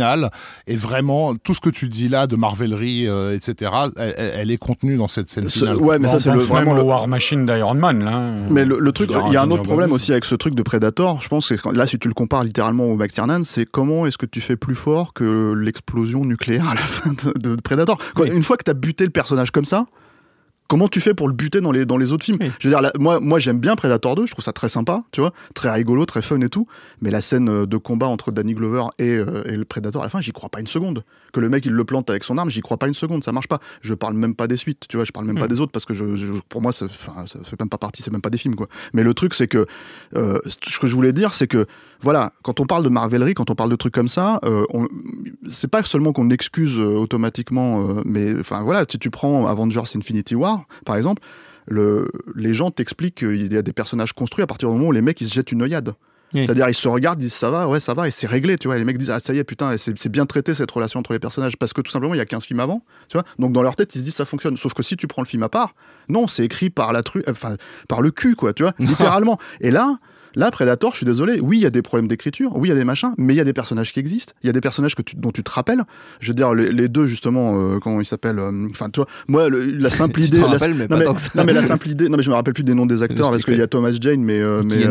et 0.66 0.76
vraiment 0.76 1.34
tout 1.36 1.54
ce 1.54 1.60
que 1.60 1.70
tu 1.70 1.88
dis 1.88 2.08
là 2.08 2.26
de 2.26 2.36
marvelerie, 2.36 3.06
euh, 3.08 3.34
etc. 3.34 3.72
Elle, 3.96 4.50
est 4.50 4.58
contenue 4.58 4.96
dans 4.96 5.08
cette 5.08 5.30
scène 5.30 5.48
finale. 5.48 5.76
ouais, 5.76 5.98
mais 5.98 6.08
ça 6.08 6.20
c'est 6.20 6.32
le, 6.32 6.38
vraiment 6.38 6.74
le 6.74 6.82
War 6.82 7.08
Machine 7.08 7.46
d'Iron 7.46 7.74
Man 7.74 8.04
là. 8.04 8.20
Mais 8.50 8.64
le, 8.64 8.92
truc, 8.92 9.10
il 9.28 9.32
y 9.32 9.36
a 9.36 9.42
un 9.42 9.50
autre 9.50 9.62
problème 9.62 9.92
aussi 9.92 10.12
avec 10.12 10.24
ce 10.24 10.34
truc 10.34 10.54
de 10.54 10.62
Predator. 10.62 11.20
Je 11.20 11.28
pense 11.28 11.48
que 11.48 11.68
là, 11.70 11.86
si 11.86 11.98
tu 11.98 12.08
le 12.08 12.14
compares 12.14 12.44
littéralement 12.44 12.84
au 12.84 12.96
McTiernan, 12.96 13.44
c'est 13.44 13.66
comment 13.66 14.06
est-ce 14.06 14.18
que 14.18 14.26
tu 14.26 14.40
fais 14.40 14.56
plus 14.56 14.74
fort 14.74 15.12
que 15.12 15.52
l'explosion 15.56 16.24
nucléaire 16.24 16.68
à 16.68 16.74
la 16.74 16.80
fin 16.80 17.12
de, 17.12 17.56
Predator? 17.56 17.98
Une 18.24 18.42
fois 18.42 18.56
que 18.56 18.64
tu 18.64 18.70
as 18.70 18.74
buté 18.74 19.04
le 19.04 19.10
personnage 19.10 19.50
comme 19.50 19.64
ça, 19.64 19.86
comment 20.70 20.86
tu 20.86 21.00
fais 21.00 21.14
pour 21.14 21.26
le 21.26 21.34
buter 21.34 21.60
dans 21.60 21.72
les, 21.72 21.84
dans 21.84 21.96
les 21.96 22.12
autres 22.12 22.24
films 22.24 22.38
Je 22.60 22.68
veux 22.68 22.74
dire, 22.74 22.90
moi, 22.98 23.18
moi 23.18 23.40
j'aime 23.40 23.58
bien 23.58 23.74
Predator 23.74 24.14
2, 24.14 24.26
je 24.26 24.32
trouve 24.32 24.44
ça 24.44 24.52
très 24.52 24.68
sympa, 24.68 25.02
tu 25.10 25.20
vois, 25.20 25.32
très 25.52 25.68
rigolo, 25.68 26.06
très 26.06 26.22
fun 26.22 26.40
et 26.42 26.48
tout, 26.48 26.68
mais 27.02 27.10
la 27.10 27.20
scène 27.20 27.48
euh, 27.48 27.66
de 27.66 27.76
combat 27.76 28.06
entre 28.06 28.30
Danny 28.30 28.54
Glover 28.54 28.84
et, 29.00 29.16
euh, 29.16 29.42
et 29.46 29.56
le 29.56 29.64
Predator, 29.64 30.00
à 30.00 30.04
la 30.04 30.10
fin, 30.10 30.20
j'y 30.20 30.30
crois 30.30 30.48
pas 30.48 30.60
une 30.60 30.68
seconde. 30.68 31.02
Que 31.32 31.40
le 31.40 31.48
mec, 31.48 31.66
il 31.66 31.72
le 31.72 31.84
plante 31.84 32.08
avec 32.08 32.22
son 32.22 32.38
arme, 32.38 32.50
j'y 32.50 32.60
crois 32.60 32.76
pas 32.76 32.86
une 32.86 32.94
seconde, 32.94 33.24
ça 33.24 33.32
marche 33.32 33.48
pas. 33.48 33.58
Je 33.82 33.94
parle 33.94 34.14
même 34.14 34.36
pas 34.36 34.46
des 34.46 34.56
suites, 34.56 34.86
tu 34.88 34.96
vois, 34.96 35.04
je 35.04 35.10
parle 35.10 35.26
même 35.26 35.38
pas 35.38 35.48
des 35.48 35.58
autres, 35.58 35.72
parce 35.72 35.84
que 35.84 35.94
je, 35.94 36.04
pour 36.48 36.62
moi, 36.62 36.70
ça, 36.70 36.86
ça 36.88 37.38
fait 37.42 37.58
même 37.58 37.68
pas 37.68 37.78
partie, 37.78 38.02
c'est 38.02 38.12
même 38.12 38.22
pas 38.22 38.30
des 38.30 38.38
films, 38.38 38.54
quoi. 38.54 38.68
Mais 38.92 39.02
le 39.02 39.12
truc, 39.12 39.34
c'est 39.34 39.48
que, 39.48 39.66
euh, 40.14 40.38
ce 40.46 40.78
que 40.78 40.86
je 40.86 40.94
voulais 40.94 41.12
dire, 41.12 41.32
c'est 41.32 41.48
que, 41.48 41.66
voilà, 42.00 42.32
quand 42.42 42.60
on 42.60 42.66
parle 42.66 42.84
de 42.84 42.88
marvelerie, 42.88 43.34
quand 43.34 43.50
on 43.50 43.54
parle 43.56 43.70
de 43.70 43.76
trucs 43.76 43.94
comme 43.94 44.08
ça, 44.08 44.38
euh, 44.44 44.64
c'est 45.50 45.68
pas 45.70 45.82
seulement 45.82 46.12
qu'on 46.12 46.30
excuse 46.30 46.80
automatiquement, 46.80 48.02
mais 48.04 48.38
enfin 48.38 48.62
voilà, 48.62 48.84
si 48.88 48.98
tu 48.98 49.10
prends 49.10 49.46
Avengers 49.46 49.96
Infinity 49.96 50.34
War, 50.34 50.59
par 50.84 50.96
exemple, 50.96 51.22
le, 51.66 52.10
les 52.34 52.54
gens 52.54 52.70
t'expliquent 52.70 53.16
qu'il 53.16 53.52
y 53.52 53.56
a 53.56 53.62
des 53.62 53.72
personnages 53.72 54.12
construits 54.12 54.42
à 54.42 54.46
partir 54.46 54.68
du 54.68 54.74
moment 54.74 54.88
où 54.88 54.92
les 54.92 55.02
mecs 55.02 55.20
ils 55.20 55.28
se 55.28 55.34
jettent 55.34 55.52
une 55.52 55.62
œillade. 55.62 55.94
C'est-à-dire, 56.32 56.68
ils 56.68 56.74
se 56.74 56.86
regardent, 56.88 57.20
ils 57.20 57.24
disent 57.24 57.34
ça 57.34 57.50
va, 57.50 57.66
ouais, 57.66 57.80
ça 57.80 57.94
va, 57.94 58.06
et 58.06 58.10
c'est 58.10 58.26
réglé, 58.26 58.56
tu 58.56 58.68
vois. 58.68 58.78
les 58.78 58.84
mecs 58.84 58.98
disent, 58.98 59.10
ah, 59.10 59.20
ça 59.20 59.34
y 59.34 59.38
est, 59.38 59.44
putain, 59.44 59.76
c'est 59.76 60.08
bien 60.08 60.26
traité 60.26 60.54
cette 60.54 60.70
relation 60.70 61.00
entre 61.00 61.12
les 61.12 61.18
personnages, 61.18 61.56
parce 61.56 61.72
que 61.72 61.80
tout 61.80 61.90
simplement, 61.90 62.14
il 62.14 62.18
y 62.18 62.20
a 62.20 62.26
15 62.26 62.44
films 62.44 62.60
avant, 62.60 62.84
tu 63.08 63.16
vois. 63.16 63.24
Donc, 63.38 63.52
dans 63.52 63.62
leur 63.62 63.74
tête, 63.74 63.94
ils 63.94 63.98
se 63.98 64.04
disent, 64.04 64.14
ça 64.14 64.24
fonctionne. 64.24 64.56
Sauf 64.56 64.72
que 64.72 64.82
si 64.82 64.96
tu 64.96 65.06
prends 65.06 65.22
le 65.22 65.26
film 65.26 65.42
à 65.42 65.48
part, 65.48 65.74
non, 66.08 66.28
c'est 66.28 66.44
écrit 66.44 66.70
par 66.70 66.92
la 66.92 67.02
tru... 67.02 67.24
enfin, 67.28 67.56
par 67.88 68.00
le 68.00 68.10
cul, 68.10 68.36
quoi, 68.36 68.52
tu 68.52 68.62
vois, 68.62 68.74
littéralement. 68.78 69.38
Et 69.60 69.70
là, 69.70 69.98
Là, 70.36 70.50
Predator, 70.50 70.92
je 70.92 70.98
suis 70.98 71.06
désolé, 71.06 71.40
oui, 71.40 71.58
il 71.58 71.62
y 71.62 71.66
a 71.66 71.70
des 71.70 71.82
problèmes 71.82 72.08
d'écriture, 72.08 72.52
oui, 72.56 72.68
il 72.68 72.70
y 72.70 72.74
a 72.74 72.78
des 72.78 72.84
machins, 72.84 73.12
mais 73.18 73.34
il 73.34 73.36
y 73.36 73.40
a 73.40 73.44
des 73.44 73.52
personnages 73.52 73.92
qui 73.92 74.00
existent, 74.00 74.32
il 74.42 74.46
y 74.46 74.50
a 74.50 74.52
des 74.52 74.60
personnages 74.60 74.94
que 74.94 75.02
dont 75.16 75.32
tu 75.32 75.42
te 75.42 75.50
rappelles. 75.50 75.82
Je 76.20 76.28
veux 76.28 76.34
dire, 76.34 76.54
les, 76.54 76.88
deux, 76.88 77.06
justement, 77.06 77.58
euh, 77.58 77.78
comment 77.78 78.00
ils 78.00 78.06
s'appellent 78.06 78.38
euh, 78.38 78.68
Enfin, 78.70 78.90
toi, 78.90 79.06
moi, 79.28 79.48
la 79.50 79.90
simple 79.90 80.20
idée. 80.24 80.38
La, 80.38 80.46
mais 80.68 80.86
non, 80.86 81.44
mais, 81.44 81.52
la 81.52 81.62
simple 81.62 81.88
idée. 81.88 82.08
Non, 82.08 82.16
mais 82.16 82.22
je 82.22 82.30
me 82.30 82.34
rappelle 82.34 82.54
plus 82.54 82.62
des 82.62 82.74
noms 82.74 82.86
des 82.86 83.02
acteurs 83.02 83.30
parce 83.30 83.44
qu'il 83.44 83.56
y 83.56 83.62
a 83.62 83.66
Thomas 83.66 83.92
Jane, 84.00 84.22
mais. 84.22 84.38
Euh, 84.38 84.62
mais 84.64 84.84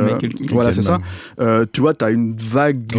voilà, 0.50 0.74
c'est 0.74 0.82
ça. 0.82 1.00
tu 1.72 1.82
vois, 1.82 1.94
tu 1.94 2.06
as 2.06 2.12
une 2.12 2.36
vague 2.36 2.96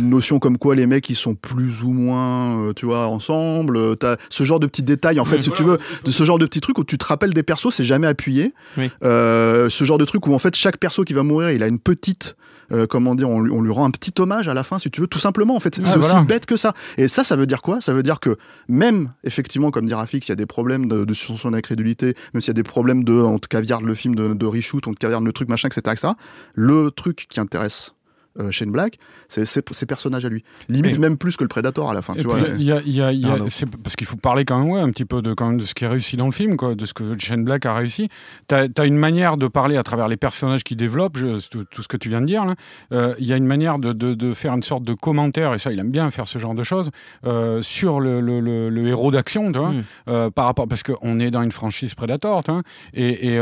notion 0.00 0.38
comme 0.38 0.58
quoi 0.58 0.74
les 0.74 0.86
mecs, 0.86 1.08
ils 1.10 1.16
sont 1.16 1.34
plus 1.34 1.82
ou 1.82 1.90
moins, 1.90 2.72
tu 2.76 2.86
vois, 2.86 3.06
ensemble. 3.06 3.96
Tu 3.98 4.06
as 4.06 4.16
ce 4.28 4.44
genre 4.44 4.60
de 4.60 4.66
petits 4.66 4.82
détails, 4.82 5.20
en 5.20 5.24
fait, 5.24 5.40
si 5.40 5.50
tu 5.50 5.64
veux, 5.64 5.78
de 6.04 6.10
ce 6.10 6.24
genre 6.24 6.38
de 6.38 6.46
petits 6.46 6.60
trucs 6.60 6.78
où 6.78 6.84
tu 6.84 6.98
te 6.98 7.04
rappelles 7.04 7.34
des 7.34 7.42
persos, 7.42 7.70
c'est 7.70 7.84
jamais 7.84 8.06
appuyé. 8.06 8.54
ce 9.02 9.84
genre 9.84 9.98
de 9.98 10.04
truc 10.04 10.26
où, 10.26 10.34
en 10.34 10.38
fait, 10.38 10.54
chaque 10.54 10.76
perso 10.76 11.04
qui 11.04 11.14
va 11.14 11.22
mourir, 11.22 11.50
il 11.50 11.62
a 11.62 11.66
une 11.66 11.79
petite 11.80 12.36
euh, 12.72 12.86
comment 12.86 13.14
dire, 13.14 13.28
on, 13.28 13.40
lui 13.40 13.72
rend 13.72 13.84
un 13.84 13.90
petit 13.90 14.12
hommage 14.20 14.48
à 14.48 14.54
la 14.54 14.62
fin, 14.62 14.78
si 14.78 14.90
tu 14.90 15.00
veux, 15.00 15.06
tout 15.06 15.18
simplement. 15.18 15.56
En 15.56 15.60
fait, 15.60 15.74
c'est 15.74 15.96
aussi 15.96 16.14
bête 16.26 16.46
que 16.46 16.56
ça. 16.56 16.74
Et 16.98 17.08
ça, 17.08 17.24
ça 17.24 17.36
veut 17.36 17.46
dire 17.46 17.62
quoi? 17.62 17.80
Ça 17.80 17.92
veut 17.92 18.02
dire 18.02 18.20
que 18.20 18.36
même, 18.68 19.12
effectivement, 19.24 19.70
comme 19.70 19.86
dit 19.86 19.94
Rafik, 19.94 20.26
il 20.28 20.30
y 20.30 20.32
a 20.32 20.36
des 20.36 20.46
problèmes 20.46 20.86
de, 20.86 21.04
de 21.04 21.14
sur 21.14 21.38
son 21.38 21.52
incrédulité, 21.52 22.14
même 22.32 22.40
s'il 22.40 22.48
y 22.48 22.50
a 22.50 22.54
des 22.54 22.62
problèmes 22.62 23.04
de, 23.04 23.12
on 23.12 23.38
te 23.38 23.48
caviarde 23.48 23.84
le 23.84 23.94
film 23.94 24.14
de, 24.14 24.34
de 24.34 24.46
reshoot, 24.46 24.86
on 24.86 24.92
te 24.92 24.98
caviarde 24.98 25.24
le 25.24 25.32
truc 25.32 25.48
machin, 25.48 25.68
etc., 25.68 25.80
etc. 25.92 26.12
Le 26.54 26.90
truc 26.90 27.26
qui 27.28 27.40
intéresse 27.40 27.94
euh, 28.38 28.50
Shane 28.50 28.70
Black, 28.70 28.98
c'est 29.28 29.44
ses 29.44 29.86
personnages 29.86 30.24
à 30.24 30.28
lui. 30.28 30.44
Limite 30.68 30.98
même 30.98 31.16
plus 31.16 31.36
que 31.36 31.44
le 31.44 31.48
Predator 31.48 31.90
à 31.90 31.94
la 31.94 32.02
fin. 32.02 32.14
Tu 32.14 32.26
vois, 32.26 32.38
y 32.40 32.70
a, 32.70 32.80
y 32.82 33.02
a, 33.02 33.12
y 33.12 33.26
a, 33.26 33.36
parce 33.82 33.96
qu'il 33.96 34.06
faut 34.06 34.16
parler 34.16 34.44
quand 34.44 34.58
même, 34.58 34.70
ouais, 34.70 34.80
un 34.80 34.90
petit 34.90 35.04
peu 35.04 35.20
de, 35.20 35.34
quand 35.34 35.48
même 35.48 35.58
de 35.58 35.64
ce 35.64 35.74
qui 35.74 35.84
est 35.84 35.88
réussi 35.88 36.16
dans 36.16 36.26
le 36.26 36.32
film, 36.32 36.56
quoi, 36.56 36.74
de 36.74 36.84
ce 36.84 36.94
que 36.94 37.18
Shane 37.18 37.44
Black 37.44 37.66
a 37.66 37.74
réussi. 37.74 38.08
Tu 38.48 38.54
as, 38.54 38.84
une 38.84 38.96
manière 38.96 39.36
de 39.36 39.48
parler 39.48 39.76
à 39.76 39.82
travers 39.82 40.06
les 40.06 40.16
personnages 40.16 40.62
qu'il 40.62 40.76
développe, 40.76 41.18
tout, 41.50 41.82
ce 41.82 41.88
que 41.88 41.96
tu 41.96 42.08
viens 42.08 42.20
de 42.20 42.26
dire. 42.26 42.44
Il 42.90 42.96
euh, 42.96 43.14
y 43.18 43.32
a 43.32 43.36
une 43.36 43.46
manière 43.46 43.78
de, 43.78 43.92
de, 43.92 44.14
de, 44.14 44.32
faire 44.32 44.54
une 44.54 44.62
sorte 44.62 44.84
de 44.84 44.94
commentaire, 44.94 45.54
et 45.54 45.58
ça, 45.58 45.72
il 45.72 45.78
aime 45.78 45.90
bien 45.90 46.10
faire 46.10 46.28
ce 46.28 46.38
genre 46.38 46.54
de 46.54 46.62
choses, 46.62 46.90
euh, 47.26 47.62
sur 47.62 48.00
le, 48.00 48.20
le, 48.20 48.40
le, 48.40 48.86
héros 48.88 49.10
d'action, 49.10 49.50
mm. 49.50 49.84
euh, 50.08 50.30
par 50.30 50.44
rapport, 50.46 50.68
parce 50.68 50.82
qu'on 50.82 51.18
est 51.18 51.30
dans 51.30 51.42
une 51.42 51.52
franchise 51.52 51.94
Predator, 51.94 52.44
tu 52.44 52.52
vois, 52.52 52.62
et, 52.94 53.34
et 53.34 53.40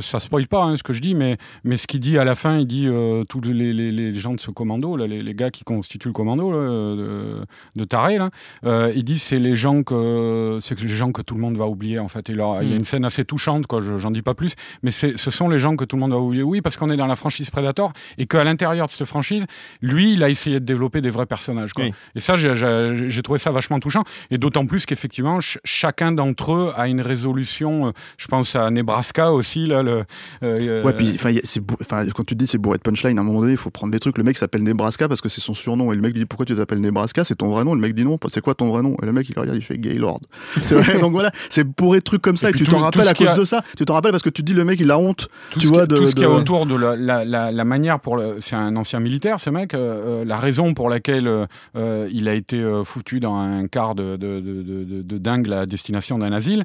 ça 0.00 0.20
spoil 0.20 0.46
pas 0.46 0.64
hein, 0.64 0.76
ce 0.76 0.82
que 0.82 0.92
je 0.92 1.00
dis, 1.00 1.14
mais, 1.14 1.36
mais 1.64 1.76
ce 1.76 1.86
qu'il 1.86 2.00
dit 2.00 2.18
à 2.18 2.24
la 2.24 2.34
fin, 2.34 2.58
il 2.58 2.66
dit 2.66 2.88
tous 3.28 3.40
les, 3.40 3.72
les 3.72 4.03
des 4.12 4.18
gens 4.18 4.34
de 4.34 4.40
ce 4.40 4.50
commando, 4.50 4.96
là, 4.96 5.06
les, 5.06 5.34
gars 5.34 5.50
qui 5.50 5.64
constituent 5.64 6.08
le 6.08 6.12
commando 6.12 6.52
de, 6.52 7.40
de 7.76 7.84
Taré, 7.84 8.18
là, 8.18 8.30
euh, 8.64 8.92
ils 8.94 9.04
disent 9.04 9.22
c'est 9.22 9.38
les 9.38 9.56
gens 9.56 9.82
que 9.82 10.58
c'est 10.60 10.80
les 10.80 10.88
gens 10.88 11.12
que 11.12 11.22
tout 11.22 11.34
le 11.34 11.40
monde 11.40 11.56
va 11.56 11.66
oublier 11.66 11.98
en 11.98 12.08
fait. 12.08 12.28
il 12.28 12.36
y 12.36 12.40
a 12.40 12.62
hmm. 12.62 12.72
une 12.72 12.84
scène 12.84 13.04
assez 13.04 13.24
touchante, 13.24 13.66
quoi. 13.66 13.80
J'en 13.80 14.10
dis 14.10 14.22
pas 14.22 14.34
plus, 14.34 14.54
mais 14.82 14.90
ce 14.90 15.16
sont 15.16 15.48
les 15.48 15.58
gens 15.58 15.76
que 15.76 15.84
tout 15.84 15.96
le 15.96 16.00
monde 16.00 16.12
va 16.12 16.18
oublier. 16.18 16.42
Oui, 16.42 16.60
parce 16.60 16.76
qu'on 16.76 16.90
est 16.90 16.96
dans 16.96 17.06
la 17.06 17.16
franchise 17.16 17.50
Predator 17.50 17.92
et 18.18 18.26
qu'à 18.26 18.44
l'intérieur 18.44 18.86
de 18.86 18.92
cette 18.92 19.06
franchise, 19.06 19.44
lui, 19.82 20.12
il 20.12 20.22
a 20.22 20.28
essayé 20.28 20.60
de 20.60 20.64
développer 20.64 21.00
des 21.00 21.10
vrais 21.10 21.26
personnages. 21.26 21.72
Quoi. 21.72 21.86
Et 22.14 22.20
ça, 22.20 22.36
j'ai 22.36 23.22
trouvé 23.22 23.38
ça 23.38 23.50
vachement 23.50 23.80
touchant. 23.80 24.04
Et 24.30 24.38
d'autant 24.38 24.66
plus 24.66 24.86
qu'effectivement, 24.86 25.38
chacun 25.40 26.12
d'entre 26.12 26.52
eux 26.52 26.72
a 26.76 26.88
une 26.88 27.00
résolution. 27.00 27.88
Euh, 27.88 27.90
je 28.16 28.28
pense 28.28 28.56
à 28.56 28.70
Nebraska 28.70 29.32
aussi 29.32 29.66
là. 29.66 29.82
Le, 29.82 30.04
euh, 30.42 30.82
ouais, 30.82 30.92
puis 30.92 31.12
enfin, 31.14 32.06
quand 32.14 32.24
tu 32.24 32.34
dis 32.34 32.46
c'est 32.46 32.58
bourré 32.58 32.78
de 32.78 32.82
punchline, 32.82 33.18
à 33.18 33.20
un 33.20 33.24
moment 33.24 33.40
donné, 33.40 33.52
il 33.52 33.58
faut 33.58 33.70
prendre 33.70 33.92
des 33.94 34.00
trucs. 34.00 34.18
Le 34.18 34.24
mec 34.24 34.36
s'appelle 34.36 34.62
Nebraska 34.62 35.08
parce 35.08 35.20
que 35.20 35.28
c'est 35.28 35.40
son 35.40 35.54
surnom 35.54 35.92
et 35.92 35.96
le 35.96 36.02
mec 36.02 36.14
dit 36.14 36.24
pourquoi 36.26 36.46
tu 36.46 36.54
t'appelles 36.54 36.80
Nebraska? 36.80 37.24
C'est 37.24 37.36
ton 37.36 37.48
vrai 37.48 37.64
nom. 37.64 37.74
Le 37.74 37.80
mec 37.80 37.94
dit 37.94 38.04
non. 38.04 38.18
C'est 38.28 38.40
quoi 38.40 38.54
ton 38.54 38.68
vrai 38.68 38.82
nom? 38.82 38.96
Et 39.02 39.06
le 39.06 39.12
mec 39.12 39.28
il 39.28 39.38
regarde, 39.38 39.56
il 39.56 39.62
fait 39.62 39.78
Gaylord. 39.78 40.20
donc 41.00 41.12
voilà, 41.12 41.30
c'est 41.48 41.64
bourré 41.64 41.98
de 41.98 42.04
trucs 42.04 42.22
comme 42.22 42.36
ça 42.36 42.50
et, 42.50 42.52
tu 42.52 42.64
t'en 42.64 42.80
rappelles 42.80 43.08
à 43.08 43.14
cause 43.14 43.34
de 43.34 43.44
ça. 43.44 43.62
Tu 43.76 43.84
t'en 43.84 43.94
rappelles 43.94 44.10
parce 44.10 44.22
que 44.22 44.30
tu 44.30 44.42
dis 44.42 44.52
le 44.52 44.64
mec 44.64 44.80
il 44.80 44.90
a 44.90 44.98
honte. 44.98 45.28
Tout 45.50 45.60
tu 45.60 45.66
vois 45.66 45.86
de, 45.86 45.96
tout 45.96 46.06
ce 46.06 46.14
qu'il 46.14 46.24
y 46.24 46.26
a 46.26 46.30
autour 46.30 46.66
de 46.66 46.74
la, 46.74 47.24
la, 47.24 47.52
la, 47.52 47.64
manière 47.64 48.00
pour 48.00 48.16
le... 48.16 48.36
c'est 48.40 48.56
un 48.56 48.76
ancien 48.76 49.00
militaire 49.00 49.40
ce 49.40 49.50
mec. 49.50 49.74
Euh, 49.74 50.22
euh, 50.22 50.24
la 50.24 50.36
raison 50.36 50.74
pour 50.74 50.88
laquelle 50.88 51.28
euh, 51.76 52.08
il 52.12 52.28
a 52.28 52.34
été 52.34 52.62
foutu 52.84 53.20
dans 53.20 53.36
un 53.36 53.66
quart 53.66 53.94
de, 53.94 54.16
de, 54.16 54.40
de, 54.40 55.02
de 55.02 55.18
dingue 55.18 55.46
la 55.46 55.66
destination 55.66 56.18
d'un 56.18 56.32
asile, 56.32 56.64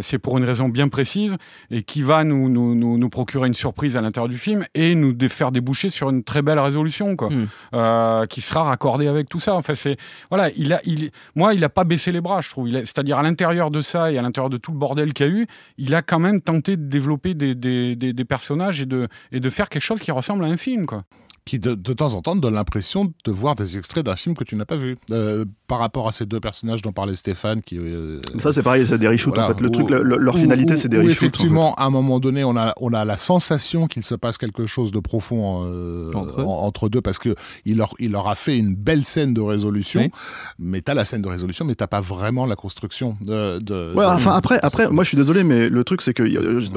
c'est 0.00 0.18
pour 0.18 0.38
une 0.38 0.44
raison 0.44 0.68
bien 0.68 0.88
précise 0.88 1.36
et 1.70 1.82
qui 1.82 2.02
va 2.02 2.24
nous, 2.24 2.48
nous, 2.48 2.74
nous, 2.74 3.08
procurer 3.08 3.46
une 3.46 3.54
surprise 3.54 3.96
à 3.96 4.00
l'intérieur 4.00 4.28
du 4.28 4.38
film 4.38 4.66
et 4.74 4.94
nous 4.94 5.14
faire 5.28 5.52
déboucher 5.52 5.88
sur 5.88 6.10
une 6.10 6.22
très 6.22 6.42
belle 6.42 6.49
résolution 6.58 7.16
quoi, 7.16 7.28
hmm. 7.30 8.26
qui 8.28 8.40
sera 8.40 8.64
raccordée 8.64 9.06
avec 9.06 9.28
tout 9.28 9.40
ça. 9.40 9.54
Enfin, 9.54 9.74
c'est 9.74 9.96
voilà, 10.30 10.50
il 10.56 10.72
a, 10.72 10.80
il, 10.84 11.10
moi, 11.34 11.54
il 11.54 11.64
a 11.64 11.68
pas 11.68 11.84
baissé 11.84 12.12
les 12.12 12.20
bras, 12.20 12.40
je 12.40 12.50
trouve. 12.50 12.68
C'est-à-dire 12.70 13.18
à 13.18 13.22
l'intérieur 13.22 13.70
de 13.70 13.80
ça 13.80 14.12
et 14.12 14.18
à 14.18 14.22
l'intérieur 14.22 14.50
de 14.50 14.56
tout 14.56 14.72
le 14.72 14.78
bordel 14.78 15.12
qu'il 15.12 15.26
y 15.26 15.28
a 15.28 15.32
eu, 15.32 15.46
il 15.78 15.94
a 15.94 16.02
quand 16.02 16.18
même 16.18 16.40
tenté 16.40 16.76
de 16.76 16.84
développer 16.84 17.34
des, 17.34 17.54
des, 17.54 17.96
des, 17.96 18.12
des 18.12 18.24
personnages 18.24 18.80
et 18.80 18.86
de, 18.86 19.08
et 19.32 19.40
de 19.40 19.50
faire 19.50 19.68
quelque 19.68 19.82
chose 19.82 20.00
qui 20.00 20.10
ressemble 20.10 20.44
à 20.44 20.48
un 20.48 20.56
film 20.56 20.86
quoi 20.86 21.04
qui 21.44 21.58
de, 21.58 21.74
temps 21.74 22.14
en 22.14 22.22
temps 22.22 22.36
donne 22.36 22.54
l'impression 22.54 23.12
de 23.24 23.30
voir 23.30 23.54
des 23.54 23.78
extraits 23.78 24.04
d'un 24.04 24.16
film 24.16 24.36
que 24.36 24.44
tu 24.44 24.56
n'as 24.56 24.64
pas 24.64 24.76
vu. 24.76 24.96
Euh, 25.10 25.44
par 25.66 25.78
rapport 25.78 26.08
à 26.08 26.12
ces 26.12 26.26
deux 26.26 26.40
personnages 26.40 26.82
dont 26.82 26.92
parlait 26.92 27.14
Stéphane. 27.14 27.62
Qui, 27.62 27.78
euh, 27.78 28.20
ça, 28.40 28.52
c'est 28.52 28.62
pareil, 28.62 28.86
c'est 28.86 28.98
des 28.98 29.08
reshoots 29.08 29.38
en 29.38 29.48
fait. 29.48 29.60
Le 29.60 29.70
truc, 29.70 29.88
leur 29.88 30.36
finalité, 30.36 30.76
c'est 30.76 30.88
des 30.88 30.98
reshoots. 30.98 31.12
Effectivement, 31.12 31.74
à 31.74 31.84
un 31.84 31.90
moment 31.90 32.18
donné, 32.18 32.44
on 32.44 32.56
a, 32.56 32.74
on 32.80 32.92
a 32.92 33.04
la 33.04 33.16
sensation 33.16 33.86
qu'il 33.86 34.04
se 34.04 34.14
passe 34.14 34.38
quelque 34.38 34.66
chose 34.66 34.92
de 34.92 35.00
profond 35.00 35.64
euh, 35.66 36.12
entre, 36.12 36.88
deux 36.88 37.00
parce 37.00 37.18
que 37.18 37.34
il 37.64 37.76
leur, 37.76 37.94
il 37.98 38.12
leur 38.12 38.28
a 38.28 38.34
fait 38.34 38.58
une 38.58 38.74
belle 38.74 39.04
scène 39.04 39.34
de 39.34 39.40
résolution. 39.40 40.10
Mais 40.58 40.82
tu 40.82 40.90
as 40.90 40.94
la 40.94 41.04
scène 41.04 41.22
de 41.22 41.28
résolution, 41.28 41.64
mais 41.64 41.74
t'as 41.74 41.86
pas 41.86 42.00
vraiment 42.00 42.46
la 42.46 42.56
construction 42.56 43.16
de. 43.20 43.58
de 43.60 43.92
ouais, 43.94 44.04
enfin, 44.04 44.34
après, 44.34 44.58
après, 44.62 44.88
moi, 44.90 45.04
je 45.04 45.08
suis 45.08 45.16
désolé, 45.16 45.44
mais 45.44 45.68
le 45.68 45.84
truc, 45.84 46.02
c'est 46.02 46.14
que. 46.14 46.22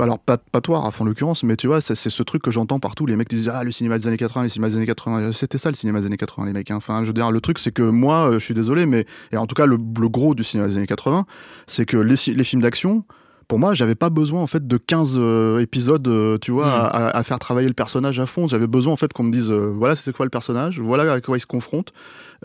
Alors, 0.01 0.19
pas, 0.19 0.37
pas 0.37 0.61
toi, 0.61 0.79
en 0.79 1.03
l'occurrence, 1.03 1.43
mais 1.43 1.55
tu 1.55 1.67
vois, 1.67 1.81
c'est 1.81 1.95
ce 1.95 2.23
truc 2.23 2.41
que 2.41 2.51
j'entends 2.51 2.79
partout. 2.79 3.05
Les 3.05 3.15
mecs 3.15 3.29
disent 3.29 3.49
Ah, 3.49 3.63
le 3.63 3.71
cinéma 3.71 3.97
des 3.97 4.07
années 4.07 4.17
80, 4.17 4.43
les 4.53 4.55
cinémas 4.55 4.69
des 4.69 4.77
années 4.77 4.85
80. 4.85 5.31
C'était 5.33 5.57
ça, 5.57 5.69
le 5.69 5.75
cinéma 5.75 5.99
des 5.99 6.05
années 6.05 6.17
80, 6.17 6.45
les 6.45 6.53
mecs. 6.53 6.69
Hein. 6.71 6.75
Enfin, 6.75 7.03
je 7.03 7.11
le 7.11 7.41
truc, 7.41 7.59
c'est 7.59 7.71
que 7.71 7.83
moi, 7.83 8.29
je 8.33 8.39
suis 8.39 8.53
désolé, 8.53 8.85
mais 8.85 9.05
et 9.31 9.37
en 9.37 9.47
tout 9.47 9.55
cas 9.55 9.65
le, 9.65 9.77
gros 9.77 10.35
du 10.35 10.43
cinéma 10.43 10.67
des 10.67 10.77
années 10.77 10.87
80, 10.87 11.25
c'est 11.67 11.85
que 11.85 11.97
les, 11.97 12.15
films 12.15 12.61
d'action, 12.61 13.03
pour 13.47 13.59
moi, 13.59 13.73
j'avais 13.73 13.95
pas 13.95 14.09
besoin 14.09 14.41
en 14.41 14.47
fait 14.47 14.67
de 14.67 14.77
15 14.77 15.15
euh, 15.17 15.59
épisodes, 15.59 16.07
euh, 16.07 16.37
tu 16.37 16.51
vois, 16.51 16.67
mm. 16.67 17.11
à, 17.13 17.23
faire 17.23 17.39
travailler 17.39 17.67
le 17.67 17.73
personnage 17.73 18.19
à 18.19 18.25
fond. 18.25 18.47
J'avais 18.47 18.67
besoin 18.67 18.93
en 18.93 18.95
fait 18.97 19.13
qu'on 19.13 19.23
me 19.23 19.31
dise, 19.31 19.51
euh, 19.51 19.71
voilà, 19.75 19.95
c'est 19.95 20.13
quoi 20.13 20.25
le 20.25 20.29
personnage, 20.29 20.79
voilà 20.79 21.11
à 21.11 21.21
quoi 21.21 21.37
il 21.37 21.39
se 21.39 21.45
confronte, 21.45 21.93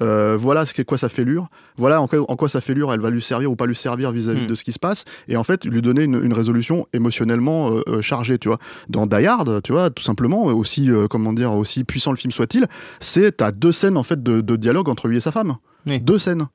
voilà 0.01 0.65
c'est 0.65 0.85
quoi 0.85 0.99
sa 0.99 1.09
fêlure, 1.09 1.49
voilà 1.77 2.01
en 2.01 2.07
quoi, 2.07 2.49
sa 2.49 2.61
fêlure 2.61 2.93
elle 2.93 3.01
va 3.01 3.11
lui 3.11 3.21
servir 3.21 3.51
ou 3.51 3.57
pas 3.57 3.67
lui 3.67 3.75
servir 3.75 4.13
vis-à-vis 4.13 4.45
mm. 4.45 4.47
de 4.47 4.55
ce 4.55 4.65
qui 4.65 4.73
se 4.73 4.79
passe, 4.79 5.05
et 5.27 5.37
en 5.37 5.45
fait 5.45 5.65
lui 5.65 5.83
donner 5.83 6.05
une, 6.05 6.33
résolution 6.33 6.87
émotionnellement 6.93 7.73
chargée, 8.01 8.39
tu 8.39 8.49
vois. 8.49 8.59
Dans 8.89 9.07
Die 9.07 9.27
Hard, 9.27 9.63
tu 9.63 9.73
vois, 9.73 9.91
tout 9.91 10.05
simplement, 10.05 10.45
aussi 10.45 10.91
comment 11.11 11.33
dire, 11.33 11.53
aussi 11.55 11.85
puissant 11.85 12.13
le 12.13 12.17
film 12.17 12.31
soit-il, 12.31 12.67
c'est 13.01 13.37
t'as 13.39 13.51
deux 13.51 13.73
scènes 13.73 13.97
en 13.97 14.03
fait 14.03 14.23
de, 14.23 14.57
dialogue 14.57 14.89
entre 14.89 15.09
lui 15.09 15.17
et 15.17 15.21
sa 15.21 15.33
femme, 15.33 15.57
deux 15.87 16.19
scènes. 16.19 16.47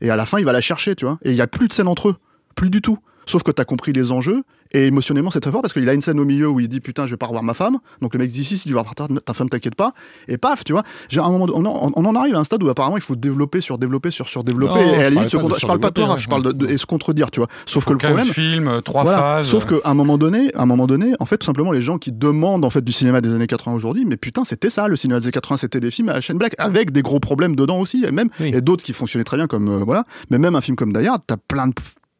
Et 0.00 0.10
à 0.10 0.16
la 0.16 0.26
fin, 0.26 0.38
il 0.38 0.44
va 0.44 0.52
la 0.52 0.60
chercher, 0.60 0.94
tu 0.94 1.04
vois. 1.04 1.18
Et 1.22 1.30
il 1.30 1.34
n'y 1.34 1.40
a 1.40 1.46
plus 1.46 1.68
de 1.68 1.72
scène 1.72 1.88
entre 1.88 2.10
eux. 2.10 2.16
Plus 2.54 2.70
du 2.70 2.80
tout. 2.80 2.98
Sauf 3.28 3.42
que 3.42 3.52
tu 3.52 3.60
as 3.60 3.64
compris 3.66 3.92
les 3.92 4.10
enjeux 4.10 4.42
et 4.72 4.86
émotionnellement, 4.86 5.30
c'est 5.30 5.40
très 5.40 5.50
fort 5.50 5.62
parce 5.62 5.72
qu'il 5.72 5.88
a 5.88 5.94
une 5.94 6.00
scène 6.00 6.18
au 6.18 6.24
milieu 6.24 6.48
où 6.48 6.60
il 6.60 6.68
dit 6.68 6.80
putain, 6.80 7.06
je 7.06 7.10
vais 7.10 7.16
pas 7.16 7.26
revoir 7.26 7.42
ma 7.42 7.54
femme. 7.54 7.78
Donc 8.00 8.14
le 8.14 8.18
mec 8.18 8.30
dit 8.30 8.42
si, 8.42 8.58
si 8.58 8.68
tu 8.68 8.74
vas 8.74 8.80
revoir 8.80 8.94
ta, 8.94 9.34
femme, 9.34 9.48
t'inquiète 9.48 9.74
pas. 9.74 9.92
Et 10.28 10.38
paf, 10.38 10.64
tu 10.64 10.72
vois. 10.72 10.82
un 11.16 11.30
moment, 11.30 11.46
on, 11.54 12.04
en 12.04 12.14
arrive 12.14 12.34
à 12.34 12.38
un 12.38 12.44
stade 12.44 12.62
où 12.62 12.68
apparemment 12.68 12.96
il 12.96 13.02
faut 13.02 13.16
développer, 13.16 13.60
sur 13.60 13.78
développer, 13.78 14.10
sur 14.10 14.28
sur 14.28 14.44
développer. 14.44 14.80
et 14.80 14.94
à 14.94 15.02
la 15.02 15.10
limite, 15.10 15.28
je 15.30 15.66
parle 15.66 15.80
pas 15.80 15.90
de 15.90 15.94
toi, 15.94 16.16
je 16.16 16.28
parle 16.28 16.54
de, 16.54 16.66
et 16.70 16.76
se 16.78 16.86
contredire, 16.86 17.30
tu 17.30 17.40
vois. 17.40 17.48
Sauf 17.66 17.84
que 17.84 17.92
le 17.92 17.98
problème. 17.98 18.26
film, 18.26 18.80
trois 18.82 19.04
phases. 19.04 19.48
Sauf 19.48 19.66
qu'à 19.66 19.76
un 19.84 19.94
moment 19.94 20.16
donné, 20.16 20.54
à 20.54 20.62
un 20.62 20.66
moment 20.66 20.86
donné, 20.86 21.12
en 21.20 21.26
fait, 21.26 21.38
tout 21.38 21.46
simplement, 21.46 21.72
les 21.72 21.80
gens 21.82 21.98
qui 21.98 22.12
demandent 22.12 22.64
en 22.64 22.70
fait 22.70 22.82
du 22.82 22.92
cinéma 22.92 23.20
des 23.20 23.34
années 23.34 23.46
80 23.46 23.74
aujourd'hui, 23.76 24.04
mais 24.06 24.16
putain, 24.16 24.44
c'était 24.44 24.70
ça, 24.70 24.88
le 24.88 24.96
cinéma 24.96 25.20
des 25.20 25.26
années 25.26 25.32
80, 25.32 25.58
c'était 25.58 25.80
des 25.80 25.90
films 25.90 26.08
à 26.08 26.14
la 26.14 26.20
chaîne 26.20 26.38
Black 26.38 26.54
avec 26.58 26.92
des 26.92 27.02
gros 27.02 27.20
problèmes 27.20 27.56
dedans 27.56 27.78
aussi, 27.78 28.04
et 28.06 28.10
même 28.10 28.28
et 28.40 28.60
d'autres 28.60 28.84
qui 28.84 28.92
fonctionnaient 28.92 29.24
très 29.24 29.36
bien 29.36 29.46
comme 29.46 29.68
euh, 29.68 29.84
voilà. 29.84 30.04
Mais 30.30 30.38
même 30.38 30.56
un 30.56 30.60
film 30.60 30.76
comme 30.76 30.92
Die 30.92 31.06
Hard, 31.06 31.22
t'as 31.26 31.36
plein 31.36 31.68
de 31.68 31.74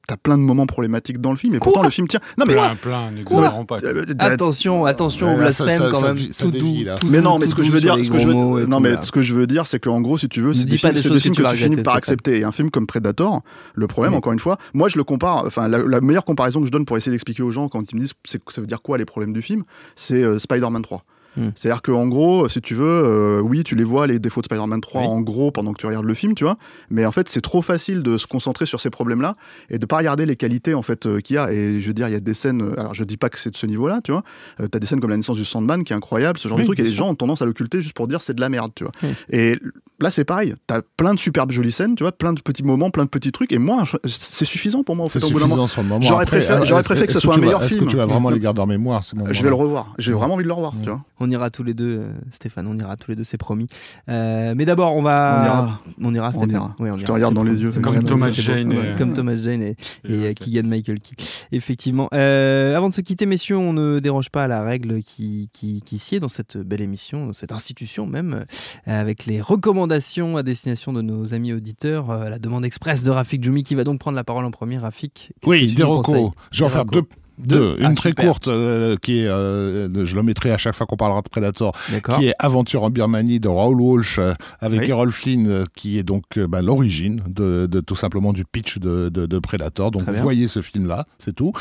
t'as 0.09 0.17
plein 0.17 0.39
de 0.39 0.43
moments 0.43 0.67
problématiques 0.67 1.21
dans 1.21 1.31
le 1.31 1.37
film 1.37 1.55
et 1.55 1.59
pourtant 1.59 1.83
le 1.83 1.91
film 1.91 2.09
tient. 2.09 2.21
Non 2.39 2.47
mais 2.47 2.55
plein 2.55 2.75
plein 2.77 3.11
n'exagérons 3.11 3.67
pas. 3.67 3.79
euh, 3.85 4.05
attention 4.19 4.87
attention 4.87 5.29
ouais, 5.29 5.37
blasphème 5.37 5.91
quand 5.93 6.03
même. 6.03 6.17
tout 6.17 6.51
doux 6.51 6.79
mais 7.07 7.21
non 7.21 7.39
mais 7.39 7.47
ce 7.47 7.55
que 7.55 7.63
je 7.63 7.71
veux 7.71 7.81
dire 7.81 7.97
ce 8.03 8.11
que 8.11 8.19
je 8.19 8.27
veux 8.27 8.67
non 8.67 8.81
mais 8.81 8.97
ce 9.03 9.13
que 9.13 9.23
je 9.23 9.35
veux 9.35 9.47
dire 9.47 9.67
c'est 9.67 9.79
qu'en 9.79 10.01
gros 10.01 10.17
si 10.19 10.29
tu 10.29 10.41
veux 10.41 10.55
c'est 10.55 10.65
des, 10.65 10.79
films, 10.79 10.95
que, 10.95 10.99
tu 10.99 11.57
finis 11.57 11.83
par 11.83 11.95
accepter. 11.95 12.41
Et 12.41 12.45
un 12.45 12.53
film 12.53 12.71
comme 12.71 12.87
Predator 12.87 13.43
le 13.75 13.87
problème 13.87 14.15
encore 14.15 14.33
une 14.33 14.39
fois 14.39 14.59
moi 14.73 14.89
je 14.89 14.97
le 14.97 15.05
compare 15.05 15.45
enfin 15.47 15.69
la, 15.69 16.01
meilleure 16.01 16.25
comparaison 16.25 16.61
que 16.61 16.67
je 16.67 16.73
donne 16.73 16.87
pour 16.87 16.97
essayer 16.97 17.13
d'expliquer 17.13 17.43
aux 17.43 17.51
gens 17.51 17.69
quand 17.69 17.93
ils 17.93 17.95
me 17.95 18.01
disent 18.01 18.15
ça 18.25 18.61
veut 18.61 18.67
dire 18.67 18.81
quoi 18.81 18.97
les 18.97 19.05
problèmes 19.05 19.35
du 19.35 19.43
film 19.43 19.65
c'est 19.95 20.23
euh, 20.23 20.39
Spider-Man 20.39 20.83
3 20.83 21.05
Hmm. 21.37 21.51
C'est-à-dire 21.55 21.83
qu'en 21.83 22.07
gros, 22.07 22.49
si 22.49 22.61
tu 22.61 22.75
veux, 22.75 22.87
euh, 22.87 23.41
oui, 23.41 23.63
tu 23.63 23.75
les 23.75 23.85
vois, 23.85 24.07
les 24.07 24.19
défauts 24.19 24.41
de 24.41 24.47
Spider-Man 24.47 24.81
3, 24.81 25.03
en 25.03 25.21
gros, 25.21 25.51
pendant 25.51 25.73
que 25.73 25.79
tu 25.79 25.87
regardes 25.87 26.05
le 26.05 26.15
film, 26.15 26.35
tu 26.35 26.45
vois. 26.45 26.57
Mais 26.91 27.05
en 27.07 27.13
fait, 27.13 27.29
c'est 27.29 27.41
trop 27.41 27.63
facile 27.63 28.03
de 28.03 28.17
se 28.17 28.27
concentrer 28.27 28.67
sur 28.67 28.81
ces 28.81 28.91
problèmes-là 28.91 29.37
et 29.71 29.79
de 29.79 29.87
pas 29.87 29.99
regarder 29.99 30.27
les 30.27 30.37
qualités, 30.37 30.75
en 30.75 30.83
fait, 30.83 31.07
euh, 31.07 31.21
qu'il 31.21 31.37
y 31.37 31.39
a. 31.39 31.53
Et 31.53 31.81
je 31.81 31.87
veux 31.87 31.95
dire, 31.95 32.09
il 32.09 32.13
y 32.13 32.17
a 32.17 32.21
des 32.21 32.35
scènes, 32.35 32.63
euh, 32.63 32.81
alors 32.81 32.95
je 32.95 33.05
dis 33.05 33.17
pas 33.17 33.29
que 33.29 33.39
c'est 33.39 33.51
de 33.51 33.57
ce 33.57 33.67
niveau-là, 33.67 34.01
tu 34.03 34.13
vois. 34.13 34.25
tu 34.59 34.65
as 34.65 34.79
des 34.79 34.87
scènes 34.87 35.01
comme 35.01 35.11
la 35.11 35.17
naissance 35.17 35.37
du 35.37 35.45
Sandman 35.45 35.85
qui 35.85 35.93
est 35.93 35.97
incroyable, 35.97 36.39
ce 36.39 36.49
genre 36.49 36.59
de 36.59 36.65
truc, 36.65 36.79
et 36.81 36.83
les 36.83 36.93
gens 36.93 37.09
ont 37.09 37.15
tendance 37.15 37.43
à 37.43 37.47
l'occulter 37.47 37.81
juste 37.81 37.95
pour 37.95 38.09
dire 38.09 38.21
c'est 38.23 38.35
de 38.35 38.41
la 38.41 38.49
merde, 38.49 38.73
tu 38.75 38.85
vois. 38.85 38.93
Et 39.31 39.59
là, 40.01 40.11
c'est 40.11 40.25
pareil. 40.25 40.55
Tu 40.67 40.75
as 40.75 40.83
plein 40.97 41.15
de 41.15 41.19
superbes 41.19 41.51
jolies 41.51 41.73
scènes, 41.73 41.95
tu 41.95 42.05
vois, 42.05 42.13
plein 42.13 42.33
de 42.33 42.41
petits 42.41 42.63
moments, 42.63 42.91
plein 42.91 43.05
de 43.05 43.09
petits 43.09 43.33
trucs. 43.33 43.53
Et 43.53 43.59
moi, 43.59 43.85
c'est 44.07 44.45
suffisant 44.45 44.83
pour 44.83 44.97
moi, 44.97 45.07
C'est 45.09 45.21
suffisant 45.21 45.67
sur 45.67 45.83
le 45.83 45.89
moment. 45.89 46.01
J'aurais 46.01 46.25
préféré, 46.27 47.07
que 47.07 47.13
ce 47.13 47.21
soit 47.21 47.37
un 47.37 47.39
meilleur 47.39 47.63
film. 47.63 47.81
Est-ce 47.81 47.85
que 47.85 47.91
tu 47.91 47.97
vas 47.97 48.07
vraiment 48.07 48.31
les 48.31 48.41
garder 48.41 48.61
en 48.61 48.67
mémoire 48.67 49.03
Je 49.03 49.43
vais 49.43 49.49
le 49.49 49.55
revoir. 49.55 49.95
J'ai 49.99 50.13
vraiment 50.13 50.35
envie 50.35 50.45
de 50.45 50.49
le 50.49 50.55
revoir, 50.55 50.75
tu 50.83 50.89
vois. 50.89 51.03
On 51.21 51.31
ira 51.31 51.51
tous 51.51 51.65
les 51.65 51.75
deux 51.75 51.99
euh, 51.99 52.13
Stéphane. 52.31 52.67
On 52.69 52.79
ira 52.79 52.97
tous 52.97 53.11
les 53.11 53.17
deux, 53.17 53.25
c'est 53.25 53.39
promis. 53.39 53.67
Euh, 54.09 54.55
mais 54.57 54.65
d'abord, 54.65 54.95
on 54.95 55.03
va. 55.03 55.41
On 55.41 55.45
ira. 55.45 55.81
On 56.01 56.15
ira, 56.15 56.31
Stéphane. 56.31 56.75
Je 56.79 57.05
te 57.05 57.13
regarde 57.13 57.35
dans 57.35 57.43
les 57.43 57.61
yeux. 57.61 57.73
Comme 57.83 58.05
Thomas 58.05 58.29
Jane. 58.31 58.73
Et... 58.73 58.95
Comme 58.97 59.13
Thomas 59.13 59.35
Jane 59.35 59.63
et, 59.63 59.77
et 60.09 60.35
Keegan 60.35 60.69
Michael 60.69 61.01
Key. 61.01 61.17
Effectivement. 61.51 62.09
Euh, 62.15 62.77
avant 62.77 62.89
de 62.89 62.95
se 62.95 63.01
quitter, 63.01 63.27
messieurs, 63.27 63.57
on 63.57 63.73
ne 63.73 63.99
déroge 63.99 64.31
pas 64.31 64.45
à 64.45 64.49
la 64.49 64.63
règle 64.63 65.03
qui, 65.03 65.51
qui, 65.53 65.83
qui 65.83 65.99
sied 65.99 66.21
dans 66.21 66.29
cette 66.29 66.57
belle 66.57 66.83
émission, 66.83 67.27
dans 67.27 67.33
cette 67.33 67.53
institution 67.53 68.07
même, 68.07 68.45
avec 68.87 69.27
les 69.27 69.41
recommandations 69.41 69.88
à 69.93 70.43
destination 70.43 70.93
de 70.93 71.03
nos 71.03 71.35
amis 71.35 71.53
auditeurs. 71.53 72.13
la 72.29 72.39
demande 72.39 72.65
express 72.65 73.03
de 73.03 73.11
Rafik 73.11 73.43
Djoumi 73.43 73.63
qui 73.63 73.75
va 73.75 73.85
donc 73.85 73.99
prendre 74.01 74.17
la 74.17 74.25
parole 74.25 74.45
en 74.45 74.51
premier. 74.51 74.79
Rafik. 74.79 75.33
Oui, 75.45 75.75
des 75.75 75.83
recos. 75.83 76.31
Je 76.51 76.61
vais 76.61 76.67
en 76.67 76.69
faire 76.69 76.85
deux 76.85 77.03
deux. 77.39 77.77
Une 77.79 77.87
ah, 77.87 77.95
très 77.95 78.13
courte, 78.13 78.49
euh, 78.49 78.97
qui 79.01 79.21
est, 79.21 79.27
euh, 79.27 80.05
je 80.05 80.17
le 80.17 80.23
mettrai 80.23 80.51
à 80.51 80.59
chaque 80.59 80.75
fois 80.75 80.87
qu'on 80.87 80.97
parlera 80.97 81.23
de 81.23 81.29
Predator, 81.29 81.73
qui 82.19 82.27
est 82.27 82.35
Aventure 82.39 82.83
en 82.83 82.91
Birmanie 82.91 83.41
de 83.41 83.49
Raoul 83.49 83.81
Walsh 83.81 84.19
euh, 84.19 84.33
avec 84.61 84.89
Errol 84.89 85.13
Flynn, 85.13 85.65
qui 85.75 85.99
est 85.99 86.03
donc 86.03 86.39
bah, 86.39 86.63
l'origine 86.63 87.23
de, 87.27 87.67
de, 87.67 87.81
tout 87.81 87.97
simplement 87.97 88.33
du 88.33 88.45
pitch 88.45 88.79
de, 88.79 89.09
de, 89.09 89.27
de 89.27 89.39
Predator. 89.39 89.91
Donc 89.91 90.03
vous 90.09 90.23
voyez 90.23 90.49
ce 90.49 90.63
film-là, 90.63 91.07
c'est 91.19 91.35
tout. 91.35 91.53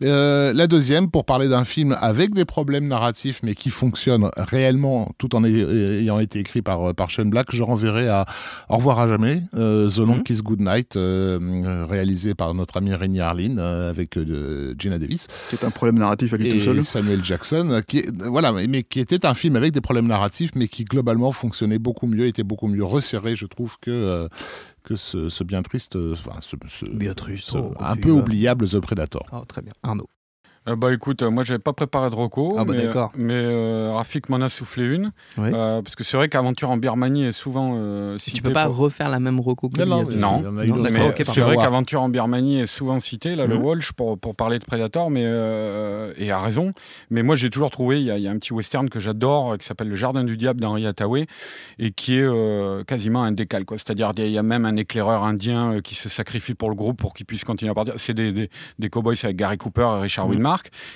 la 0.00 0.66
deuxième, 0.66 1.10
pour 1.10 1.24
parler 1.24 1.48
d'un 1.48 1.64
film 1.64 1.96
avec 2.00 2.34
des 2.34 2.44
problèmes 2.44 2.86
narratifs, 2.86 3.40
mais 3.42 3.54
qui 3.54 3.70
fonctionne 3.70 4.30
réellement, 4.36 5.10
tout 5.18 5.34
en 5.34 5.44
ayant 5.44 6.18
été 6.18 6.40
écrit 6.40 6.62
par, 6.62 6.94
par 6.94 7.10
Shane 7.10 7.30
Black, 7.30 7.48
je 7.52 7.62
renverrai 7.62 8.08
à 8.08 8.24
Au 8.68 8.76
revoir 8.76 8.98
à 8.98 9.08
jamais, 9.08 9.42
The 9.52 9.98
Long 9.98 10.16
mhm. 10.16 10.22
Kiss 10.22 10.42
Goodnight, 10.42 10.94
réalisé 10.96 12.34
par 12.34 12.54
notre 12.54 12.78
ami 12.78 12.94
Rémi 12.94 13.20
Arlin 13.20 13.58
avec 13.58 14.18
Gina 14.78 14.98
Davis. 14.98 15.19
C'est 15.50 15.64
un 15.64 15.70
problème 15.70 15.98
narratif 15.98 16.32
à 16.32 16.36
lui 16.36 16.50
tout 16.50 16.60
seul. 16.60 16.84
Samuel 16.84 17.24
Jackson, 17.24 17.82
qui, 17.86 18.04
voilà, 18.18 18.52
mais 18.52 18.82
qui 18.82 19.00
était 19.00 19.26
un 19.26 19.34
film 19.34 19.56
avec 19.56 19.72
des 19.72 19.80
problèmes 19.80 20.06
narratifs, 20.06 20.50
mais 20.54 20.68
qui 20.68 20.84
globalement 20.84 21.32
fonctionnait 21.32 21.78
beaucoup 21.78 22.06
mieux, 22.06 22.26
était 22.26 22.42
beaucoup 22.42 22.68
mieux 22.68 22.84
resserré, 22.84 23.36
je 23.36 23.46
trouve, 23.46 23.76
que, 23.80 23.90
euh, 23.90 24.28
que 24.84 24.96
ce, 24.96 25.44
bien 25.44 25.62
triste, 25.62 25.96
enfin, 25.96 26.38
ce, 26.40 26.56
bien 26.86 27.14
triste, 27.14 27.52
oh, 27.54 27.74
un 27.78 27.96
peu 27.96 28.10
oubliable 28.10 28.68
The 28.68 28.80
Predator. 28.80 29.26
Oh, 29.32 29.44
très 29.46 29.62
bien. 29.62 29.72
Arnaud. 29.82 30.08
Euh, 30.68 30.76
bah 30.76 30.92
écoute, 30.92 31.22
euh, 31.22 31.30
moi 31.30 31.42
j'avais 31.42 31.58
pas 31.58 31.72
préparé 31.72 32.10
de 32.10 32.14
reco, 32.14 32.54
ah, 32.58 32.64
bah, 32.64 32.74
mais, 32.76 32.84
d'accord. 32.84 33.12
mais 33.16 33.32
euh, 33.34 33.92
Rafik 33.94 34.28
m'en 34.28 34.36
a 34.42 34.48
soufflé 34.48 34.84
une, 34.84 35.10
Oui. 35.38 35.50
euh, 35.54 35.80
parce 35.82 35.96
que 35.96 36.04
c'est 36.04 36.16
vrai 36.16 36.28
qu'Aventure 36.28 36.70
en 36.70 36.76
Birmanie 36.76 37.24
est 37.24 37.32
souvent 37.32 37.72
euh, 37.76 38.14
Tu 38.18 38.30
citée 38.30 38.42
peux 38.42 38.52
pas 38.52 38.66
pour- 38.66 38.76
refaire 38.76 39.08
la 39.08 39.20
même 39.20 39.40
reco 39.40 39.68
que 39.70 39.82
Non, 39.82 40.02
lui, 40.04 40.16
non, 40.16 40.42
euh, 40.44 40.50
mais 40.50 40.66
Non, 40.66 40.76
Mais 40.76 41.24
c'est 41.24 41.40
vrai 41.40 41.56
qu'Aventure 41.56 42.02
en 42.02 42.08
Birmanie 42.10 42.60
est 42.60 42.66
souvent 42.66 43.00
cité, 43.00 43.36
là, 43.36 43.46
le 43.46 43.56
Mhm. 43.56 43.62
Walsh, 43.64 43.92
pour, 43.92 44.18
pour 44.18 44.34
parler 44.36 44.58
de 44.58 44.64
Predator, 44.64 45.10
mais, 45.10 45.22
euh, 45.24 46.12
et 46.18 46.30
a 46.30 46.38
raison. 46.38 46.72
Mais 47.10 47.22
moi, 47.22 47.34
j'ai 47.36 47.48
toujours 47.50 47.70
trouvé, 47.70 48.00
il 48.00 48.06
y, 48.06 48.10
a- 48.10 48.18
il 48.18 48.22
y 48.24 48.28
a 48.28 48.30
un 48.30 48.38
petit 48.38 48.52
western 48.52 48.88
que 48.90 49.00
j'adore, 49.00 49.52
euh, 49.52 49.56
qui 49.56 49.66
s'appelle 49.66 49.88
Le 49.88 49.94
Jardin 49.96 50.24
du 50.24 50.36
Diable 50.36 50.60
d'Henri 50.60 50.86
Hathaway, 50.86 51.26
et 51.78 51.90
qui 51.90 52.16
est 52.18 52.22
euh, 52.22 52.84
quasiment 52.84 53.22
un 53.22 53.32
décal. 53.32 53.64
quoi. 53.64 53.78
C'est-à-dire, 53.78 54.12
il 54.18 54.28
y 54.30 54.38
a- 54.38 54.42
même 54.42 54.66
un 54.66 54.76
éclaireur 54.76 55.24
indien 55.24 55.74
euh, 55.74 55.80
qui 55.80 55.94
se 55.94 56.08
sacrifie 56.08 56.54
pour 56.54 56.68
le 56.68 56.74
groupe 56.74 56.98
pour 56.98 57.14
qu'il 57.14 57.24
puisse 57.26 57.44
continuer 57.44 57.70
à 57.70 57.74
partir. 57.74 57.94
C'est 57.96 58.14
des, 58.14 58.32
des, 58.32 58.50
des 58.78 58.88
cowboys 58.90 59.16
avec 59.22 59.36
Gary 59.36 59.56
Cooper 59.56 59.88
et 59.96 60.00
Richard 60.02 60.26
Mhm. 60.28 60.32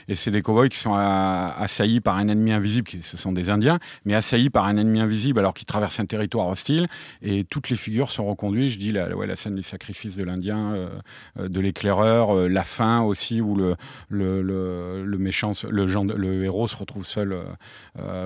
Et 0.08 0.14
c'est 0.14 0.30
des 0.30 0.42
cowboys 0.42 0.68
qui 0.68 0.78
sont 0.78 0.94
assaillis 0.94 2.00
par 2.00 2.16
un 2.16 2.28
ennemi 2.28 2.52
invisible, 2.52 2.88
ce 3.02 3.16
sont 3.16 3.32
des 3.32 3.50
Indiens, 3.50 3.78
mais 4.04 4.14
assaillis 4.14 4.50
par 4.50 4.66
un 4.66 4.76
ennemi 4.76 5.00
invisible 5.00 5.38
alors 5.38 5.54
qu'ils 5.54 5.66
traversent 5.66 6.00
un 6.00 6.06
territoire 6.06 6.48
hostile, 6.48 6.88
et 7.22 7.44
toutes 7.44 7.70
les 7.70 7.76
figures 7.76 8.10
sont 8.10 8.24
reconduites. 8.24 8.70
Je 8.70 8.78
dis 8.78 8.92
la, 8.92 9.36
scène 9.36 9.54
du 9.54 9.62
sacrifice 9.62 10.16
de 10.16 10.24
l'Indien, 10.24 10.74
euh, 10.74 10.88
euh, 11.38 11.48
de 11.48 11.60
l'éclaireur, 11.60 12.36
euh, 12.36 12.48
la 12.48 12.62
fin 12.62 13.02
aussi 13.02 13.40
où 13.40 13.56
le, 13.56 13.76
méchant, 15.18 15.52
le, 15.68 16.44
héros 16.44 16.68
se 16.68 16.76
retrouve 16.76 17.04
seul 17.04 17.36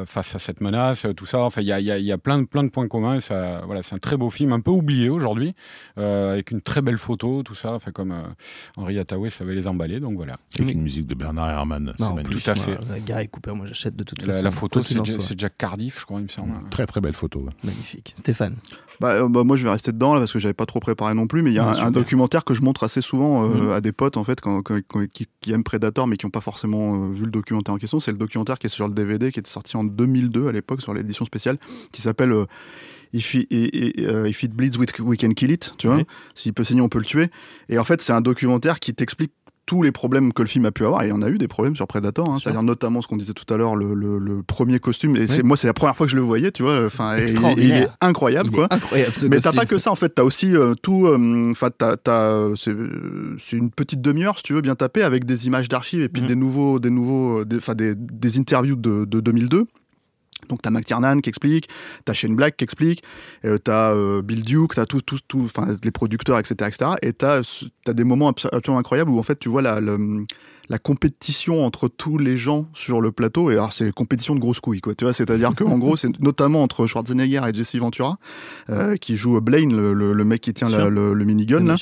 face 0.06 0.34
à 0.34 0.38
cette 0.38 0.60
menace, 0.60 1.06
tout 1.16 1.26
ça. 1.26 1.40
Enfin, 1.40 1.60
il 1.62 1.66
y 1.68 2.12
a, 2.12 2.18
plein, 2.18 2.38
de, 2.38 2.68
points 2.68 2.88
communs. 2.88 3.20
c'est 3.20 3.34
un 3.34 3.98
très 4.00 4.16
beau 4.16 4.30
film, 4.30 4.52
un 4.52 4.60
peu 4.60 4.70
oublié 4.70 5.08
aujourd'hui, 5.08 5.54
avec 5.96 6.50
une 6.50 6.60
très 6.60 6.82
belle 6.82 6.98
photo, 6.98 7.42
tout 7.42 7.54
ça. 7.54 7.74
Enfin, 7.74 7.90
comme 7.90 8.14
Henri 8.76 8.98
Hathaway 8.98 9.30
savait 9.30 9.54
les 9.54 9.66
emballer, 9.66 10.00
donc 10.00 10.16
voilà. 10.16 10.36
Bernard 11.18 11.50
Herrmann, 11.50 11.92
Non, 11.98 12.16
c'est. 12.16 12.22
Tout 12.30 12.50
à 12.50 12.54
moi, 12.54 12.64
fait. 12.64 12.78
euh, 12.90 12.98
Gary 13.04 13.28
Cooper, 13.28 13.52
moi 13.52 13.66
j'achète 13.66 13.94
de 13.96 14.04
toute 14.04 14.22
La, 14.22 14.32
façon. 14.32 14.44
la 14.44 14.50
photo, 14.50 14.82
c'est 14.82 14.94
Jack, 14.96 15.06
soit. 15.06 15.20
c'est 15.20 15.38
Jack 15.38 15.54
Cardiff, 15.58 16.00
je 16.00 16.04
crois, 16.06 16.20
il 16.20 16.24
me 16.24 16.28
semble. 16.28 16.54
Très 16.70 16.86
très 16.86 17.00
belle 17.00 17.12
photo. 17.14 17.40
ouais. 17.40 17.52
Magnifique. 17.64 18.14
Stéphane. 18.16 18.54
Bah, 19.00 19.12
euh, 19.12 19.28
bah, 19.28 19.44
moi 19.44 19.54
je 19.56 19.62
vais 19.64 19.70
rester 19.70 19.92
dedans 19.92 20.14
là 20.14 20.20
parce 20.20 20.32
que 20.32 20.38
j'avais 20.40 20.54
pas 20.54 20.66
trop 20.66 20.80
préparé 20.80 21.14
non 21.14 21.28
plus 21.28 21.42
mais 21.42 21.50
il 21.50 21.54
y 21.54 21.58
a 21.60 21.68
Ah, 21.70 21.86
un, 21.86 21.90
documentaire 21.92 22.44
que 22.44 22.52
je 22.54 22.62
montre 22.62 22.82
assez 22.82 23.00
souvent 23.00 23.44
euh, 23.44 23.48
Mhm. 23.66 23.70
à 23.70 23.80
des 23.80 23.92
potes 23.92 24.16
en 24.16 24.24
fait 24.24 24.40
quand, 24.40 24.60
quand- 24.62 24.80
quand- 24.88 25.06
qui, 25.08 25.28
qui 25.40 25.52
aiment 25.52 25.62
Predator 25.62 26.08
mais 26.08 26.16
qui 26.16 26.26
n'ont 26.26 26.30
pas 26.30 26.40
forcément 26.40 27.04
euh, 27.04 27.12
vu 27.12 27.24
le 27.24 27.30
documentaire 27.30 27.74
en 27.74 27.78
question 27.78 28.00
c'est 28.00 28.10
le 28.10 28.18
documentaire 28.18 28.58
qui 28.58 28.66
est 28.66 28.70
sur 28.70 28.88
le 28.88 28.92
DVD 28.94 29.30
qui 29.30 29.38
était 29.38 29.50
sorti 29.50 29.76
en 29.76 29.84
2002 29.84 30.48
à 30.48 30.52
l'époque 30.52 30.80
sur 30.82 30.94
l'édition 30.94 31.24
spéciale 31.24 31.58
qui 31.92 32.02
s'appelle 32.02 32.32
euh, 32.32 32.46
If, 33.12 33.34
it, 33.34 33.46
If 33.50 34.44
bleeds 34.50 34.76
we 34.78 34.88
we 34.98 35.16
can 35.16 35.30
kill 35.30 35.52
it 35.52 35.74
tu 35.78 35.86
vois 35.86 35.96
Oui. 35.98 36.06
s'il 36.34 36.52
peut 36.52 36.64
saigner 36.64 36.80
on 36.80 36.88
peut 36.88 36.98
le 36.98 37.04
tuer 37.04 37.30
et 37.68 37.78
en 37.78 37.84
fait 37.84 38.00
c'est 38.02 38.12
un 38.12 38.20
documentaire 38.20 38.80
qui 38.80 38.94
t'explique 38.94 39.32
tous 39.68 39.82
les 39.82 39.92
problèmes 39.92 40.32
que 40.32 40.40
le 40.40 40.48
film 40.48 40.64
a 40.64 40.70
pu 40.72 40.86
avoir, 40.86 41.02
et 41.02 41.08
il 41.08 41.10
y 41.10 41.12
en 41.12 41.20
a 41.20 41.28
eu 41.28 41.36
des 41.36 41.46
problèmes 41.46 41.76
sur 41.76 41.86
Predator, 41.86 42.26
hein, 42.30 42.38
c'est-à-dire 42.42 42.62
notamment 42.62 43.02
ce 43.02 43.06
qu'on 43.06 43.18
disait 43.18 43.34
tout 43.34 43.44
à 43.52 43.58
l'heure, 43.58 43.76
le, 43.76 43.92
le- 43.92 44.18
le 44.18 44.42
premier 44.42 44.78
costume. 44.80 45.14
Et 45.16 45.20
Oui. 45.20 45.28
c'est 45.28 45.42
moi, 45.42 45.58
c'est 45.58 45.66
la 45.66 45.74
première 45.74 45.94
fois 45.94 46.06
que 46.06 46.10
je 46.10 46.16
le 46.16 46.22
voyais, 46.22 46.50
tu 46.50 46.62
vois. 46.62 46.86
Enfin, 46.86 47.18
il, 47.18 47.28
il 47.58 47.70
est 47.72 47.88
incroyable, 48.00 48.48
Il 48.50 48.54
quoi. 48.56 48.68
est 48.70 48.74
incroyable 48.74 49.12
ce 49.14 49.26
Mais 49.26 49.40
t'as 49.40 49.52
pas 49.52 49.66
que 49.66 49.76
ça 49.76 49.92
en 49.92 49.94
fait, 49.94 50.08
t'as 50.08 50.22
aussi 50.24 50.56
euh, 50.56 50.74
tout. 50.82 51.06
euh, 51.06 51.50
Enfin, 51.50 51.68
t'as, 51.76 51.98
t'as, 51.98 52.30
euh, 52.30 52.54
c'est, 52.56 53.56
une 53.56 53.70
petite 53.70 54.00
demi-heure 54.00 54.38
si 54.38 54.42
tu 54.44 54.54
veux 54.54 54.62
bien 54.62 54.74
taper 54.74 55.02
avec 55.02 55.26
des 55.26 55.46
images 55.46 55.68
d'archives 55.68 56.00
et 56.02 56.08
puis 56.08 56.22
Mhm. 56.22 56.28
des 56.28 56.36
nouveaux, 56.36 56.78
des 56.78 56.90
nouveaux, 56.90 57.40
euh, 57.40 57.44
des, 57.44 57.56
enfin 57.58 57.74
des, 57.74 57.94
des 57.94 58.38
interviews 58.38 58.76
de, 58.76 59.04
de 59.04 59.20
2002. 59.20 59.66
Donc 60.48 60.62
t'as 60.62 60.70
McTiernan 60.70 61.18
qui 61.18 61.28
explique, 61.28 61.68
t'as 62.04 62.12
Shane 62.12 62.34
Black 62.34 62.56
qui 62.56 62.64
explique, 62.64 63.02
euh, 63.44 63.58
t'as 63.58 63.92
euh, 63.92 64.22
Bill 64.22 64.44
Duke, 64.44 64.74
t'as 64.74 64.86
tous, 64.86 65.02
tous, 65.02 65.20
tous, 65.28 65.44
enfin 65.44 65.76
les 65.82 65.90
producteurs, 65.90 66.38
etc., 66.38 66.54
etc. 66.68 66.90
Et 67.02 67.12
t'as, 67.12 67.40
t'as 67.84 67.92
des 67.92 68.04
moments 68.04 68.30
abs- 68.30 68.48
absolument 68.52 68.80
incroyables 68.80 69.10
où 69.10 69.18
en 69.18 69.22
fait 69.22 69.38
tu 69.38 69.48
vois 69.48 69.62
la, 69.62 69.80
le- 69.80 70.24
la 70.68 70.78
compétition 70.78 71.64
entre 71.64 71.88
tous 71.88 72.18
les 72.18 72.36
gens 72.36 72.66
sur 72.74 73.00
le 73.00 73.12
plateau. 73.12 73.50
Et 73.50 73.54
alors 73.54 73.72
c'est 73.72 73.90
compétition 73.92 74.34
de 74.34 74.40
grosses 74.40 74.60
couilles, 74.60 74.80
quoi. 74.80 74.94
Tu 74.94 75.04
vois, 75.04 75.12
c'est-à-dire 75.12 75.54
que 75.54 75.64
en 75.64 75.78
gros 75.78 75.96
c'est 75.96 76.08
notamment 76.20 76.62
entre 76.62 76.86
Schwarzenegger 76.86 77.40
et 77.48 77.54
Jesse 77.54 77.76
Ventura 77.76 78.18
euh, 78.70 78.96
qui 78.96 79.16
joue 79.16 79.40
Blaine, 79.40 79.74
le, 79.74 79.92
le- 79.92 80.12
le 80.12 80.24
mec 80.24 80.40
qui 80.42 80.52
tient 80.54 80.68
la- 80.68 80.88
le, 80.88 81.14
le 81.14 81.24
minigun 81.24 81.60
là. 81.64 81.76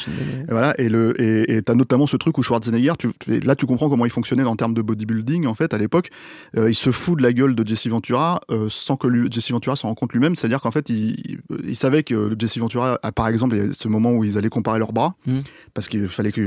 Et 0.49 0.51
voilà, 0.51 0.75
et 0.81 0.89
le 0.89 1.21
et 1.21 1.57
et 1.57 1.63
t'as 1.63 1.75
notamment 1.75 2.07
ce 2.07 2.17
truc 2.17 2.39
où 2.39 2.43
Schwarzenegger, 2.43 2.93
tu, 2.99 3.09
là 3.45 3.57
tu 3.57 3.67
comprends 3.67 3.89
comment 3.89 4.05
il 4.07 4.11
fonctionnait 4.11 4.45
en 4.45 4.57
termes 4.57 4.75
de 4.75 4.83
bodybuilding 4.83 5.47
en 5.47 5.55
fait 5.55 5.75
à 5.75 5.79
l'époque. 5.79 6.11
Euh, 6.57 6.71
il 6.71 6.75
se 6.75 6.91
fout 6.91 7.19
de 7.19 7.23
la 7.23 7.33
gueule 7.33 7.55
de 7.55 7.67
Jesse 7.67 7.87
Ventura 7.89 8.41
euh, 8.51 8.67
sans 8.69 8.97
que 8.97 9.07
lui, 9.09 9.29
Jesse 9.31 9.51
Ventura 9.51 9.77
s'en 9.77 9.89
rende 9.89 9.97
compte 9.97 10.13
lui-même. 10.13 10.35
C'est-à-dire 10.37 10.61
qu'en 10.61 10.71
fait 10.71 10.89
il, 10.91 11.39
il 11.65 11.77
savait 11.77 12.03
que 12.03 12.35
Jesse 12.39 12.59
Ventura, 12.59 12.99
a, 13.03 13.13
par 13.13 13.29
exemple, 13.29 13.57
il 13.57 13.67
y 13.67 13.69
a 13.69 13.73
ce 13.73 13.89
moment 13.89 14.13
où 14.13 14.25
ils 14.25 14.39
allaient 14.39 14.49
comparer 14.49 14.79
leurs 14.79 14.93
bras 14.93 15.15
Mm. 15.27 15.39
parce 15.75 15.89
qu'il 15.89 16.07
fallait 16.09 16.31
que 16.33 16.41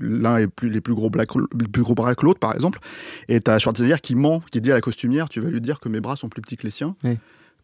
l'un 0.00 0.36
ait 0.38 0.46
plus 0.46 0.68
les 0.70 0.80
plus 0.80 0.94
gros 0.94 1.10
que 1.10 1.63
le 1.64 1.70
plus 1.70 1.82
gros 1.82 1.94
bras 1.94 2.14
que 2.14 2.24
l'autre 2.24 2.40
par 2.40 2.54
exemple. 2.54 2.78
Et 3.28 3.40
t'as 3.40 3.58
Schwarzenegger 3.58 3.96
qui 4.02 4.14
ment, 4.14 4.40
qui 4.50 4.60
dit 4.60 4.70
à 4.70 4.74
la 4.74 4.80
costumière, 4.80 5.28
tu 5.28 5.40
vas 5.40 5.50
lui 5.50 5.60
dire 5.60 5.80
que 5.80 5.88
mes 5.88 6.00
bras 6.00 6.16
sont 6.16 6.28
plus 6.28 6.42
petits 6.42 6.56
que 6.56 6.62
les 6.64 6.70
siens. 6.70 6.94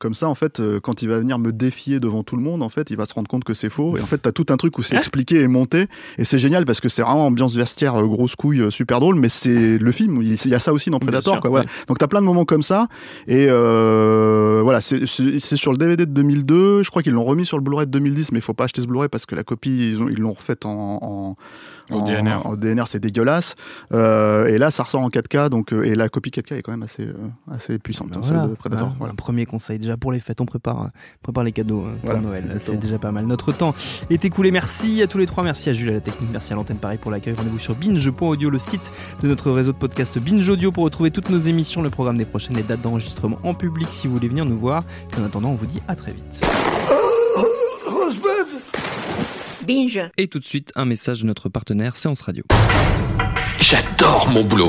Comme 0.00 0.14
ça, 0.14 0.28
en 0.28 0.34
fait, 0.34 0.58
euh, 0.58 0.80
quand 0.80 1.02
il 1.02 1.08
va 1.08 1.18
venir 1.20 1.38
me 1.38 1.52
défier 1.52 2.00
devant 2.00 2.24
tout 2.24 2.34
le 2.34 2.42
monde, 2.42 2.62
en 2.62 2.68
fait, 2.70 2.90
il 2.90 2.96
va 2.96 3.06
se 3.06 3.14
rendre 3.14 3.28
compte 3.28 3.44
que 3.44 3.54
c'est 3.54 3.68
faux. 3.70 3.96
Et 3.96 4.00
en 4.00 4.06
fait, 4.06 4.18
t'as 4.18 4.32
tout 4.32 4.46
un 4.48 4.56
truc 4.56 4.76
où 4.78 4.82
c'est 4.82 4.96
expliqué 4.96 5.40
et 5.42 5.46
monté. 5.46 5.86
Et 6.18 6.24
c'est 6.24 6.38
génial 6.38 6.64
parce 6.64 6.80
que 6.80 6.88
c'est 6.88 7.02
vraiment 7.02 7.26
ambiance 7.26 7.54
vestiaire, 7.54 7.94
euh, 7.96 8.06
grosse 8.06 8.34
couille, 8.34 8.60
euh, 8.62 8.70
super 8.70 8.98
drôle. 8.98 9.16
Mais 9.16 9.28
c'est 9.28 9.78
le 9.78 9.92
film. 9.92 10.22
Il 10.22 10.32
il 10.42 10.48
y 10.50 10.54
a 10.54 10.58
ça 10.58 10.72
aussi 10.72 10.88
dans 10.90 10.98
Predator. 10.98 11.34
sûr, 11.34 11.40
quoi, 11.40 11.50
voilà. 11.50 11.66
Donc 11.86 11.98
t'as 11.98 12.06
plein 12.08 12.20
de 12.20 12.26
moments 12.26 12.46
comme 12.46 12.62
ça. 12.62 12.88
Et 13.28 13.46
euh, 13.50 14.60
voilà, 14.64 14.80
c'est- 14.80 15.04
sur 15.06 15.72
le 15.72 15.76
DVD 15.78 16.06
de 16.06 16.10
2002. 16.12 16.82
Je 16.82 16.90
crois 16.90 17.02
qu'ils 17.02 17.12
l'ont 17.12 17.24
remis 17.24 17.44
sur 17.44 17.58
le 17.58 17.62
Blu-ray 17.62 17.86
de 17.86 17.90
2010, 17.92 18.32
mais 18.32 18.38
il 18.38 18.42
faut 18.42 18.54
pas 18.54 18.64
acheter 18.64 18.80
ce 18.80 18.86
Blu-ray 18.86 19.08
parce 19.10 19.26
que 19.26 19.34
la 19.34 19.44
copie, 19.44 19.90
ils 19.92 20.02
ont- 20.02 20.08
ils 20.08 20.18
l'ont 20.18 20.32
refaite 20.32 20.64
en, 20.66 20.98
en 21.02 21.36
Au 21.90 22.02
DNR. 22.06 22.46
En 22.46 22.54
DNR, 22.56 22.84
c'est 22.86 23.00
dégueulasse. 23.00 23.56
Euh, 23.92 24.46
et 24.46 24.58
là, 24.58 24.70
ça 24.70 24.84
ressort 24.84 25.00
en 25.02 25.08
4K. 25.10 25.48
Donc, 25.48 25.72
euh, 25.72 25.82
et 25.82 25.94
la 25.96 26.08
copie 26.08 26.30
4K 26.30 26.52
est 26.58 26.62
quand 26.62 26.70
même 26.70 26.84
assez, 26.84 27.02
euh, 27.02 27.14
assez 27.50 27.78
puissante. 27.80 28.10
Ben 28.10 28.18
hein, 28.18 28.22
voilà, 28.22 28.48
Predator. 28.56 28.86
voilà. 28.86 28.94
Voilà. 28.98 29.12
Un 29.12 29.16
premier 29.16 29.44
conseil 29.44 29.78
déjà 29.80 29.89
pour 29.96 30.12
les 30.12 30.20
fêtes, 30.20 30.40
on 30.40 30.46
prépare, 30.46 30.90
prépare 31.22 31.44
les 31.44 31.52
cadeaux 31.52 31.80
euh, 31.82 31.92
pour 31.96 32.04
Voilà, 32.04 32.20
Noël. 32.20 32.58
C'est 32.60 32.76
déjà 32.76 32.98
pas 32.98 33.12
mal. 33.12 33.26
Notre 33.26 33.52
temps 33.52 33.74
est 34.10 34.24
écoulé. 34.24 34.50
Merci 34.50 35.02
à 35.02 35.06
tous 35.06 35.18
les 35.18 35.26
trois. 35.26 35.44
Merci 35.44 35.68
à 35.70 35.72
Jules 35.72 35.90
à 35.90 35.92
la 35.92 36.00
technique. 36.00 36.30
Merci 36.32 36.52
à 36.52 36.56
l'antenne 36.56 36.78
Paris 36.78 36.98
pour 36.98 37.10
l'accueil. 37.10 37.34
Rendez-vous 37.34 37.58
sur 37.58 37.74
binge.audio, 37.74 38.50
le 38.50 38.58
site 38.58 38.90
de 39.22 39.28
notre 39.28 39.50
réseau 39.50 39.72
de 39.72 39.78
podcast 39.78 40.18
Binge 40.18 40.48
Audio 40.48 40.72
pour 40.72 40.84
retrouver 40.84 41.10
toutes 41.10 41.30
nos 41.30 41.38
émissions, 41.38 41.82
le 41.82 41.90
programme 41.90 42.16
des 42.16 42.24
prochaines, 42.24 42.56
les 42.56 42.62
dates 42.62 42.80
d'enregistrement 42.82 43.38
en 43.42 43.54
public 43.54 43.88
si 43.90 44.06
vous 44.06 44.14
voulez 44.14 44.28
venir 44.28 44.44
nous 44.44 44.56
voir. 44.56 44.82
Et 45.16 45.20
en 45.20 45.24
attendant, 45.24 45.50
on 45.50 45.54
vous 45.54 45.66
dit 45.66 45.80
à 45.88 45.96
très 45.96 46.12
vite. 46.12 46.40
Binge. 49.66 50.00
Et 50.16 50.28
tout 50.28 50.38
de 50.38 50.44
suite, 50.44 50.72
un 50.74 50.84
message 50.84 51.20
de 51.20 51.26
notre 51.26 51.48
partenaire 51.48 51.96
Séance 51.96 52.22
Radio. 52.22 52.44
J'adore 53.60 54.28
mon 54.30 54.42
boulot. 54.42 54.68